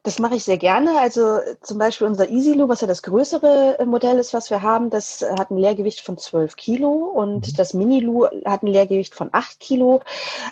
Das 0.06 0.20
mache 0.20 0.36
ich 0.36 0.44
sehr 0.44 0.60
gerne. 0.60 1.00
Also 1.02 1.40
zum 1.62 1.80
Beispiel 1.80 2.06
unser 2.06 2.30
EasyLoo, 2.30 2.70
was 2.70 2.82
ja 2.82 2.88
das 2.88 3.02
größere 3.02 3.80
äh, 3.80 3.86
Modell 3.86 4.20
ist, 4.20 4.36
was 4.36 4.52
wir 4.52 4.62
haben, 4.62 4.92
das 4.92 5.26
hat 5.40 5.50
ein 5.50 5.58
Leergewicht 5.58 6.02
von 6.02 6.16
12 6.16 6.56
Kilo 6.56 6.92
und 6.92 7.48
mhm. 7.48 7.56
das 7.58 7.74
Mini-Loo 7.74 8.28
hat 8.46 8.62
ein 8.62 8.68
Leergewicht 8.68 9.16
von 9.16 9.30
8 9.32 9.60
Kilo. 9.60 10.04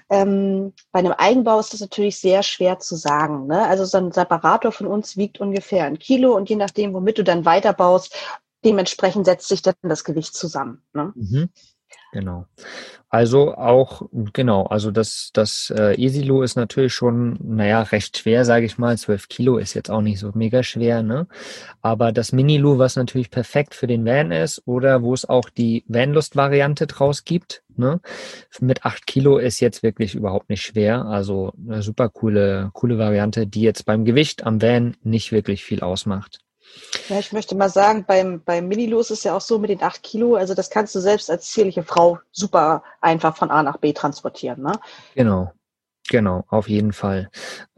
Ähm, 0.10 0.74
bei 0.92 1.00
einem 1.00 1.12
Eigenbau 1.12 1.60
ist 1.60 1.72
das 1.72 1.82
natürlich 1.82 2.20
sehr 2.20 2.42
schwer 2.42 2.80
zu 2.80 2.96
sagen. 2.96 3.46
Ne? 3.46 3.64
Also 3.68 3.86
so 3.86 4.00
ein 4.00 4.12
Separator 4.12 4.72
von 4.72 4.88
uns 4.88 5.18
wiegt 5.18 5.40
ungefähr 5.40 5.86
ein 5.86 6.00
Kilo 6.00 6.36
und 6.36 6.50
je 6.50 6.56
nachdem, 6.56 6.96
womit 6.96 7.20
du 7.20 7.24
dann 7.24 7.46
weiterbaust, 7.46 8.16
dementsprechend 8.66 9.26
setzt 9.26 9.50
sich 9.50 9.62
dann 9.62 9.76
das 9.84 10.04
Gewicht 10.04 10.34
zusammen. 10.34 10.82
Ne? 10.94 11.14
Mhm. 11.16 11.50
Genau. 12.14 12.46
Also 13.10 13.56
auch, 13.56 14.04
genau, 14.34 14.66
also 14.66 14.92
das, 14.92 15.32
das 15.34 15.74
äh, 15.76 16.00
Esilo 16.00 16.44
ist 16.44 16.56
natürlich 16.56 16.94
schon, 16.94 17.40
naja, 17.42 17.82
recht 17.82 18.20
schwer, 18.20 18.46
sage 18.46 18.68
ich 18.68 18.78
mal. 18.78 18.96
12 18.96 19.30
Kilo 19.30 19.58
ist 19.58 19.74
jetzt 19.74 19.90
auch 19.90 20.02
nicht 20.02 20.20
so 20.20 20.32
mega 20.36 20.62
schwer, 20.62 21.02
ne? 21.02 21.28
Aber 21.82 22.12
das 22.12 22.32
Mini-Lu, 22.32 22.78
was 22.78 22.98
natürlich 22.98 23.32
perfekt 23.32 23.74
für 23.74 23.88
den 23.88 24.06
Van 24.06 24.32
ist 24.32 24.62
oder 24.68 25.02
wo 25.02 25.16
es 25.16 25.28
auch 25.28 25.50
die 25.50 25.86
Vanlust-Variante 25.88 26.86
draus 26.86 27.26
gibt, 27.26 27.64
ne? 27.78 28.00
Mit 28.60 28.86
8 28.86 29.08
Kilo 29.08 29.40
ist 29.40 29.60
jetzt 29.60 29.82
wirklich 29.82 30.14
überhaupt 30.14 30.50
nicht 30.50 30.62
schwer. 30.62 31.06
Also 31.06 31.54
eine 31.68 31.82
super 31.82 32.10
coole, 32.10 32.70
coole 32.74 33.00
Variante, 33.00 33.48
die 33.48 33.62
jetzt 33.62 33.86
beim 33.86 34.06
Gewicht 34.06 34.46
am 34.46 34.62
Van 34.62 34.98
nicht 35.02 35.32
wirklich 35.32 35.64
viel 35.64 35.82
ausmacht. 35.82 36.42
Ja, 37.10 37.20
ich 37.20 37.32
möchte 37.34 37.56
mal 37.56 37.70
sagen, 37.70 38.06
beim, 38.08 38.42
beim 38.44 38.68
Mini-Lo 38.68 39.00
ist 39.00 39.24
ja 39.24 39.36
auch 39.36 39.42
so 39.42 39.60
mit 39.60 39.70
den 39.70 39.82
8 39.82 40.02
Kilo, 40.04 40.36
also 40.36 40.54
das 40.54 40.70
kannst 40.70 40.96
du 40.96 41.00
selbst 41.00 41.30
als 41.30 41.52
zierliche 41.52 41.84
Frau 41.84 42.20
super 42.32 42.84
einfach 43.02 43.36
von 43.36 43.52
A 43.52 43.64
nach 43.64 43.78
B 43.78 43.94
transportieren. 43.94 44.62
Ne? 44.62 44.74
Genau. 45.16 45.52
Genau, 46.10 46.44
auf 46.50 46.68
jeden 46.68 46.92
Fall. 46.92 47.30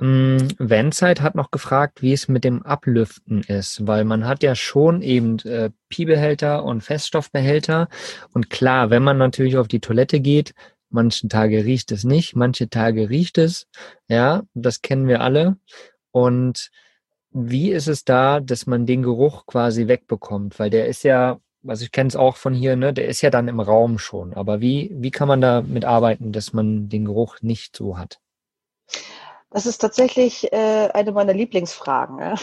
Ähm, 0.02 0.48
hat 0.60 1.36
noch 1.36 1.52
gefragt, 1.52 2.02
wie 2.02 2.12
es 2.12 2.28
mit 2.28 2.44
dem 2.44 2.64
Ablüften 2.64 3.44
ist, 3.44 3.86
weil 3.86 4.04
man 4.04 4.26
hat 4.26 4.42
ja 4.42 4.56
schon 4.56 5.04
eben 5.04 5.38
äh, 5.40 5.70
Piebehälter 5.90 6.64
und 6.64 6.82
Feststoffbehälter. 6.82 7.88
Und 8.34 8.50
klar, 8.50 8.90
wenn 8.90 9.04
man 9.04 9.20
natürlich 9.20 9.58
auf 9.58 9.68
die 9.68 9.80
Toilette 9.80 10.20
geht, 10.20 10.56
manche 10.90 11.28
Tage 11.28 11.66
riecht 11.66 11.92
es 11.92 12.04
nicht, 12.04 12.36
manche 12.36 12.68
Tage 12.68 13.10
riecht 13.10 13.38
es. 13.38 13.68
Ja, 14.08 14.42
das 14.56 14.82
kennen 14.82 15.08
wir 15.08 15.22
alle. 15.22 15.58
Und 16.12 16.72
wie 17.38 17.71
ist 17.71 17.88
es 17.88 18.06
da, 18.06 18.39
dass 18.39 18.65
man 18.65 18.86
den 18.86 19.04
Geruch 19.04 19.45
quasi 19.45 19.88
wegbekommt? 19.89 20.58
Weil 20.58 20.69
der 20.69 20.88
ist 20.88 21.04
ja, 21.04 21.39
also 21.67 21.84
ich 21.84 21.91
kenne 21.91 22.08
es 22.08 22.15
auch 22.15 22.38
von 22.38 22.54
hier, 22.54 22.78
ne, 22.78 22.93
der 22.93 23.08
ist 23.08 23.21
ja 23.21 23.30
dann 23.30 23.50
im 23.50 23.60
Raum 23.60 24.00
schon. 24.00 24.34
Aber 24.34 24.62
wie, 24.62 24.91
wie 24.93 25.12
kann 25.12 25.28
man 25.28 25.41
da 25.41 25.62
mit 25.62 25.84
arbeiten, 25.84 26.32
dass 26.32 26.54
man 26.54 26.88
den 26.88 27.04
Geruch 27.04 27.41
nicht 27.41 27.76
so 27.76 27.98
hat? 27.98 28.21
Das 29.56 29.65
ist 29.65 29.78
tatsächlich 29.78 30.52
äh, 30.52 30.89
eine 30.94 31.13
meiner 31.13 31.34
Lieblingsfragen. 31.34 32.20
Ja? 32.20 32.36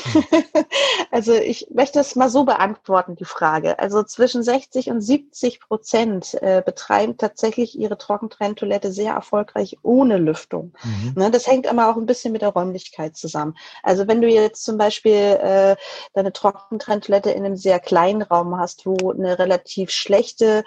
also 1.11 1.35
ich 1.35 1.67
möchte 1.71 2.01
es 2.01 2.17
mal 2.17 2.31
so 2.31 2.45
beantworten, 2.45 3.17
die 3.17 3.27
Frage. 3.27 3.79
Also 3.79 4.03
zwischen 4.03 4.43
60 4.43 4.89
und 4.89 5.03
70 5.03 5.61
Prozent 5.61 6.33
äh, 6.41 6.63
betreiben 6.65 7.19
tatsächlich 7.19 7.79
ihre 7.79 7.99
Trockentrenntoilette 7.99 8.91
sehr 8.93 9.13
erfolgreich 9.13 9.77
ohne 9.83 10.17
Lüftung. 10.17 10.73
Mhm. 10.85 11.13
Ne, 11.15 11.31
das 11.31 11.47
hängt 11.47 11.67
aber 11.67 11.91
auch 11.91 11.99
ein 11.99 12.07
bisschen 12.07 12.33
mit 12.33 12.41
der 12.41 12.49
Räumlichkeit 12.49 13.15
zusammen. 13.15 13.59
Also 13.83 14.09
wenn 14.09 14.23
du 14.23 14.29
jetzt 14.29 14.65
zum 14.65 14.79
Beispiel 14.79 15.13
äh, 15.13 15.77
deine 16.15 16.33
Trockentrenntoilette 16.33 17.31
in 17.31 17.45
einem 17.45 17.57
sehr 17.57 17.79
kleinen 17.79 18.23
Raum 18.23 18.57
hast, 18.57 18.87
wo 18.87 19.13
eine 19.13 19.39
relativ 19.39 19.91
schlechte 19.91 20.65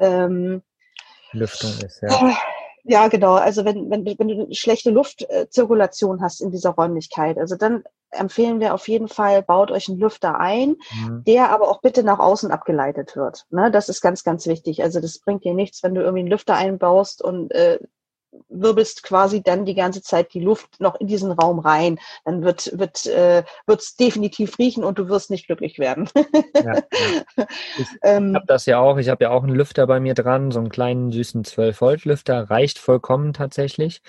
ähm, 0.00 0.62
Lüftung 1.32 1.72
ist, 1.84 2.00
ja. 2.00 2.34
Ja, 2.84 3.08
genau. 3.08 3.34
Also 3.34 3.64
wenn, 3.64 3.90
wenn, 3.90 4.04
wenn 4.04 4.28
du 4.28 4.44
eine 4.44 4.54
schlechte 4.54 4.90
Luftzirkulation 4.90 6.20
hast 6.20 6.40
in 6.40 6.50
dieser 6.50 6.70
Räumlichkeit, 6.70 7.38
also 7.38 7.56
dann 7.56 7.84
empfehlen 8.10 8.60
wir 8.60 8.74
auf 8.74 8.88
jeden 8.88 9.08
Fall, 9.08 9.42
baut 9.42 9.70
euch 9.70 9.88
einen 9.88 9.98
Lüfter 9.98 10.38
ein, 10.38 10.76
mhm. 10.94 11.24
der 11.26 11.50
aber 11.50 11.68
auch 11.68 11.80
bitte 11.80 12.02
nach 12.02 12.18
außen 12.18 12.50
abgeleitet 12.50 13.16
wird. 13.16 13.46
Ne, 13.50 13.70
das 13.70 13.88
ist 13.88 14.00
ganz, 14.00 14.22
ganz 14.24 14.46
wichtig. 14.46 14.82
Also 14.82 15.00
das 15.00 15.18
bringt 15.20 15.44
dir 15.44 15.54
nichts, 15.54 15.82
wenn 15.82 15.94
du 15.94 16.02
irgendwie 16.02 16.20
einen 16.20 16.30
Lüfter 16.30 16.56
einbaust 16.56 17.22
und 17.22 17.52
äh, 17.52 17.78
wirbelst 18.48 19.02
quasi 19.02 19.42
dann 19.42 19.64
die 19.64 19.74
ganze 19.74 20.02
Zeit 20.02 20.32
die 20.34 20.40
Luft 20.40 20.80
noch 20.80 20.98
in 21.00 21.06
diesen 21.06 21.32
Raum 21.32 21.58
rein. 21.58 21.98
Dann 22.24 22.42
wird 22.42 22.78
wird 22.78 23.06
äh, 23.06 23.44
wird's 23.66 23.96
definitiv 23.96 24.58
riechen 24.58 24.84
und 24.84 24.98
du 24.98 25.08
wirst 25.08 25.30
nicht 25.30 25.46
glücklich 25.46 25.78
werden. 25.78 26.08
ja, 26.54 26.74
ja. 26.74 26.82
Ich 27.78 27.86
ähm, 28.02 28.34
habe 28.34 28.46
das 28.46 28.66
ja 28.66 28.78
auch. 28.78 28.98
Ich 28.98 29.08
habe 29.08 29.24
ja 29.24 29.30
auch 29.30 29.42
einen 29.42 29.54
Lüfter 29.54 29.86
bei 29.86 30.00
mir 30.00 30.14
dran, 30.14 30.50
so 30.50 30.58
einen 30.58 30.68
kleinen 30.68 31.10
süßen 31.12 31.44
12 31.44 31.80
Volt 31.80 32.04
Lüfter 32.04 32.50
reicht 32.50 32.78
vollkommen 32.78 33.32
tatsächlich. 33.32 34.02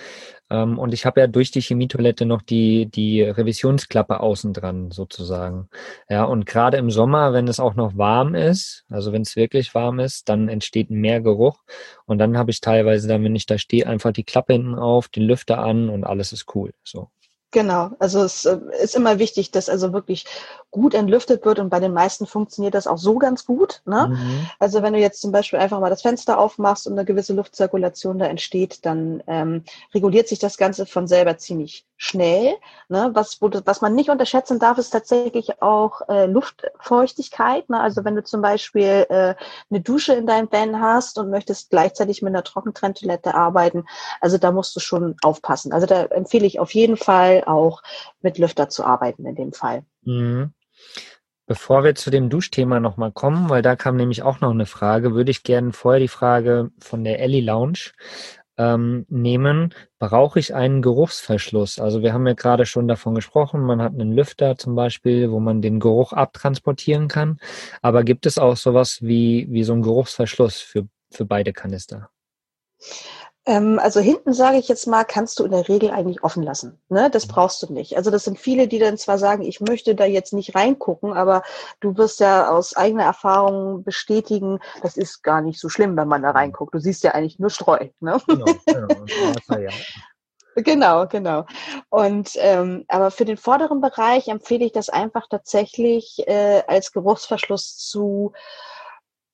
Ähm, 0.49 0.77
und 0.77 0.93
ich 0.93 1.05
habe 1.05 1.21
ja 1.21 1.27
durch 1.27 1.51
die 1.51 1.61
Chemietoilette 1.61 2.25
noch 2.25 2.41
die, 2.41 2.87
die 2.87 3.21
Revisionsklappe 3.21 4.19
außen 4.19 4.53
dran 4.53 4.91
sozusagen. 4.91 5.69
Ja, 6.09 6.23
und 6.25 6.45
gerade 6.45 6.77
im 6.77 6.91
Sommer, 6.91 7.33
wenn 7.33 7.47
es 7.47 7.59
auch 7.59 7.75
noch 7.75 7.97
warm 7.97 8.35
ist, 8.35 8.85
also 8.89 9.13
wenn 9.13 9.23
es 9.23 9.35
wirklich 9.35 9.73
warm 9.73 9.99
ist, 9.99 10.29
dann 10.29 10.49
entsteht 10.49 10.89
mehr 10.89 11.21
Geruch. 11.21 11.63
Und 12.05 12.17
dann 12.19 12.37
habe 12.37 12.51
ich 12.51 12.61
teilweise 12.61 13.07
dann, 13.07 13.23
wenn 13.23 13.35
ich 13.35 13.45
da 13.45 13.57
stehe, 13.57 13.87
einfach 13.87 14.11
die 14.11 14.23
Klappe 14.23 14.53
hinten 14.53 14.75
auf, 14.75 15.07
den 15.07 15.23
Lüfter 15.23 15.59
an 15.59 15.89
und 15.89 16.03
alles 16.03 16.33
ist 16.33 16.55
cool. 16.55 16.73
So. 16.83 17.09
Genau, 17.53 17.91
also 17.99 18.23
es 18.23 18.45
äh, 18.45 18.57
ist 18.81 18.95
immer 18.95 19.19
wichtig, 19.19 19.51
dass 19.51 19.69
also 19.69 19.93
wirklich 19.93 20.25
gut 20.71 20.95
entlüftet 20.95 21.45
wird 21.45 21.59
und 21.59 21.69
bei 21.69 21.79
den 21.79 21.93
meisten 21.93 22.25
funktioniert 22.25 22.73
das 22.73 22.87
auch 22.87 22.97
so 22.97 23.19
ganz 23.19 23.45
gut. 23.45 23.83
Ne? 23.85 24.07
Mhm. 24.07 24.47
Also 24.57 24.81
wenn 24.81 24.93
du 24.93 24.99
jetzt 24.99 25.21
zum 25.21 25.31
Beispiel 25.31 25.59
einfach 25.59 25.79
mal 25.79 25.91
das 25.91 26.01
Fenster 26.01 26.39
aufmachst 26.39 26.87
und 26.87 26.93
eine 26.93 27.05
gewisse 27.05 27.33
Luftzirkulation 27.33 28.17
da 28.17 28.25
entsteht, 28.25 28.83
dann 28.87 29.21
ähm, 29.27 29.63
reguliert 29.93 30.27
sich 30.27 30.39
das 30.39 30.57
Ganze 30.57 30.87
von 30.87 31.07
selber 31.07 31.37
ziemlich 31.37 31.85
schnell. 32.03 32.57
Ne? 32.89 33.11
Was, 33.13 33.41
wo, 33.41 33.49
was 33.65 33.81
man 33.81 33.95
nicht 33.95 34.09
unterschätzen 34.09 34.59
darf, 34.59 34.77
ist 34.77 34.89
tatsächlich 34.89 35.61
auch 35.61 36.01
äh, 36.09 36.25
Luftfeuchtigkeit. 36.25 37.69
Ne? 37.69 37.79
Also 37.79 38.03
wenn 38.03 38.15
du 38.15 38.23
zum 38.23 38.41
Beispiel 38.41 39.05
äh, 39.09 39.35
eine 39.69 39.81
Dusche 39.81 40.13
in 40.13 40.27
deinem 40.27 40.51
Van 40.51 40.81
hast 40.81 41.17
und 41.17 41.29
möchtest 41.29 41.69
gleichzeitig 41.69 42.21
mit 42.21 42.33
einer 42.33 42.43
Trockentrenntoilette 42.43 43.33
arbeiten, 43.33 43.85
also 44.19 44.37
da 44.37 44.51
musst 44.51 44.75
du 44.75 44.81
schon 44.81 45.15
aufpassen. 45.21 45.71
Also 45.71 45.87
da 45.87 46.03
empfehle 46.03 46.45
ich 46.45 46.59
auf 46.59 46.73
jeden 46.73 46.97
Fall 46.97 47.43
auch 47.45 47.81
mit 48.21 48.37
Lüfter 48.37 48.67
zu 48.67 48.83
arbeiten 48.83 49.25
in 49.25 49.35
dem 49.35 49.53
Fall. 49.53 49.85
Mhm. 50.03 50.53
Bevor 51.45 51.83
wir 51.83 51.95
zu 51.95 52.09
dem 52.09 52.29
Duschthema 52.29 52.79
nochmal 52.79 53.11
kommen, 53.11 53.49
weil 53.49 53.61
da 53.61 53.75
kam 53.75 53.95
nämlich 53.95 54.23
auch 54.23 54.41
noch 54.41 54.51
eine 54.51 54.65
Frage, 54.65 55.13
würde 55.13 55.31
ich 55.31 55.43
gerne 55.43 55.71
vorher 55.71 55.99
die 55.99 56.07
Frage 56.07 56.71
von 56.79 57.03
der 57.03 57.19
Ellie 57.19 57.41
Lounge 57.41 57.91
ähm, 58.57 59.05
nehmen. 59.09 59.73
Brauche 59.99 60.39
ich 60.39 60.53
einen 60.53 60.81
Geruchsverschluss? 60.81 61.79
Also 61.79 62.01
wir 62.01 62.13
haben 62.13 62.27
ja 62.27 62.33
gerade 62.33 62.65
schon 62.65 62.87
davon 62.87 63.15
gesprochen, 63.15 63.61
man 63.61 63.81
hat 63.81 63.93
einen 63.93 64.11
Lüfter 64.11 64.57
zum 64.57 64.75
Beispiel, 64.75 65.31
wo 65.31 65.39
man 65.39 65.61
den 65.61 65.79
Geruch 65.79 66.13
abtransportieren 66.13 67.07
kann. 67.07 67.39
Aber 67.81 68.03
gibt 68.03 68.25
es 68.25 68.37
auch 68.37 68.57
sowas 68.57 69.01
wie, 69.01 69.47
wie 69.49 69.63
so 69.63 69.73
einen 69.73 69.81
Geruchsverschluss 69.81 70.59
für, 70.59 70.87
für 71.11 71.25
beide 71.25 71.53
Kanister? 71.53 72.09
Ähm, 73.45 73.77
also 73.79 73.99
hinten 73.99 74.33
sage 74.33 74.57
ich 74.57 74.69
jetzt 74.69 74.87
mal, 74.87 75.03
kannst 75.03 75.39
du 75.39 75.43
in 75.43 75.51
der 75.51 75.67
Regel 75.67 75.91
eigentlich 75.91 76.23
offen 76.23 76.43
lassen. 76.43 76.79
Ne? 76.87 77.09
Das 77.09 77.27
mhm. 77.27 77.31
brauchst 77.31 77.61
du 77.61 77.73
nicht. 77.73 77.97
Also 77.97 78.09
das 78.09 78.23
sind 78.23 78.39
viele, 78.39 78.67
die 78.67 78.79
dann 78.79 78.97
zwar 78.97 79.17
sagen, 79.17 79.43
ich 79.43 79.59
möchte 79.59 79.95
da 79.95 80.05
jetzt 80.05 80.31
nicht 80.31 80.55
reingucken, 80.55 81.11
aber 81.13 81.43
du 81.81 81.97
wirst 81.97 82.21
ja 82.21 82.49
aus 82.49 82.75
eigener 82.75 83.03
Erfahrung 83.03 83.83
bestätigen, 83.83 84.59
das 84.81 84.95
ist 84.95 85.23
gar 85.23 85.41
nicht 85.41 85.59
so 85.59 85.67
schlimm, 85.67 85.97
wenn 85.97 86.07
man 86.07 86.23
da 86.23 86.31
reinguckt. 86.31 86.73
Du 86.73 86.79
siehst 86.79 87.03
ja 87.03 87.11
eigentlich 87.11 87.39
nur 87.39 87.49
Streu. 87.49 87.89
Ne? 87.99 88.17
Genau, 88.27 88.45
genau. 88.65 89.67
Genau, 90.55 91.07
genau. 91.07 91.45
Und 91.89 92.33
ähm, 92.35 92.85
aber 92.87 93.09
für 93.09 93.25
den 93.25 93.37
vorderen 93.37 93.81
Bereich 93.81 94.27
empfehle 94.27 94.65
ich 94.65 94.71
das 94.71 94.89
einfach 94.89 95.27
tatsächlich 95.27 96.27
äh, 96.27 96.61
als 96.67 96.91
Geruchsverschluss 96.91 97.77
zu 97.77 98.33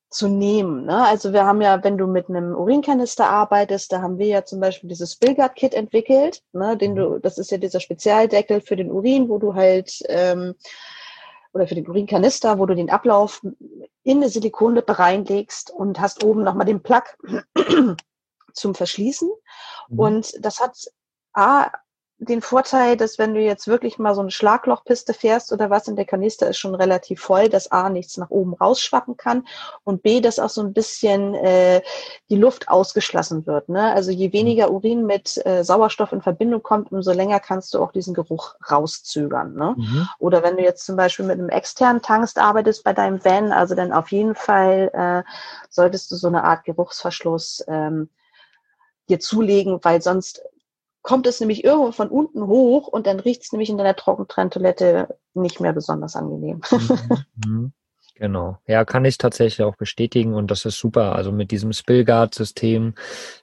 zu 0.10 0.28
nehmen. 0.28 0.86
Ne? 0.86 1.06
Also 1.06 1.34
wir 1.34 1.46
haben 1.46 1.62
ja, 1.62 1.84
wenn 1.84 1.98
du 1.98 2.08
mit 2.08 2.30
einem 2.30 2.56
Urinkanister 2.56 3.30
arbeitest, 3.30 3.92
da 3.92 4.02
haben 4.02 4.18
wir 4.18 4.26
ja 4.26 4.44
zum 4.44 4.60
Beispiel 4.60 4.90
dieses 4.90 5.14
Spillguard-Kit 5.14 5.74
entwickelt, 5.74 6.42
ne? 6.52 6.76
den 6.78 6.96
du, 6.96 7.10
mhm. 7.10 7.22
das 7.22 7.38
ist 7.38 7.52
ja 7.52 7.58
dieser 7.58 7.80
Spezialdeckel 7.80 8.62
für 8.62 8.76
den 8.76 8.92
Urin, 8.92 9.30
wo 9.30 9.38
du 9.38 9.54
halt 9.54 10.02
ähm, 10.08 10.56
oder 11.54 11.68
für 11.68 11.76
den 11.76 11.88
Urinkanister, 11.88 12.60
wo 12.60 12.66
du 12.66 12.76
den 12.76 12.90
Ablauf 12.90 13.42
in 14.04 14.18
eine 14.18 14.30
Silikonlippe 14.30 14.98
reinlegst 14.98 15.72
und 15.72 16.00
hast 16.00 16.24
oben 16.24 16.44
nochmal 16.44 16.66
den 16.66 16.82
Plug 16.82 17.04
zum 18.54 18.76
Verschließen. 18.76 19.30
Mhm. 19.90 20.00
Und 20.00 20.46
das 20.46 20.60
hat 20.60 20.76
A, 21.34 21.70
den 22.22 22.42
Vorteil, 22.42 22.98
dass 22.98 23.18
wenn 23.18 23.34
du 23.34 23.40
jetzt 23.40 23.68
wirklich 23.68 23.98
mal 23.98 24.14
so 24.14 24.20
eine 24.20 24.30
Schlaglochpiste 24.30 25.14
fährst 25.14 25.54
oder 25.54 25.70
was 25.70 25.88
und 25.88 25.96
der 25.96 26.06
Kanister 26.06 26.50
ist 26.50 26.58
schon 26.58 26.76
relativ 26.76 27.22
voll, 27.22 27.48
dass 27.48 27.72
A 27.72 27.90
nichts 27.90 28.18
nach 28.18 28.30
oben 28.30 28.54
rausschwappen 28.54 29.16
kann 29.16 29.48
und 29.86 30.04
B, 30.04 30.20
dass 30.20 30.38
auch 30.38 30.50
so 30.50 30.62
ein 30.62 30.74
bisschen 30.74 31.34
äh, 31.34 31.82
die 32.30 32.36
Luft 32.36 32.68
ausgeschlossen 32.68 33.48
wird. 33.48 33.70
Ne? 33.70 33.94
Also 33.94 34.12
je 34.12 34.34
weniger 34.34 34.70
Urin 34.70 35.06
mit 35.06 35.40
äh, 35.46 35.64
Sauerstoff 35.64 36.12
in 36.12 36.22
Verbindung 36.22 36.62
kommt, 36.62 36.92
umso 36.92 37.14
länger 37.14 37.40
kannst 37.40 37.74
du 37.74 37.80
auch 37.80 37.94
diesen 37.94 38.14
Geruch 38.14 38.56
rauszögern. 38.70 39.54
Ne? 39.54 39.76
Mhm. 39.78 40.10
Oder 40.20 40.44
wenn 40.44 40.58
du 40.58 40.64
jetzt 40.64 40.86
zum 40.86 40.98
Beispiel 40.98 41.26
mit 41.26 41.40
einem 41.40 41.50
externen 41.50 42.02
Tankst 42.02 42.38
arbeitest 42.38 42.84
bei 42.84 42.92
deinem 42.92 43.24
Van, 43.24 43.54
also 43.54 43.76
dann 43.76 43.94
auf 43.94 44.12
jeden 44.12 44.36
Fall 44.36 44.92
äh, 44.94 45.30
solltest 45.70 46.12
du 46.12 46.18
so 46.18 46.28
eine 46.28 46.44
Art 46.44 46.66
Geruchsverschluss 46.66 47.64
ähm, 47.70 48.10
dir 49.08 49.22
zulegen, 49.22 49.80
weil 49.84 50.02
sonst 50.02 50.42
kommt 51.02 51.28
es 51.28 51.40
nämlich 51.40 51.64
irgendwo 51.64 51.92
von 51.92 52.10
unten 52.10 52.48
hoch 52.48 52.88
und 52.88 53.08
dann 53.08 53.20
riecht 53.20 53.44
es 53.44 53.52
nämlich 53.52 53.70
in 53.70 53.78
deiner 53.78 53.96
Trockentrenntoilette 53.96 55.18
nicht 55.34 55.60
mehr 55.60 55.74
besonders 55.74 56.16
angenehm. 56.16 56.62
Mhm, 56.72 57.26
mhm. 57.46 57.74
Genau. 58.20 58.58
Ja, 58.68 58.84
kann 58.84 59.06
ich 59.06 59.18
tatsächlich 59.18 59.66
auch 59.66 59.78
bestätigen 59.78 60.34
und 60.34 60.52
das 60.52 60.66
ist 60.66 60.78
super. 60.78 61.16
Also 61.16 61.32
mit 61.32 61.52
diesem 61.52 61.72
Spillguard-System 61.72 62.94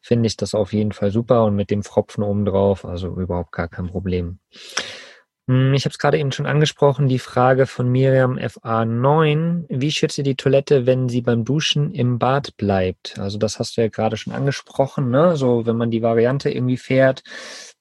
finde 0.03 0.27
ich 0.27 0.37
das 0.37 0.55
auf 0.55 0.75
jeden 0.75 0.93
Fall 0.93 1.11
super 1.11 1.45
und 1.45 1.57
mit 1.57 1.71
dem 1.71 1.83
Fropfen 1.83 2.23
oben 2.23 2.45
drauf, 2.45 2.85
also 2.85 3.09
überhaupt 3.09 3.53
gar 3.53 3.69
kein 3.69 3.87
Problem. 3.87 4.39
Hm, 5.49 5.75
ich 5.75 5.85
habe 5.85 5.93
es 5.93 5.99
gerade 5.99 6.19
eben 6.19 6.33
schon 6.33 6.47
angesprochen, 6.47 7.07
die 7.09 7.21
Frage 7.21 7.67
von 7.67 7.89
Miriam 7.89 8.37
FA9. 8.37 9.67
Wie 9.69 9.93
schützt 9.93 10.19
ihr 10.19 10.25
die 10.25 10.35
Toilette, 10.35 10.87
wenn 10.87 11.09
sie 11.09 11.21
beim 11.21 11.45
Duschen 11.45 11.93
im 11.93 12.19
Bad 12.19 12.57
bleibt? 12.57 13.19
Also 13.21 13.39
das 13.39 13.61
hast 13.61 13.77
du 13.77 13.83
ja 13.83 13.89
gerade 13.89 14.17
schon 14.17 14.33
angesprochen, 14.33 15.11
ne? 15.11 15.37
So, 15.37 15.65
wenn 15.65 15.77
man 15.77 15.93
die 15.93 16.03
Variante 16.03 16.51
irgendwie 16.51 16.77
fährt, 16.77 17.23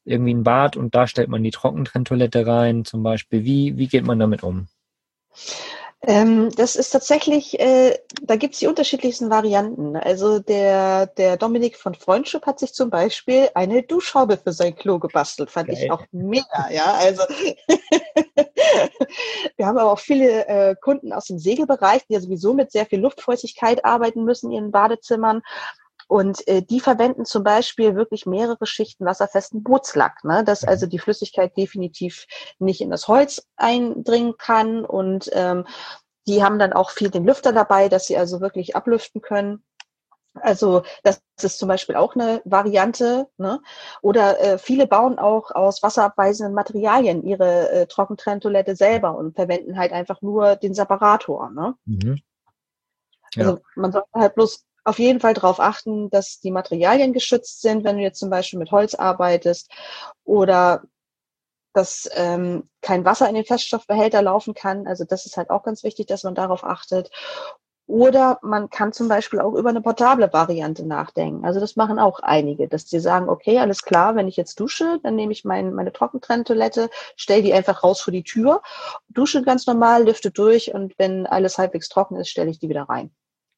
irgendwie 0.04 0.36
ein 0.36 0.44
Bad 0.44 0.78
und 0.78 0.94
da 0.94 1.08
stellt 1.08 1.30
man 1.30 1.42
die 1.44 1.52
Trockentrenntoilette 1.52 2.46
rein, 2.46 2.86
zum 2.86 3.02
Beispiel. 3.02 3.44
Wie, 3.44 3.78
wie 3.78 3.88
geht 3.88 4.06
man 4.06 4.20
damit 4.20 4.44
um? 4.44 4.68
Ähm, 6.08 6.52
das 6.56 6.76
ist 6.76 6.92
tatsächlich, 6.92 7.60
äh, 7.60 7.98
da 8.22 8.36
gibt 8.36 8.54
es 8.54 8.60
die 8.60 8.68
unterschiedlichsten 8.68 9.32
Varianten. 9.32 9.96
Also 9.96 10.40
der, 10.40 11.08
der 11.08 11.38
Dominik 11.38 11.78
von 11.78 11.96
Freundschip 11.96 12.46
hat 12.46 12.60
sich 12.60 12.74
zum 12.74 12.92
Beispiel 12.92 13.50
eine 13.56 13.82
Duschhaube 13.82 14.38
für 14.38 14.52
sein 14.52 14.76
Klo 14.76 15.00
gebastelt. 15.00 15.50
Fand 15.50 15.70
Geil. 15.70 15.78
ich 15.82 15.92
auch 15.92 16.04
mega, 16.12 16.70
ja. 16.70 16.94
Also 16.94 17.24
wir 19.58 19.66
haben 19.66 19.78
aber 19.78 19.92
auch 19.92 20.00
viele 20.00 20.48
äh, 20.48 20.76
Kunden 20.80 21.12
aus 21.12 21.26
dem 21.26 21.40
Segelbereich, 21.40 22.06
die 22.08 22.14
ja 22.14 22.20
sowieso 22.20 22.54
mit 22.54 22.72
sehr 22.72 22.86
viel 22.86 23.00
Luftfeuchtigkeit 23.00 23.84
arbeiten 23.84 24.26
müssen 24.26 24.52
in 24.52 24.58
ihren 24.58 24.72
Badezimmern. 24.72 25.42
Und 26.08 26.48
äh, 26.48 26.62
die 26.62 26.80
verwenden 26.80 27.26
zum 27.26 27.44
Beispiel 27.44 27.96
wirklich 27.96 28.26
mehrere 28.26 28.66
Schichten 28.66 29.06
wasserfesten 29.06 29.64
Bootslack, 29.64 30.24
ne? 30.24 30.44
dass 30.44 30.62
mhm. 30.62 30.70
also 30.70 30.86
die 30.86 31.00
Flüssigkeit 31.00 31.58
definitiv 31.58 32.26
nicht 32.60 32.82
in 32.82 32.92
das 32.92 33.08
Holz 33.08 33.48
eindringen 33.56 34.38
kann. 34.38 34.86
Und 34.86 35.30
ähm, 35.34 35.66
die 36.28 36.44
haben 36.44 36.60
dann 36.60 36.74
auch 36.74 36.92
viel 36.92 37.10
den 37.10 37.26
Lüfter 37.26 37.54
dabei, 37.54 37.90
dass 37.90 38.08
sie 38.08 38.18
also 38.18 38.40
wirklich 38.40 38.76
ablüften 38.76 39.22
können. 39.22 39.64
Also 40.42 40.84
das 41.04 41.22
ist 41.42 41.60
zum 41.60 41.70
Beispiel 41.70 41.96
auch 41.96 42.16
eine 42.16 42.42
Variante. 42.46 43.28
Ne? 43.38 43.62
Oder 44.02 44.40
äh, 44.40 44.58
viele 44.58 44.86
bauen 44.86 45.18
auch 45.18 45.52
aus 45.52 45.82
wasserabweisenden 45.82 46.54
Materialien 46.54 47.24
ihre 47.24 47.72
äh, 47.72 47.88
Trockentrenntoilette 47.88 48.76
selber 48.76 49.16
und 49.16 49.36
verwenden 49.36 49.78
halt 49.78 49.92
einfach 49.92 50.22
nur 50.22 50.56
den 50.56 50.74
Separator. 50.74 51.50
Ne? 51.52 51.76
Mhm. 51.86 52.20
Ja. 53.36 53.46
Also 53.46 53.62
man 53.76 53.92
sollte 53.92 54.08
halt 54.14 54.36
bloß 54.36 54.66
auf 54.86 55.00
jeden 55.00 55.20
Fall 55.20 55.34
darauf 55.34 55.60
achten, 55.60 56.10
dass 56.10 56.40
die 56.40 56.52
Materialien 56.52 57.12
geschützt 57.12 57.62
sind, 57.62 57.84
wenn 57.84 57.98
du 57.98 58.04
jetzt 58.04 58.20
zum 58.20 58.30
Beispiel 58.30 58.60
mit 58.60 58.72
Holz 58.72 58.94
arbeitest 58.96 59.70
oder 60.24 60.84
dass 61.74 62.10
ähm, 62.14 62.70
kein 62.82 63.04
Wasser 63.04 63.28
in 63.28 63.36
den 63.36 63.46
Feststoffbehälter 63.46 64.22
laufen 64.22 64.54
kann. 64.54 64.88
Also 64.88 65.04
das 65.04 65.26
ist 65.26 65.36
halt 65.36 65.50
auch 65.50 65.64
ganz 65.64 65.84
wichtig, 65.84 66.08
dass 66.08 66.24
man 66.24 66.36
darauf 66.36 66.64
achtet. 66.64 67.12
Oder 67.88 68.40
man 68.42 68.70
kann 68.70 68.94
zum 68.94 69.08
Beispiel 69.08 69.40
auch 69.40 69.54
über 69.54 69.70
eine 69.70 69.82
portable 69.82 70.32
Variante 70.32 70.86
nachdenken. 70.86 71.46
Also 71.46 71.60
das 71.60 71.76
machen 71.76 72.00
auch 72.00 72.20
einige, 72.20 72.68
dass 72.68 72.90
sie 72.90 73.00
sagen, 73.00 73.30
okay, 73.30 73.60
alles 73.60 73.84
klar, 73.84 74.16
wenn 74.16 74.28
ich 74.28 74.38
jetzt 74.38 74.60
dusche, 74.60 75.00
dann 75.04 75.16
nehme 75.16 75.34
ich 75.34 75.46
mein, 75.46 75.74
meine 75.74 75.94
Trockentrenntoilette, 75.94 76.90
stelle 77.16 77.44
die 77.44 77.54
einfach 77.54 77.84
raus 77.84 78.02
vor 78.02 78.12
die 78.12 78.24
Tür, 78.24 78.64
dusche 79.10 79.44
ganz 79.44 79.68
normal, 79.68 80.06
lüfte 80.06 80.32
durch 80.32 80.74
und 80.74 80.98
wenn 80.98 81.28
alles 81.28 81.58
halbwegs 81.58 81.90
trocken 81.90 82.16
ist, 82.16 82.30
stelle 82.30 82.50
ich 82.50 82.60
die 82.60 82.70
wieder 82.70 82.84
rein. 82.84 83.12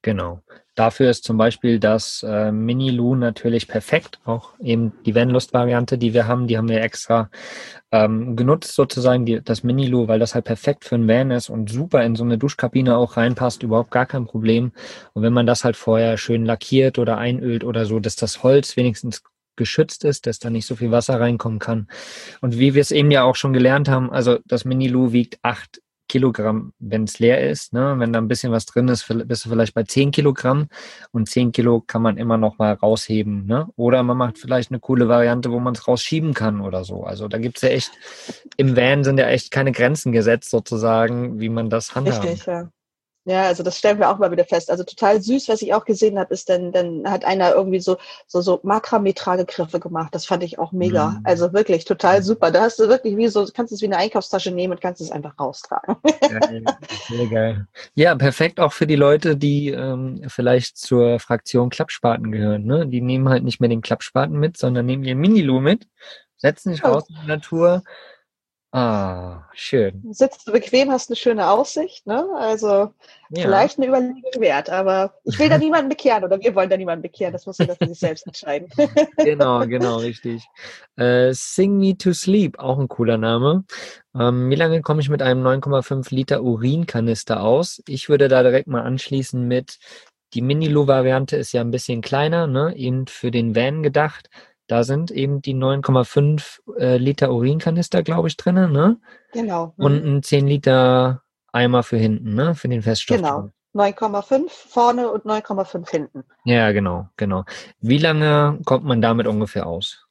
Genau. 0.07 0.39
Dafür 0.75 1.09
ist 1.09 1.25
zum 1.25 1.35
Beispiel 1.35 1.81
das 1.81 2.23
äh, 2.25 2.49
Mini-Lu 2.49 3.15
natürlich 3.15 3.67
perfekt. 3.67 4.21
Auch 4.23 4.53
eben 4.61 4.93
die 5.05 5.15
Vanlust-Variante, 5.15 5.97
die 5.97 6.13
wir 6.13 6.27
haben, 6.27 6.47
die 6.47 6.57
haben 6.57 6.69
wir 6.69 6.81
extra 6.81 7.29
ähm, 7.91 8.37
genutzt 8.37 8.73
sozusagen, 8.73 9.25
die, 9.25 9.41
das 9.43 9.63
Mini-Lu, 9.63 10.07
weil 10.07 10.19
das 10.19 10.33
halt 10.33 10.45
perfekt 10.45 10.85
für 10.85 10.95
ein 10.95 11.09
Van 11.09 11.29
ist 11.31 11.49
und 11.49 11.69
super 11.69 12.05
in 12.05 12.15
so 12.15 12.23
eine 12.23 12.37
Duschkabine 12.37 12.95
auch 12.95 13.17
reinpasst, 13.17 13.63
überhaupt 13.63 13.91
gar 13.91 14.05
kein 14.05 14.27
Problem. 14.27 14.71
Und 15.11 15.23
wenn 15.23 15.33
man 15.33 15.45
das 15.45 15.65
halt 15.65 15.75
vorher 15.75 16.15
schön 16.17 16.45
lackiert 16.45 16.99
oder 16.99 17.17
einölt 17.17 17.65
oder 17.65 17.85
so, 17.85 17.99
dass 17.99 18.15
das 18.15 18.43
Holz 18.43 18.77
wenigstens 18.77 19.23
geschützt 19.57 20.05
ist, 20.05 20.25
dass 20.25 20.39
da 20.39 20.49
nicht 20.49 20.67
so 20.67 20.77
viel 20.77 20.91
Wasser 20.91 21.19
reinkommen 21.19 21.59
kann. 21.59 21.89
Und 22.39 22.59
wie 22.59 22.75
wir 22.75 22.81
es 22.81 22.91
eben 22.91 23.11
ja 23.11 23.23
auch 23.23 23.35
schon 23.35 23.51
gelernt 23.51 23.89
haben, 23.89 24.09
also 24.09 24.39
das 24.45 24.63
Mini-Lu 24.63 25.11
wiegt 25.11 25.39
acht 25.41 25.81
Kilogramm, 26.07 26.73
wenn 26.79 27.03
es 27.03 27.19
leer 27.19 27.49
ist. 27.49 27.73
Ne? 27.73 27.95
Wenn 27.97 28.13
da 28.13 28.19
ein 28.19 28.27
bisschen 28.27 28.51
was 28.51 28.65
drin 28.65 28.87
ist, 28.87 29.07
bist 29.07 29.45
du 29.45 29.49
vielleicht 29.49 29.73
bei 29.73 29.83
10 29.83 30.11
Kilogramm 30.11 30.67
und 31.11 31.29
10 31.29 31.51
Kilo 31.51 31.81
kann 31.85 32.01
man 32.01 32.17
immer 32.17 32.37
noch 32.37 32.57
mal 32.57 32.73
rausheben. 32.73 33.45
Ne? 33.45 33.67
Oder 33.75 34.03
man 34.03 34.17
macht 34.17 34.37
vielleicht 34.37 34.71
eine 34.71 34.79
coole 34.79 35.07
Variante, 35.07 35.51
wo 35.51 35.59
man 35.59 35.73
es 35.73 35.87
rausschieben 35.87 36.33
kann 36.33 36.61
oder 36.61 36.83
so. 36.83 37.03
Also 37.03 37.27
da 37.27 37.37
gibt 37.37 37.57
es 37.57 37.63
ja 37.63 37.69
echt, 37.69 37.91
im 38.57 38.75
Van 38.75 39.03
sind 39.03 39.19
ja 39.19 39.27
echt 39.27 39.51
keine 39.51 39.71
Grenzen 39.71 40.11
gesetzt 40.11 40.49
sozusagen, 40.49 41.39
wie 41.39 41.49
man 41.49 41.69
das 41.69 41.95
handhabt. 41.95 42.23
Richtig, 42.23 42.45
ja. 42.45 42.69
Ja, 43.27 43.43
also 43.43 43.61
das 43.61 43.77
stellen 43.77 43.99
wir 43.99 44.09
auch 44.09 44.19
mal 44.19 44.31
wieder 44.31 44.45
fest. 44.45 44.71
Also 44.71 44.85
total 44.85 45.21
süß, 45.21 45.49
was 45.49 45.61
ich 45.61 45.73
auch 45.73 45.83
gesehen 45.83 46.17
habe, 46.17 46.33
ist 46.33 46.47
dann, 46.47 46.71
dann 46.71 47.03
hat 47.11 47.25
einer 47.25 47.53
irgendwie 47.53 47.81
so, 47.81 47.97
so, 48.25 48.39
so 48.39 48.61
Makramee-Tragegriffe 48.63 49.81
gemacht. 49.81 50.15
Das 50.15 50.25
fand 50.25 50.43
ich 50.43 50.59
auch 50.59 50.71
mega. 50.71 51.09
Mhm. 51.09 51.21
Also 51.25 51.51
wirklich 51.51 51.83
total 51.83 52.23
super. 52.23 52.51
Da 52.51 52.61
hast 52.61 52.79
du 52.79 52.87
wirklich 52.87 53.17
wie 53.17 53.27
so, 53.27 53.45
kannst 53.53 53.73
es 53.73 53.81
wie 53.81 53.87
eine 53.87 53.97
Einkaufstasche 53.97 54.51
nehmen 54.51 54.71
und 54.71 54.79
kannst 54.79 55.01
es 55.01 55.11
einfach 55.11 55.37
raustragen. 55.37 55.97
Geil. 56.21 56.63
Sehr 57.09 57.27
geil. 57.27 57.67
Ja, 57.95 58.15
perfekt 58.15 58.61
auch 58.61 58.71
für 58.71 58.87
die 58.87 58.95
Leute, 58.95 59.35
die 59.35 59.71
ähm, 59.71 60.21
vielleicht 60.29 60.77
zur 60.77 61.19
Fraktion 61.19 61.69
Klappspaten 61.69 62.31
gehören. 62.31 62.63
Ne? 62.63 62.87
Die 62.87 63.01
nehmen 63.01 63.27
halt 63.27 63.43
nicht 63.43 63.59
mehr 63.59 63.69
den 63.69 63.81
Klappspaten 63.81 64.39
mit, 64.39 64.55
sondern 64.55 64.85
nehmen 64.85 65.03
ihr 65.03 65.17
Minilu 65.17 65.59
mit, 65.59 65.85
setzen 66.37 66.71
sich 66.71 66.81
raus 66.81 67.09
in 67.09 67.17
die 67.23 67.27
Natur, 67.27 67.83
Ah, 68.77 69.49
schön. 69.53 70.03
Sitzt 70.11 70.47
du 70.47 70.51
bequem, 70.51 70.91
hast 70.91 71.09
eine 71.09 71.15
schöne 71.15 71.49
Aussicht, 71.49 72.05
ne? 72.05 72.27
Also 72.35 72.93
ja. 73.31 73.41
vielleicht 73.41 73.79
eine 73.79 73.87
Überlegung 73.87 74.39
wert, 74.39 74.69
aber 74.69 75.15
ich 75.23 75.39
will 75.39 75.49
da 75.49 75.57
niemanden 75.57 75.89
bekehren 75.89 76.23
oder 76.23 76.39
wir 76.39 76.53
wollen 76.53 76.69
da 76.69 76.77
niemanden 76.77 77.01
bekehren, 77.01 77.33
das 77.33 77.47
muss 77.47 77.57
jeder 77.57 77.75
für 77.75 77.87
sich 77.87 77.97
selbst 77.97 78.27
entscheiden. 78.27 78.69
genau, 79.17 79.65
genau, 79.65 79.97
richtig. 79.97 80.43
Äh, 80.95 81.33
Sing 81.33 81.79
Me 81.79 81.97
to 81.97 82.13
Sleep, 82.13 82.59
auch 82.59 82.77
ein 82.77 82.87
cooler 82.87 83.17
Name. 83.17 83.65
Ähm, 84.13 84.47
wie 84.51 84.55
lange 84.55 84.83
komme 84.83 85.01
ich 85.01 85.09
mit 85.09 85.23
einem 85.23 85.43
9,5 85.43 86.13
Liter 86.13 86.43
Urinkanister 86.43 87.41
aus? 87.41 87.81
Ich 87.87 88.09
würde 88.09 88.27
da 88.27 88.43
direkt 88.43 88.67
mal 88.67 88.83
anschließen 88.83 89.47
mit, 89.47 89.79
die 90.35 90.43
Mini-Lu-Variante 90.43 91.35
ist 91.35 91.51
ja 91.51 91.61
ein 91.61 91.71
bisschen 91.71 92.01
kleiner, 92.01 92.45
ne? 92.45 92.75
eben 92.75 93.07
für 93.07 93.31
den 93.31 93.55
Van 93.55 93.81
gedacht. 93.81 94.29
Da 94.67 94.83
sind 94.83 95.11
eben 95.11 95.41
die 95.41 95.55
9,5 95.55 96.77
äh, 96.77 96.97
Liter 96.97 97.31
Urinkanister, 97.31 98.03
glaube 98.03 98.27
ich, 98.27 98.37
drinnen, 98.37 98.71
ne? 98.71 98.97
Genau. 99.31 99.73
Mhm. 99.77 99.85
Und 99.85 100.05
ein 100.05 100.23
10 100.23 100.47
Liter 100.47 101.23
Eimer 101.51 101.83
für 101.83 101.97
hinten, 101.97 102.35
ne? 102.35 102.53
Für 102.53 102.67
den 102.67 102.81
Feststoff. 102.81 103.17
Genau. 103.17 103.49
9,5 103.73 104.49
vorne 104.49 105.09
und 105.09 105.25
9,5 105.25 105.89
hinten. 105.89 106.23
Ja, 106.45 106.71
genau, 106.71 107.09
genau. 107.15 107.45
Wie 107.79 107.99
lange 107.99 108.59
kommt 108.65 108.85
man 108.85 109.01
damit 109.01 109.27
ungefähr 109.27 109.67
aus? 109.67 110.06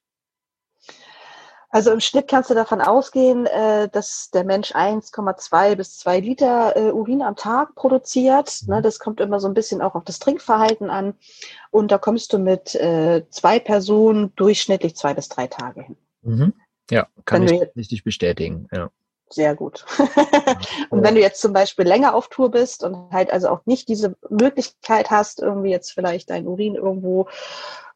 Also 1.77 1.91
im 1.91 2.01
Schnitt 2.01 2.27
kannst 2.27 2.49
du 2.49 2.55
davon 2.55 2.81
ausgehen, 2.81 3.45
äh, 3.45 3.91
dass 3.91 4.31
der 4.31 4.45
Mensch 4.45 4.73
1,2 4.73 5.77
bis 5.77 5.99
2 5.99 6.21
Liter 6.21 6.75
äh, 6.75 6.91
Urin 6.91 7.21
am 7.21 7.37
Tag 7.37 7.75
produziert. 7.75 8.63
Ne, 8.67 8.79
mhm. 8.79 8.83
das 8.83 8.99
kommt 8.99 9.21
immer 9.21 9.41
so 9.41 9.47
ein 9.47 9.53
bisschen 9.53 9.83
auch 9.83 9.95
auf 9.95 10.05
das 10.05 10.19
Trinkverhalten 10.19 10.89
an. 10.89 11.17
Und 11.71 11.93
da 11.93 11.99
kommst 11.99 12.33
du 12.33 12.39
mit 12.39 12.75
äh, 12.77 13.27
zwei 13.29 13.59
Personen 13.59 14.35
durchschnittlich 14.37 14.97
zwei 14.97 15.13
bis 15.13 15.29
drei 15.29 15.49
Tage 15.49 15.83
hin. 15.83 15.97
Mhm. 16.23 16.55
Ja, 16.91 17.09
kann 17.27 17.47
wenn 17.47 17.55
ich 17.57 17.77
richtig 17.77 18.05
bestätigen. 18.05 18.69
Ja. 18.73 18.89
Sehr 19.29 19.55
gut. 19.55 19.85
und 20.89 21.03
wenn 21.03 21.15
du 21.15 21.21
jetzt 21.21 21.43
zum 21.43 21.53
Beispiel 21.53 21.87
länger 21.87 22.15
auf 22.15 22.29
Tour 22.29 22.51
bist 22.51 22.85
und 22.85 23.13
halt 23.13 23.31
also 23.31 23.51
auch 23.51 23.67
nicht 23.67 23.91
diese 23.91 24.17
Möglichkeit 24.31 25.11
hast, 25.11 25.43
irgendwie 25.43 25.73
jetzt 25.73 25.93
vielleicht 25.93 26.31
dein 26.31 26.47
Urin 26.47 26.75
irgendwo 26.75 27.29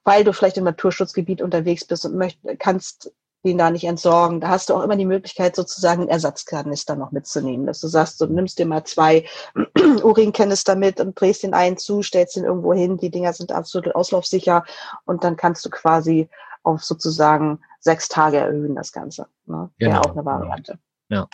weil 0.05 0.25
du 0.25 0.33
vielleicht 0.33 0.57
im 0.57 0.65
Naturschutzgebiet 0.65 1.43
unterwegs 1.43 1.85
bist 1.85 2.07
und 2.07 2.17
möcht, 2.17 2.41
kannst 2.59 3.13
den 3.45 3.59
da 3.59 3.71
nicht 3.71 3.85
entsorgen. 3.85 4.41
Da 4.41 4.49
hast 4.49 4.69
du 4.69 4.75
auch 4.75 4.83
immer 4.83 4.97
die 4.97 5.07
Möglichkeit, 5.07 5.57
sozusagen 5.57 6.03
einen 6.03 6.11
Ersatzkanister 6.11 6.97
noch 6.97 7.13
mitzunehmen. 7.13 7.67
Dass 7.67 7.81
du 7.81 7.89
sagst, 7.89 8.21
du 8.21 8.27
nimmst 8.27 8.59
dir 8.59 8.67
mal 8.67 8.85
zwei 8.85 9.25
Urinkanister 10.03 10.77
mit 10.77 11.01
und 11.01 11.19
drehst 11.19 11.43
den 11.43 11.55
einen 11.55 11.79
zu, 11.79 12.03
stellst 12.03 12.37
den 12.37 12.45
irgendwo 12.45 12.75
hin. 12.75 12.99
Die 12.99 13.11
Dinger 13.11 13.33
sind 13.33 13.53
absolut 13.53 13.95
auslaufsicher 13.95 14.65
und 15.07 15.25
dann 15.25 15.37
kannst 15.37 15.65
du 15.65 15.71
quasi 15.71 16.29
auf 16.63 16.83
sozusagen 16.85 17.61
sechs 17.79 18.09
Tage 18.09 18.37
erhöhen 18.37 18.75
das 18.75 18.93
Ganze. 18.93 19.27
Ne? 19.47 19.71
Genau. 19.79 19.93
Wäre 19.93 20.01
auch 20.01 20.13
eine 20.13 20.25
Variante. 20.25 20.79
Ja, 21.09 21.27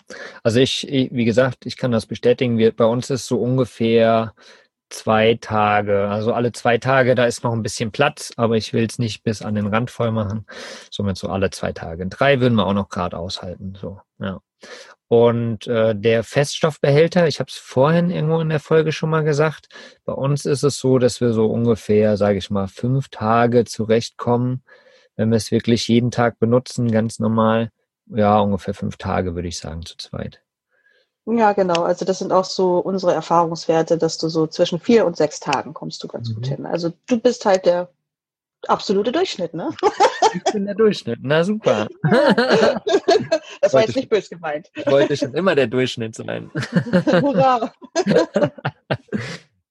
also 0.42 0.58
ich, 0.60 0.86
wie 0.88 1.24
gesagt, 1.26 1.66
ich 1.66 1.76
kann 1.76 1.92
das 1.92 2.06
bestätigen. 2.06 2.56
Wir, 2.56 2.74
bei 2.74 2.86
uns 2.86 3.10
ist 3.10 3.26
so 3.26 3.38
ungefähr 3.38 4.32
zwei 4.88 5.38
Tage. 5.40 6.08
Also 6.08 6.32
alle 6.32 6.52
zwei 6.52 6.78
Tage, 6.78 7.14
da 7.14 7.24
ist 7.26 7.44
noch 7.44 7.52
ein 7.52 7.62
bisschen 7.62 7.92
Platz, 7.92 8.32
aber 8.36 8.56
ich 8.56 8.72
will 8.72 8.86
es 8.88 8.98
nicht 8.98 9.22
bis 9.22 9.42
an 9.42 9.54
den 9.54 9.66
Rand 9.66 9.90
voll 9.90 10.12
machen. 10.12 10.46
Somit 10.90 11.16
so 11.16 11.28
alle 11.28 11.50
zwei 11.50 11.72
Tage. 11.72 12.06
Drei 12.06 12.40
würden 12.40 12.54
wir 12.54 12.66
auch 12.66 12.74
noch 12.74 12.88
gerade 12.88 13.18
aushalten. 13.18 13.74
So, 13.80 14.00
ja. 14.18 14.40
Und 15.08 15.66
äh, 15.68 15.94
der 15.94 16.24
Feststoffbehälter, 16.24 17.28
ich 17.28 17.38
habe 17.38 17.48
es 17.48 17.56
vorhin 17.56 18.10
irgendwo 18.10 18.40
in 18.40 18.48
der 18.48 18.60
Folge 18.60 18.90
schon 18.90 19.10
mal 19.10 19.22
gesagt, 19.22 19.68
bei 20.04 20.12
uns 20.12 20.46
ist 20.46 20.64
es 20.64 20.78
so, 20.78 20.98
dass 20.98 21.20
wir 21.20 21.32
so 21.32 21.46
ungefähr, 21.46 22.16
sage 22.16 22.38
ich 22.38 22.50
mal, 22.50 22.66
fünf 22.66 23.08
Tage 23.08 23.64
zurechtkommen, 23.64 24.64
wenn 25.14 25.30
wir 25.30 25.36
es 25.36 25.52
wirklich 25.52 25.86
jeden 25.88 26.10
Tag 26.10 26.38
benutzen, 26.40 26.90
ganz 26.90 27.20
normal. 27.20 27.70
Ja, 28.06 28.38
ungefähr 28.40 28.74
fünf 28.74 28.96
Tage, 28.96 29.34
würde 29.34 29.48
ich 29.48 29.58
sagen, 29.58 29.84
zu 29.84 29.96
zweit. 29.96 30.42
Ja, 31.26 31.52
genau. 31.52 31.82
Also 31.82 32.04
das 32.04 32.20
sind 32.20 32.32
auch 32.32 32.44
so 32.44 32.78
unsere 32.78 33.12
Erfahrungswerte, 33.12 33.98
dass 33.98 34.16
du 34.16 34.28
so 34.28 34.46
zwischen 34.46 34.78
vier 34.78 35.04
und 35.06 35.16
sechs 35.16 35.40
Tagen 35.40 35.74
kommst 35.74 36.02
du 36.02 36.08
ganz 36.08 36.28
mhm. 36.30 36.34
gut 36.34 36.46
hin. 36.46 36.66
Also 36.66 36.92
du 37.08 37.18
bist 37.18 37.44
halt 37.44 37.66
der 37.66 37.88
absolute 38.68 39.10
Durchschnitt, 39.12 39.52
ne? 39.52 39.70
Ich 40.34 40.52
bin 40.52 40.66
der 40.66 40.74
Durchschnitt. 40.74 41.18
Na 41.22 41.42
super. 41.42 41.88
das 43.60 43.72
war 43.72 43.82
jetzt 43.82 43.96
nicht 43.96 44.08
böse 44.08 44.30
gemeint. 44.30 44.70
Ich 44.74 44.86
wollte 44.86 45.16
schon 45.16 45.34
immer 45.34 45.54
der 45.54 45.66
Durchschnitt 45.66 46.14
sein. 46.14 46.50
Hurra! 47.06 47.72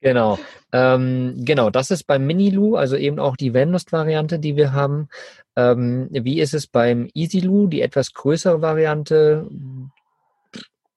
Genau. 0.01 0.37
Ähm, 0.71 1.33
genau, 1.45 1.69
das 1.69 1.89
ist 1.89 2.03
beim 2.03 2.27
Mini-Lu, 2.27 2.75
also 2.75 2.95
eben 2.95 3.17
auch 3.17 3.35
die 3.37 3.53
Vanlust-Variante, 3.53 4.39
die 4.39 4.55
wir 4.55 4.73
haben. 4.73 5.07
Ähm, 5.55 6.09
wie 6.11 6.39
ist 6.39 6.53
es 6.53 6.67
beim 6.67 7.09
Easy-Lu, 7.13 7.67
die 7.67 7.81
etwas 7.81 8.13
größere 8.13 8.61
Variante? 8.61 9.47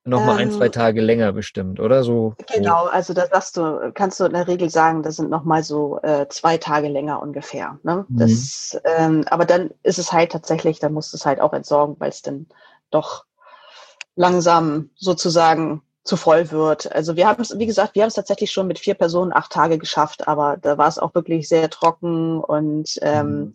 Nochmal 0.05 0.41
ähm, 0.41 0.49
ein, 0.49 0.53
zwei 0.53 0.67
ähm, 0.67 0.73
Tage 0.73 1.01
länger 1.01 1.33
bestimmt, 1.33 1.81
oder 1.81 2.03
so? 2.03 2.35
Genau, 2.55 2.87
also 2.87 3.15
da 3.15 3.27
sagst 3.27 3.57
du, 3.57 3.93
kannst 3.95 4.21
du 4.21 4.25
in 4.25 4.33
der 4.33 4.49
Regel 4.49 4.71
sagen, 4.71 5.03
das 5.03 5.17
sind 5.17 5.31
nochmal 5.31 5.63
so 5.63 6.01
äh, 6.03 6.27
zwei 6.29 6.57
Tage 6.59 6.89
länger 6.89 7.23
ungefähr. 7.23 7.79
Ne? 7.83 8.07
Mhm. 8.09 8.19
Das, 8.19 8.79
ähm, 8.85 9.25
aber 9.29 9.45
dann 9.45 9.71
ist 9.83 9.99
es 9.99 10.13
halt 10.13 10.33
tatsächlich, 10.33 10.79
dann 10.79 10.93
musst 10.93 11.13
du 11.13 11.17
es 11.17 11.27
halt 11.27 11.41
auch 11.41 11.53
entsorgen, 11.53 11.97
weil 11.99 12.11
es 12.11 12.23
dann 12.23 12.47
doch 12.91 13.25
langsam 14.17 14.91
sozusagen 14.97 15.83
zu 16.05 16.17
voll 16.17 16.51
wird. 16.51 16.91
Also 16.91 17.17
wir 17.17 17.29
haben 17.29 17.43
es, 17.43 17.57
wie 17.59 17.67
gesagt, 17.67 17.95
wir 17.95 18.03
haben 18.03 18.09
es 18.09 18.15
tatsächlich 18.15 18.51
schon 18.51 18.67
mit 18.67 18.79
vier 18.79 18.95
Personen 18.95 19.33
acht 19.33 19.53
Tage 19.53 19.79
geschafft, 19.79 20.27
aber 20.27 20.57
da 20.57 20.79
war 20.79 20.89
es 20.89 20.99
auch 20.99 21.15
wirklich 21.15 21.49
sehr 21.49 21.69
trocken 21.69 22.41
und 22.41 22.99
ähm, 23.03 23.29
mhm. 23.29 23.55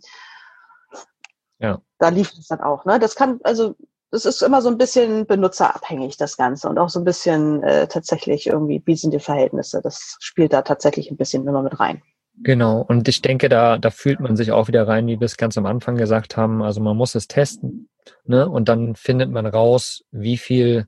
ja. 1.60 1.82
da 1.98 2.10
lief 2.10 2.32
es 2.34 2.48
dann 2.48 2.62
auch. 2.62 2.86
Ne? 2.86 3.00
Das 3.00 3.16
kann, 3.16 3.39
also 3.44 3.76
das 4.14 4.26
ist 4.26 4.43
immer 4.43 4.61
so 4.61 4.70
ein 4.70 4.78
bisschen 4.78 5.26
benutzerabhängig, 5.26 6.18
das 6.18 6.38
Ganze. 6.38 6.70
Und 6.70 6.78
auch 6.78 6.89
so 6.89 6.99
ein 6.99 7.03
bisschen 7.03 7.64
äh, 7.64 7.88
tatsächlich 7.88 8.45
irgendwie, 8.45 8.80
wie 8.86 8.95
sind 8.95 9.11
die 9.11 9.20
Verhältnisse? 9.20 9.82
Das 9.82 10.18
spielt 10.20 10.53
da 10.53 10.61
tatsächlich 10.61 11.09
ein 11.09 11.18
bisschen 11.18 11.47
immer 11.47 11.64
mit 11.64 11.80
rein. 11.80 12.03
Genau, 12.43 12.86
und 12.88 13.07
ich 13.07 13.24
denke, 13.24 13.49
da, 13.49 13.80
da 13.80 13.89
fühlt 13.89 14.20
man 14.20 14.36
sich 14.36 14.51
auch 14.51 14.68
wieder 14.68 14.88
rein, 14.88 15.07
wie 15.07 15.20
wir 15.20 15.26
es 15.26 15.36
ganz 15.36 15.57
am 15.57 15.66
Anfang 15.66 15.95
gesagt 15.95 16.38
haben. 16.38 16.61
Also 16.61 16.80
man 16.80 16.95
muss 16.95 17.16
es 17.16 17.28
testen, 17.28 17.89
ne? 18.26 18.47
Und 18.47 18.70
dann 18.70 18.95
findet 18.95 19.32
man 19.32 19.47
raus, 19.47 20.03
wie 20.11 20.38
viel, 20.38 20.88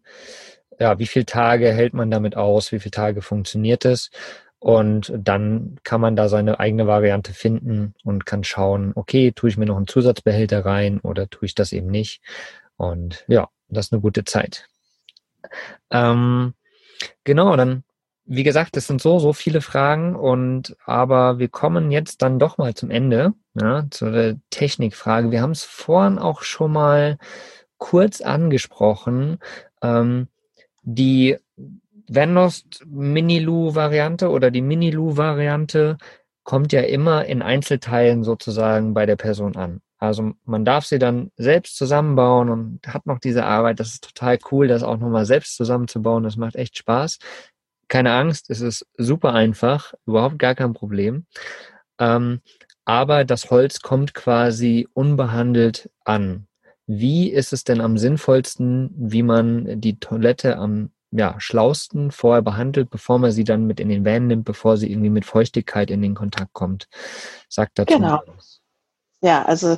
ja, 0.80 1.00
wie 1.00 1.08
viele 1.08 1.26
Tage 1.26 1.72
hält 1.72 1.96
man 1.96 2.12
damit 2.12 2.38
aus, 2.38 2.72
wie 2.72 2.80
viele 2.80 2.92
Tage 2.92 3.24
funktioniert 3.24 3.86
es. 3.86 4.12
Und 4.60 5.12
dann 5.16 5.78
kann 5.84 6.02
man 6.02 6.16
da 6.16 6.30
seine 6.30 6.60
eigene 6.60 6.86
Variante 6.86 7.34
finden 7.34 7.96
und 8.04 8.28
kann 8.28 8.44
schauen, 8.44 8.92
okay, 8.96 9.32
tue 9.32 9.50
ich 9.50 9.58
mir 9.58 9.66
noch 9.66 9.78
einen 9.78 9.88
Zusatzbehälter 9.88 10.64
rein 10.66 11.00
oder 11.00 11.28
tue 11.28 11.48
ich 11.48 11.56
das 11.56 11.72
eben 11.74 11.88
nicht. 11.88 12.22
Und 12.78 13.24
ja, 13.28 13.48
das 13.70 13.88
ist 13.88 13.94
eine 13.94 14.02
gute 14.02 14.26
Zeit. 14.26 14.68
Ähm, 15.92 16.54
genau, 17.24 17.56
dann, 17.56 17.84
wie 18.26 18.44
gesagt, 18.44 18.78
es 18.78 18.88
sind 18.88 19.02
so, 19.02 19.20
so 19.20 19.34
viele 19.34 19.62
Fragen 19.62 20.16
und 20.16 20.76
aber 20.86 21.40
wir 21.40 21.50
kommen 21.50 21.92
jetzt 21.92 22.22
dann 22.22 22.40
doch 22.40 22.58
mal 22.58 22.74
zum 22.74 22.90
Ende, 22.90 23.34
ja, 23.54 23.86
zur 23.92 24.36
Technikfrage. 24.50 25.32
Wir 25.32 25.42
haben 25.42 25.52
es 25.52 25.64
vorhin 25.64 26.18
auch 26.18 26.42
schon 26.42 26.72
mal 26.72 27.18
kurz 27.78 28.22
angesprochen. 28.22 29.40
Ähm, 29.82 30.28
die 30.82 31.38
Venlost 32.08 32.84
Mini-Lu-Variante 32.86 34.30
oder 34.30 34.52
die 34.52 34.62
Mini-Lu-Variante 34.62 35.98
kommt 36.44 36.72
ja 36.72 36.82
immer 36.82 37.26
in 37.26 37.42
Einzelteilen 37.42 38.24
sozusagen 38.24 38.94
bei 38.94 39.06
der 39.06 39.16
Person 39.16 39.56
an. 39.56 39.82
Also 39.98 40.34
man 40.44 40.66
darf 40.66 40.86
sie 40.86 41.00
dann 41.00 41.32
selbst 41.38 41.78
zusammenbauen 41.78 42.50
und 42.50 42.88
hat 42.88 43.06
noch 43.06 43.20
diese 43.20 43.46
Arbeit. 43.46 43.80
Das 43.80 43.90
ist 43.90 44.04
total 44.04 44.38
cool, 44.52 44.68
das 44.68 44.84
auch 44.84 44.98
nochmal 44.98 45.26
selbst 45.26 45.56
zusammenzubauen. 45.56 46.24
Das 46.24 46.36
macht 46.36 46.56
echt 46.56 46.78
Spaß. 46.78 47.20
Keine 47.88 48.14
Angst, 48.14 48.50
es 48.50 48.62
ist 48.62 48.86
super 48.98 49.34
einfach, 49.34 49.94
überhaupt 50.06 50.40
gar 50.40 50.56
kein 50.56 50.74
Problem. 50.74 51.26
Ähm, 52.00 52.42
aber 52.84 53.26
das 53.26 53.50
Holz 53.52 53.82
kommt 53.82 54.14
quasi 54.14 54.88
unbehandelt 54.94 55.90
an. 56.04 56.48
Wie 56.88 57.32
ist 57.32 57.54
es 57.54 57.64
denn 57.64 57.82
am 57.82 57.98
sinnvollsten, 57.98 58.92
wie 58.96 59.24
man 59.24 59.82
die 59.82 60.00
Toilette 60.00 60.58
am 60.58 60.92
ja, 61.12 61.36
schlausten 61.40 62.12
vorher 62.12 62.42
behandelt, 62.42 62.90
bevor 62.90 63.20
man 63.20 63.32
sie 63.32 63.44
dann 63.44 63.66
mit 63.66 63.80
in 63.80 63.90
den 63.90 64.06
Van 64.06 64.28
nimmt, 64.28 64.46
bevor 64.46 64.78
sie 64.78 64.92
irgendwie 64.92 65.10
mit 65.10 65.26
Feuchtigkeit 65.26 65.90
in 65.90 66.02
den 66.02 66.14
Kontakt 66.14 66.54
kommt? 66.54 66.88
Sagt 67.50 67.80
dazu. 67.80 67.96
Genau. 67.96 68.22
Ja, 69.22 69.44
also 69.44 69.78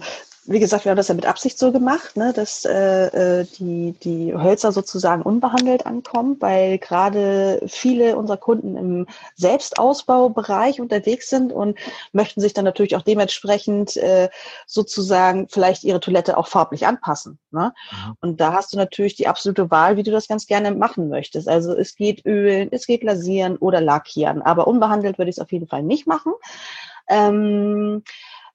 wie 0.50 0.60
gesagt, 0.60 0.86
wir 0.86 0.92
haben 0.92 0.98
das 0.98 1.10
ja 1.10 1.14
mit 1.14 1.26
Absicht 1.26 1.60
so 1.60 1.74
gemacht, 1.74 2.16
ne, 2.16 2.32
dass 2.32 2.64
äh, 2.64 3.42
äh, 3.42 3.46
die, 3.60 3.94
die 4.02 4.34
Hölzer 4.34 4.72
sozusagen 4.72 5.22
unbehandelt 5.22 5.86
ankommen, 5.86 6.38
weil 6.40 6.78
gerade 6.78 7.62
viele 7.68 8.16
unserer 8.16 8.38
Kunden 8.38 8.78
im 8.78 9.08
Selbstausbaubereich 9.36 10.80
unterwegs 10.80 11.30
sind 11.30 11.52
und 11.52 11.78
möchten 12.14 12.40
sich 12.40 12.54
dann 12.54 12.64
natürlich 12.64 12.96
auch 12.96 13.02
dementsprechend 13.02 13.98
äh, 13.98 14.30
sozusagen 14.66 15.50
vielleicht 15.50 15.84
ihre 15.84 16.00
Toilette 16.00 16.38
auch 16.38 16.48
farblich 16.48 16.88
anpassen. 16.88 17.40
Ne? 17.52 17.74
Mhm. 17.92 18.14
Und 18.22 18.40
da 18.40 18.54
hast 18.54 18.72
du 18.72 18.78
natürlich 18.78 19.16
die 19.16 19.28
absolute 19.28 19.70
Wahl, 19.70 19.98
wie 19.98 20.04
du 20.04 20.12
das 20.12 20.30
ganz 20.30 20.48
gerne 20.48 20.72
machen 20.72 21.10
möchtest. 21.10 21.50
Also 21.50 21.74
es 21.74 21.96
geht 21.96 22.26
ölen, 22.26 22.70
es 22.72 22.88
geht 22.88 23.04
lasieren 23.04 23.58
oder 23.58 23.82
lackieren, 23.82 24.42
aber 24.42 24.66
unbehandelt 24.68 25.18
würde 25.18 25.30
ich 25.30 25.36
es 25.36 25.42
auf 25.42 25.52
jeden 25.52 25.68
Fall 25.68 25.84
nicht 25.84 26.08
machen. 26.08 26.32
Ähm, 27.10 28.04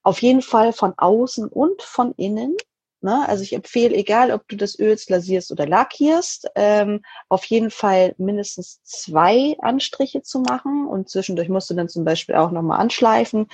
auf 0.02 0.22
jeden 0.22 0.42
Fall 0.42 0.72
von 0.72 0.94
außen 0.96 1.48
und 1.48 1.82
von 1.82 2.12
innen. 2.16 2.56
Ne? 3.00 3.28
Also 3.28 3.42
ich 3.42 3.52
empfehle, 3.52 3.94
egal 3.96 4.30
ob 4.30 4.46
du 4.48 4.56
das 4.56 4.78
Öls 4.78 5.08
lasierst 5.08 5.50
oder 5.50 5.66
lackierst, 5.66 6.48
ähm, 6.54 7.02
auf 7.28 7.44
jeden 7.46 7.70
Fall 7.70 8.14
mindestens 8.16 8.80
zwei 8.84 9.56
Anstriche 9.60 10.22
zu 10.22 10.40
machen 10.40 10.86
und 10.86 11.08
zwischendurch 11.08 11.48
musst 11.48 11.68
du 11.68 11.74
dann 11.74 11.88
zum 11.88 12.04
Beispiel 12.04 12.36
auch 12.36 12.52
nochmal 12.52 12.80
anschleifen. 12.80 13.48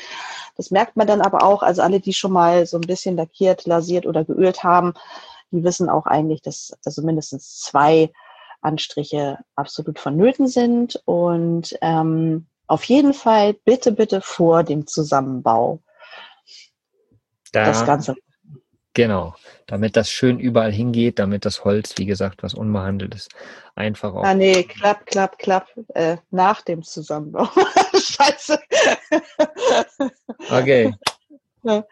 Das 0.56 0.70
merkt 0.70 0.96
man 0.96 1.06
dann 1.06 1.22
aber 1.22 1.42
auch, 1.44 1.62
also 1.62 1.80
alle, 1.80 1.98
die 2.00 2.12
schon 2.12 2.32
mal 2.32 2.66
so 2.66 2.76
ein 2.76 2.82
bisschen 2.82 3.16
lackiert, 3.16 3.64
lasiert 3.66 4.06
oder 4.06 4.24
geölt 4.24 4.64
haben, 4.64 4.92
die 5.50 5.64
wissen 5.64 5.88
auch 5.88 6.04
eigentlich, 6.04 6.42
dass 6.42 6.76
also 6.84 7.00
mindestens 7.00 7.58
zwei 7.60 8.12
Anstriche 8.60 9.38
absolut 9.56 9.98
vonnöten 9.98 10.46
sind 10.46 11.00
und 11.06 11.78
ähm, 11.80 12.48
auf 12.66 12.84
jeden 12.84 13.14
Fall 13.14 13.54
bitte, 13.54 13.92
bitte 13.92 14.20
vor 14.20 14.62
dem 14.62 14.86
Zusammenbau 14.86 15.80
da, 17.52 17.64
das 17.64 17.84
Ganze. 17.84 18.14
Genau, 18.94 19.36
damit 19.66 19.96
das 19.96 20.10
schön 20.10 20.40
überall 20.40 20.72
hingeht, 20.72 21.18
damit 21.20 21.44
das 21.44 21.64
Holz, 21.64 21.94
wie 21.98 22.06
gesagt, 22.06 22.42
was 22.42 22.54
unbehandelt 22.54 23.14
ist, 23.14 23.30
einfach 23.76 24.12
auch. 24.12 24.24
Ah, 24.24 24.34
nee, 24.34 24.64
klapp, 24.64 25.06
klapp, 25.06 25.38
klapp, 25.38 25.68
äh, 25.94 26.16
nach 26.30 26.62
dem 26.62 26.82
Zusammenbau. 26.82 27.48
Scheiße. 27.94 28.58
Okay. 30.50 30.92
Ja. 31.62 31.84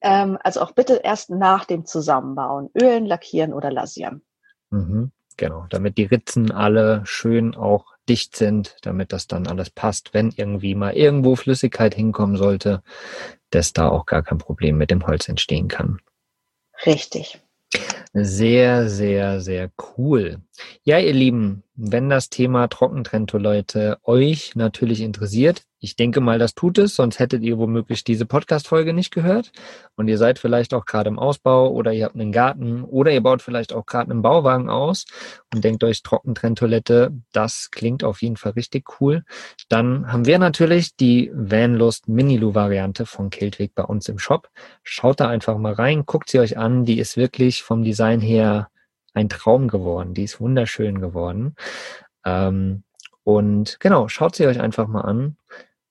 Ähm, 0.00 0.38
also 0.42 0.62
auch 0.62 0.72
bitte 0.72 1.00
erst 1.04 1.30
nach 1.30 1.64
dem 1.64 1.84
Zusammenbauen. 1.84 2.70
Ölen, 2.74 3.04
lackieren 3.04 3.52
oder 3.52 3.70
lasieren. 3.70 4.24
Mhm, 4.70 5.12
genau, 5.36 5.66
damit 5.70 5.98
die 5.98 6.04
Ritzen 6.04 6.50
alle 6.50 7.02
schön 7.04 7.54
auch 7.54 7.95
dicht 8.08 8.36
sind, 8.36 8.76
damit 8.82 9.12
das 9.12 9.26
dann 9.26 9.46
alles 9.46 9.70
passt, 9.70 10.14
wenn 10.14 10.32
irgendwie 10.34 10.74
mal 10.74 10.94
irgendwo 10.94 11.36
Flüssigkeit 11.36 11.94
hinkommen 11.94 12.36
sollte, 12.36 12.82
dass 13.50 13.72
da 13.72 13.88
auch 13.88 14.06
gar 14.06 14.22
kein 14.22 14.38
Problem 14.38 14.76
mit 14.76 14.90
dem 14.90 15.06
Holz 15.06 15.28
entstehen 15.28 15.68
kann. 15.68 16.00
Richtig. 16.84 17.40
Sehr, 18.12 18.88
sehr, 18.88 19.40
sehr 19.40 19.70
cool. 19.98 20.40
Ja, 20.84 20.98
ihr 20.98 21.12
Lieben, 21.12 21.62
wenn 21.74 22.08
das 22.08 22.30
Thema 22.30 22.68
Trockentrenntoilette 22.68 23.98
euch 24.04 24.54
natürlich 24.54 25.00
interessiert, 25.00 25.65
ich 25.78 25.94
denke 25.94 26.20
mal, 26.20 26.38
das 26.38 26.54
tut 26.54 26.78
es, 26.78 26.94
sonst 26.96 27.18
hättet 27.18 27.42
ihr 27.42 27.58
womöglich 27.58 28.02
diese 28.02 28.24
Podcast-Folge 28.24 28.94
nicht 28.94 29.12
gehört. 29.12 29.52
Und 29.94 30.08
ihr 30.08 30.16
seid 30.16 30.38
vielleicht 30.38 30.72
auch 30.72 30.86
gerade 30.86 31.08
im 31.08 31.18
Ausbau 31.18 31.70
oder 31.70 31.92
ihr 31.92 32.06
habt 32.06 32.14
einen 32.14 32.32
Garten 32.32 32.82
oder 32.82 33.12
ihr 33.12 33.22
baut 33.22 33.42
vielleicht 33.42 33.72
auch 33.74 33.84
gerade 33.84 34.10
einen 34.10 34.22
Bauwagen 34.22 34.70
aus 34.70 35.04
und 35.54 35.62
denkt 35.64 35.84
euch 35.84 36.02
Trockentrenntoilette, 36.02 37.12
das 37.32 37.70
klingt 37.70 38.04
auf 38.04 38.22
jeden 38.22 38.36
Fall 38.36 38.52
richtig 38.52 39.00
cool. 39.00 39.24
Dann 39.68 40.10
haben 40.10 40.24
wir 40.24 40.38
natürlich 40.38 40.96
die 40.96 41.30
Vanlust 41.34 42.08
Mini-Lu-Variante 42.08 43.04
von 43.04 43.28
Kiltweg 43.28 43.74
bei 43.74 43.84
uns 43.84 44.08
im 44.08 44.18
Shop. 44.18 44.48
Schaut 44.82 45.20
da 45.20 45.28
einfach 45.28 45.58
mal 45.58 45.74
rein, 45.74 46.06
guckt 46.06 46.30
sie 46.30 46.40
euch 46.40 46.56
an. 46.56 46.86
Die 46.86 46.98
ist 46.98 47.18
wirklich 47.18 47.62
vom 47.62 47.84
Design 47.84 48.20
her 48.20 48.68
ein 49.12 49.28
Traum 49.28 49.68
geworden. 49.68 50.14
Die 50.14 50.24
ist 50.24 50.40
wunderschön 50.40 51.00
geworden. 51.00 51.54
Ähm, 52.24 52.82
und 53.26 53.80
genau, 53.80 54.06
schaut 54.06 54.36
sie 54.36 54.46
euch 54.46 54.60
einfach 54.60 54.86
mal 54.86 55.00
an. 55.00 55.36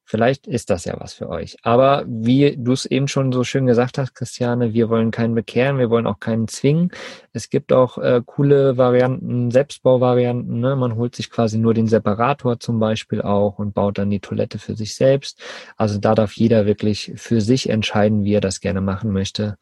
Vielleicht 0.06 0.48
ist 0.48 0.70
das 0.70 0.86
ja 0.86 0.96
was 1.00 1.16
für 1.16 1.28
euch. 1.28 1.58
Aber 1.64 2.06
wie 2.08 2.56
du 2.58 2.72
es 2.72 2.86
eben 2.86 3.10
schon 3.10 3.34
so 3.34 3.44
schön 3.44 3.66
gesagt 3.66 3.98
hast, 3.98 4.16
Christiane, 4.16 4.74
wir 4.74 4.88
wollen 4.88 5.12
keinen 5.12 5.36
bekehren, 5.36 5.78
wir 5.78 5.90
wollen 5.90 6.08
auch 6.08 6.22
keinen 6.22 6.48
zwingen. 6.48 6.92
Es 7.34 7.50
gibt 7.50 7.74
auch 7.74 7.98
äh, 7.98 8.22
coole 8.26 8.78
Varianten, 8.78 9.52
Selbstbauvarianten. 9.52 10.62
Ne? 10.62 10.78
Man 10.78 10.96
holt 10.96 11.14
sich 11.14 11.30
quasi 11.30 11.58
nur 11.58 11.74
den 11.74 11.88
Separator 11.88 12.58
zum 12.58 12.80
Beispiel 12.80 13.22
auch 13.22 13.60
und 13.60 13.74
baut 13.74 13.98
dann 13.98 14.10
die 14.10 14.22
Toilette 14.22 14.58
für 14.58 14.76
sich 14.78 14.96
selbst. 14.96 15.42
Also 15.76 16.00
da 16.00 16.16
darf 16.16 16.32
jeder 16.38 16.66
wirklich 16.66 17.12
für 17.18 17.42
sich 17.42 17.70
entscheiden, 17.70 18.24
wie 18.24 18.36
er 18.36 18.42
das 18.42 18.62
gerne 18.62 18.80
machen 18.80 19.12
möchte. 19.12 19.58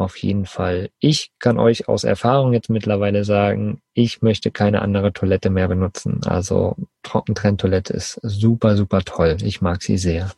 Auf 0.00 0.16
jeden 0.16 0.46
Fall. 0.46 0.88
Ich 0.98 1.30
kann 1.38 1.58
euch 1.58 1.86
aus 1.86 2.04
Erfahrung 2.04 2.54
jetzt 2.54 2.70
mittlerweile 2.70 3.22
sagen, 3.22 3.82
ich 3.92 4.22
möchte 4.22 4.50
keine 4.50 4.80
andere 4.80 5.12
Toilette 5.12 5.50
mehr 5.50 5.68
benutzen. 5.68 6.22
Also 6.24 6.74
Trockentrenntoilette 7.02 7.92
ist 7.92 8.18
super, 8.22 8.78
super 8.78 9.02
toll. 9.02 9.36
Ich 9.42 9.60
mag 9.60 9.82
sie 9.82 9.98
sehr. 9.98 10.30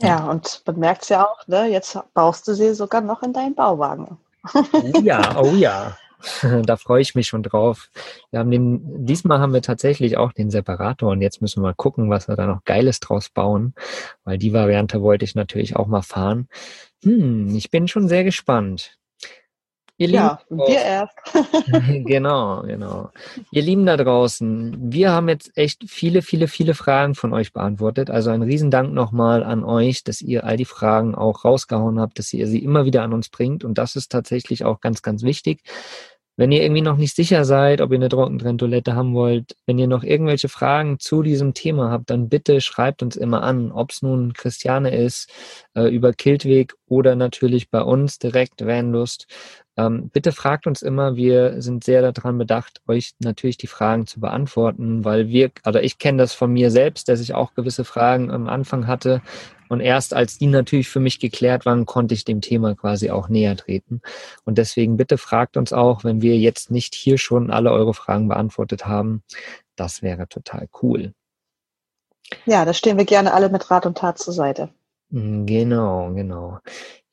Ja, 0.00 0.28
und 0.28 0.62
man 0.66 0.80
merkt 0.80 1.02
es 1.02 1.10
ja 1.10 1.24
auch, 1.24 1.46
ne? 1.46 1.68
jetzt 1.68 1.96
baust 2.12 2.48
du 2.48 2.54
sie 2.54 2.74
sogar 2.74 3.02
noch 3.02 3.22
in 3.22 3.32
deinen 3.32 3.54
Bauwagen. 3.54 4.18
Oh 4.52 4.98
ja, 5.00 5.40
oh 5.40 5.54
ja. 5.54 5.96
da 6.64 6.76
freue 6.76 7.02
ich 7.02 7.14
mich 7.14 7.28
schon 7.28 7.44
drauf. 7.44 7.88
Wir 8.32 8.40
haben 8.40 8.50
den, 8.50 9.06
diesmal 9.06 9.38
haben 9.38 9.54
wir 9.54 9.62
tatsächlich 9.62 10.16
auch 10.16 10.32
den 10.32 10.50
Separator 10.50 11.12
und 11.12 11.22
jetzt 11.22 11.40
müssen 11.40 11.62
wir 11.62 11.68
mal 11.68 11.74
gucken, 11.74 12.10
was 12.10 12.26
wir 12.26 12.34
da 12.34 12.46
noch 12.46 12.64
Geiles 12.64 12.98
draus 12.98 13.28
bauen, 13.28 13.74
weil 14.24 14.38
die 14.38 14.52
Variante 14.52 15.02
wollte 15.02 15.24
ich 15.24 15.36
natürlich 15.36 15.76
auch 15.76 15.86
mal 15.86 16.02
fahren. 16.02 16.48
Hm, 17.02 17.54
ich 17.54 17.70
bin 17.70 17.88
schon 17.88 18.08
sehr 18.08 18.24
gespannt. 18.24 18.98
Ihr 19.98 20.08
ja, 20.08 20.40
Lieben, 20.48 20.66
wir 20.66 20.80
erst. 20.80 21.16
genau, 22.06 22.62
genau. 22.62 23.10
Ihr 23.50 23.62
Lieben 23.62 23.86
da 23.86 23.96
draußen, 23.96 24.76
wir 24.92 25.12
haben 25.12 25.28
jetzt 25.28 25.56
echt 25.56 25.84
viele, 25.88 26.22
viele, 26.22 26.48
viele 26.48 26.74
Fragen 26.74 27.14
von 27.14 27.32
euch 27.32 27.52
beantwortet. 27.52 28.10
Also 28.10 28.30
ein 28.30 28.42
Riesendank 28.42 28.92
nochmal 28.92 29.44
an 29.44 29.62
euch, 29.62 30.02
dass 30.02 30.20
ihr 30.20 30.44
all 30.44 30.56
die 30.56 30.64
Fragen 30.64 31.14
auch 31.14 31.44
rausgehauen 31.44 32.00
habt, 32.00 32.18
dass 32.18 32.32
ihr 32.32 32.48
sie 32.48 32.64
immer 32.64 32.84
wieder 32.84 33.02
an 33.02 33.12
uns 33.12 33.28
bringt. 33.28 33.64
Und 33.64 33.78
das 33.78 33.94
ist 33.94 34.10
tatsächlich 34.10 34.64
auch 34.64 34.80
ganz, 34.80 35.02
ganz 35.02 35.22
wichtig. 35.22 35.62
Wenn 36.36 36.50
ihr 36.50 36.62
irgendwie 36.62 36.82
noch 36.82 36.96
nicht 36.96 37.14
sicher 37.14 37.44
seid, 37.44 37.82
ob 37.82 37.90
ihr 37.92 37.96
eine 37.98 38.08
Trockentrenntoilette 38.08 38.94
haben 38.94 39.14
wollt, 39.14 39.54
wenn 39.66 39.78
ihr 39.78 39.86
noch 39.86 40.02
irgendwelche 40.02 40.48
Fragen 40.48 40.98
zu 40.98 41.22
diesem 41.22 41.52
Thema 41.52 41.90
habt, 41.90 42.08
dann 42.08 42.30
bitte 42.30 42.60
schreibt 42.62 43.02
uns 43.02 43.16
immer 43.16 43.42
an, 43.42 43.70
ob 43.70 43.90
es 43.90 44.00
nun 44.00 44.32
Christiane 44.32 44.96
ist, 44.96 45.30
äh, 45.74 45.88
über 45.94 46.12
Kiltweg 46.14 46.74
oder 46.86 47.16
natürlich 47.16 47.70
bei 47.70 47.82
uns 47.82 48.18
direkt 48.18 48.64
Vanlust. 48.64 49.26
Ähm, 49.76 50.10
bitte 50.12 50.32
fragt 50.32 50.66
uns 50.66 50.82
immer, 50.82 51.16
wir 51.16 51.62
sind 51.62 51.84
sehr 51.84 52.12
daran 52.12 52.36
bedacht, 52.36 52.82
euch 52.86 53.14
natürlich 53.20 53.56
die 53.56 53.66
Fragen 53.66 54.06
zu 54.06 54.20
beantworten, 54.20 55.04
weil 55.04 55.28
wir, 55.28 55.50
also 55.62 55.78
ich 55.78 55.98
kenne 55.98 56.18
das 56.18 56.34
von 56.34 56.52
mir 56.52 56.70
selbst, 56.70 57.08
dass 57.08 57.20
ich 57.20 57.34
auch 57.34 57.54
gewisse 57.54 57.84
Fragen 57.84 58.30
am 58.30 58.48
Anfang 58.48 58.86
hatte. 58.86 59.22
Und 59.70 59.80
erst 59.80 60.12
als 60.12 60.36
die 60.36 60.48
natürlich 60.48 60.90
für 60.90 61.00
mich 61.00 61.18
geklärt 61.18 61.64
waren, 61.64 61.86
konnte 61.86 62.12
ich 62.12 62.26
dem 62.26 62.42
Thema 62.42 62.74
quasi 62.74 63.10
auch 63.10 63.30
näher 63.30 63.56
treten. 63.56 64.02
Und 64.44 64.58
deswegen 64.58 64.98
bitte 64.98 65.16
fragt 65.16 65.56
uns 65.56 65.72
auch, 65.72 66.04
wenn 66.04 66.20
wir 66.20 66.36
jetzt 66.36 66.70
nicht 66.70 66.94
hier 66.94 67.16
schon 67.16 67.50
alle 67.50 67.72
eure 67.72 67.94
Fragen 67.94 68.28
beantwortet 68.28 68.84
haben. 68.84 69.22
Das 69.74 70.02
wäre 70.02 70.28
total 70.28 70.68
cool. 70.82 71.14
Ja, 72.44 72.66
da 72.66 72.74
stehen 72.74 72.98
wir 72.98 73.06
gerne 73.06 73.32
alle 73.32 73.48
mit 73.48 73.70
Rat 73.70 73.86
und 73.86 73.96
Tat 73.96 74.18
zur 74.18 74.34
Seite. 74.34 74.68
Mm, 75.12 75.44
genau, 75.46 76.12
genau. 76.14 76.58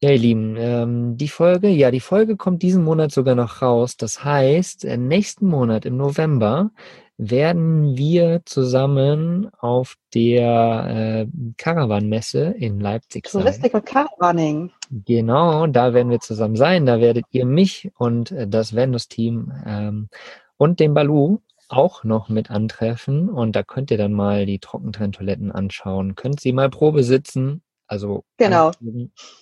Ja, 0.02 0.12
ihr 0.12 0.18
Lieben, 0.18 0.56
ähm, 0.58 1.18
die 1.18 1.28
Folge, 1.28 1.68
ja, 1.68 1.91
die 1.91 2.00
Folge 2.00 2.38
kommt 2.38 2.64
diesen 2.64 2.84
Monat 2.86 3.12
sogar 3.12 3.36
noch 3.36 3.62
raus. 3.62 3.97
Das 3.97 4.24
heißt, 4.24 4.86
äh, 4.86 4.97
nächsten 4.97 5.45
Monat 5.47 5.86
im 5.86 5.97
November 5.97 6.72
werden 7.18 7.97
wir 7.97 8.41
zusammen 8.45 9.50
auf 9.60 9.97
der 10.14 11.28
äh, 11.28 11.54
Caravan-Messe 11.58 12.56
in 12.58 12.80
Leipzig 12.80 13.28
sein. 13.28 13.41
Touristik 13.41 13.74
und 13.74 13.86
Caravaning. 13.86 14.72
Genau, 14.89 15.68
da 15.68 15.93
werden 15.93 16.10
wir 16.10 16.22
zusammen 16.22 16.56
sein. 16.56 16.86
Da 16.86 17.02
werdet 17.02 17.26
ihr 17.32 17.45
mich 17.45 17.91
und 17.97 18.32
äh, 18.32 18.47
das 18.47 18.74
Vendus-Team 18.74 19.52
ähm, 19.66 20.10
und 20.56 20.80
den 20.80 20.93
Balu 20.93 21.39
auch 21.68 22.06
noch 22.06 22.30
mit 22.30 22.50
antreffen. 22.50 23.30
Und 23.30 23.58
da 23.58 23.64
könnt 23.64 23.91
ihr 23.91 23.97
dann 23.97 24.14
mal 24.14 24.45
die 24.45 24.60
Trockentrenntoiletten 24.60 25.52
anschauen. 25.52 26.16
Könnt 26.16 26.39
sie 26.39 26.54
mal 26.54 26.70
Probe 26.70 27.04
sitzen 27.04 27.62
also 27.89 28.23
genau. 28.37 28.71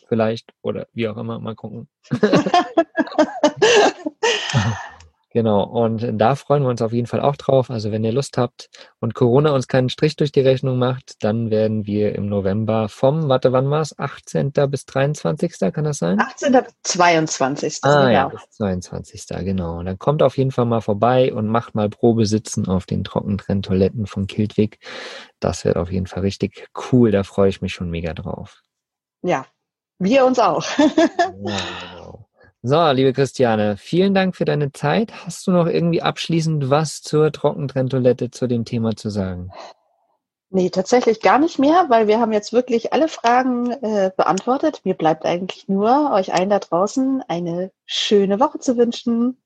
vielleicht 0.08 0.54
oder 0.62 0.88
wie 0.94 1.10
auch 1.10 1.18
immer, 1.18 1.38
mal 1.40 1.56
gucken. 1.56 1.90
Genau, 5.32 5.64
und 5.64 6.20
da 6.20 6.36
freuen 6.36 6.64
wir 6.64 6.70
uns 6.70 6.82
auf 6.82 6.94
jeden 6.94 7.08
Fall 7.08 7.20
auch 7.20 7.36
drauf. 7.36 7.70
Also 7.70 7.92
wenn 7.92 8.04
ihr 8.04 8.14
Lust 8.14 8.38
habt 8.38 8.70
und 9.00 9.14
Corona 9.14 9.52
uns 9.52 9.68
keinen 9.68 9.90
Strich 9.90 10.16
durch 10.16 10.32
die 10.32 10.40
Rechnung 10.40 10.78
macht, 10.78 11.16
dann 11.22 11.50
werden 11.50 11.86
wir 11.86 12.16
im 12.16 12.30
November 12.30 12.88
vom, 12.88 13.28
warte, 13.28 13.52
wann 13.52 13.70
war 13.70 13.82
es? 13.82 13.98
18. 14.00 14.54
bis 14.70 14.86
23. 14.86 15.54
kann 15.74 15.84
das 15.84 15.98
sein? 15.98 16.20
18. 16.20 16.54
bis 16.54 16.74
22. 16.84 17.80
Ah 17.82 18.06
genau. 18.06 18.10
ja, 18.10 18.28
bis 18.30 18.50
22. 18.52 19.26
genau. 19.44 19.80
Und 19.80 19.86
dann 19.86 20.00
kommt 20.00 20.24
auf 20.24 20.38
jeden 20.38 20.52
Fall 20.52 20.66
mal 20.66 20.82
vorbei 20.82 21.34
und 21.34 21.48
macht 21.48 21.76
mal 21.76 21.90
Probesitzen 21.90 22.68
auf 22.68 22.86
den 22.86 23.04
Trockentrenntoiletten 23.04 24.08
von 24.08 24.28
Kiltwig. 24.28 24.80
Das 25.42 25.66
wird 25.66 25.76
auf 25.76 25.92
jeden 25.92 26.08
Fall 26.08 26.22
richtig 26.22 26.70
cool. 26.92 27.12
Da 27.12 27.24
freue 27.24 27.50
ich 27.50 27.62
mich 27.62 27.74
schon 27.74 27.90
mega 27.90 28.14
drauf. 28.14 28.62
Ja, 29.24 29.46
wir 30.00 30.26
uns 30.26 30.40
auch. 30.40 30.64
ja, 30.78 31.58
genau. 31.92 32.17
So, 32.64 32.92
liebe 32.92 33.14
Christiane, 33.14 33.78
vielen 33.78 34.14
Dank 34.16 34.36
für 34.36 34.46
deine 34.46 34.72
Zeit. 34.72 35.26
Hast 35.26 35.46
du 35.46 35.52
noch 35.52 35.68
irgendwie 35.68 36.02
abschließend 36.02 36.70
was 36.70 37.02
zur 37.02 37.32
Trockentrenntoilette 37.32 38.32
zu 38.32 38.48
dem 38.48 38.66
Thema 38.66 38.96
zu 38.96 39.10
sagen? 39.10 39.52
Nee, 40.50 40.70
tatsächlich 40.70 41.22
gar 41.22 41.40
nicht 41.40 41.60
mehr, 41.60 41.86
weil 41.90 42.08
wir 42.08 42.20
haben 42.20 42.32
jetzt 42.32 42.54
wirklich 42.54 42.94
alle 42.94 43.10
Fragen 43.10 43.72
äh, 43.72 44.12
beantwortet. 44.16 44.82
Mir 44.86 44.96
bleibt 44.96 45.26
eigentlich 45.26 45.68
nur, 45.68 46.12
euch 46.14 46.34
allen 46.34 46.50
da 46.50 46.60
draußen 46.60 47.22
eine 47.28 47.72
schöne 47.86 48.40
Woche 48.40 48.60
zu 48.60 48.78
wünschen. 48.78 49.38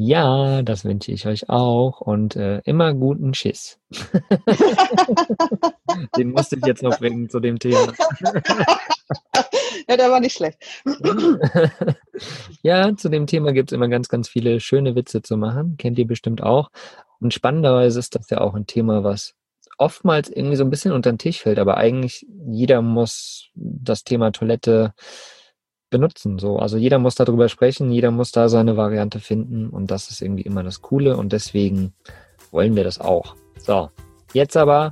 Ja, 0.00 0.62
das 0.62 0.84
wünsche 0.84 1.10
ich 1.10 1.26
euch 1.26 1.48
auch 1.48 2.00
und 2.00 2.36
äh, 2.36 2.58
immer 2.58 2.94
guten 2.94 3.34
Schiss. 3.34 3.80
Den 6.16 6.30
musste 6.30 6.54
ich 6.54 6.64
jetzt 6.64 6.84
noch 6.84 7.00
bringen 7.00 7.28
zu 7.28 7.40
dem 7.40 7.58
Thema. 7.58 7.92
ja, 9.88 9.96
der 9.96 10.08
war 10.08 10.20
nicht 10.20 10.36
schlecht. 10.36 10.60
ja, 12.62 12.94
zu 12.94 13.08
dem 13.08 13.26
Thema 13.26 13.52
gibt 13.52 13.72
es 13.72 13.74
immer 13.74 13.88
ganz, 13.88 14.08
ganz 14.08 14.28
viele 14.28 14.60
schöne 14.60 14.94
Witze 14.94 15.20
zu 15.20 15.36
machen. 15.36 15.76
Kennt 15.78 15.98
ihr 15.98 16.06
bestimmt 16.06 16.44
auch. 16.44 16.70
Und 17.18 17.34
spannenderweise 17.34 17.98
ist 17.98 18.14
das 18.14 18.30
ja 18.30 18.40
auch 18.40 18.54
ein 18.54 18.68
Thema, 18.68 19.02
was 19.02 19.34
oftmals 19.78 20.30
irgendwie 20.30 20.54
so 20.54 20.62
ein 20.62 20.70
bisschen 20.70 20.92
unter 20.92 21.10
den 21.10 21.18
Tisch 21.18 21.40
fällt, 21.40 21.58
aber 21.58 21.76
eigentlich 21.76 22.24
jeder 22.46 22.82
muss 22.82 23.48
das 23.56 24.04
Thema 24.04 24.30
Toilette 24.30 24.94
benutzen. 25.90 26.38
So. 26.38 26.58
Also 26.58 26.76
jeder 26.76 26.98
muss 26.98 27.14
darüber 27.14 27.48
sprechen, 27.48 27.90
jeder 27.90 28.10
muss 28.10 28.32
da 28.32 28.48
seine 28.48 28.76
Variante 28.76 29.20
finden 29.20 29.68
und 29.68 29.90
das 29.90 30.10
ist 30.10 30.22
irgendwie 30.22 30.42
immer 30.42 30.62
das 30.62 30.82
Coole 30.82 31.16
und 31.16 31.32
deswegen 31.32 31.92
wollen 32.50 32.76
wir 32.76 32.84
das 32.84 33.00
auch. 33.00 33.34
So, 33.58 33.90
jetzt 34.32 34.56
aber 34.56 34.90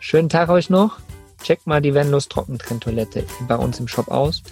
schönen 0.00 0.28
Tag 0.28 0.48
euch 0.48 0.70
noch. 0.70 0.98
Checkt 1.42 1.66
mal 1.66 1.80
die 1.80 1.94
Venlos 1.94 2.28
Trockentrenntoilette 2.28 3.24
bei 3.46 3.56
uns 3.56 3.78
im 3.78 3.88
Shop 3.88 4.08
aus. 4.08 4.42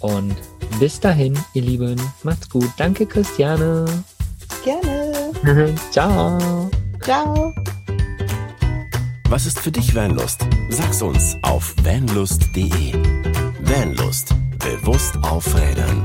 Und 0.00 0.36
bis 0.78 1.00
dahin, 1.00 1.38
ihr 1.54 1.62
Lieben, 1.62 2.00
macht's 2.22 2.50
gut. 2.50 2.68
Danke, 2.76 3.06
Christiane. 3.06 3.86
Gerne. 4.64 5.74
Ciao. 5.90 6.68
Ciao. 7.00 7.54
Was 9.28 9.46
ist 9.46 9.58
für 9.58 9.72
dich 9.72 9.94
Vanlust? 9.94 10.46
Sag's 10.70 11.02
uns 11.02 11.36
auf 11.42 11.74
vanlust.de. 11.82 12.92
Vanlust. 13.60 14.34
Bewusst 14.66 15.16
aufrädern. 15.22 16.04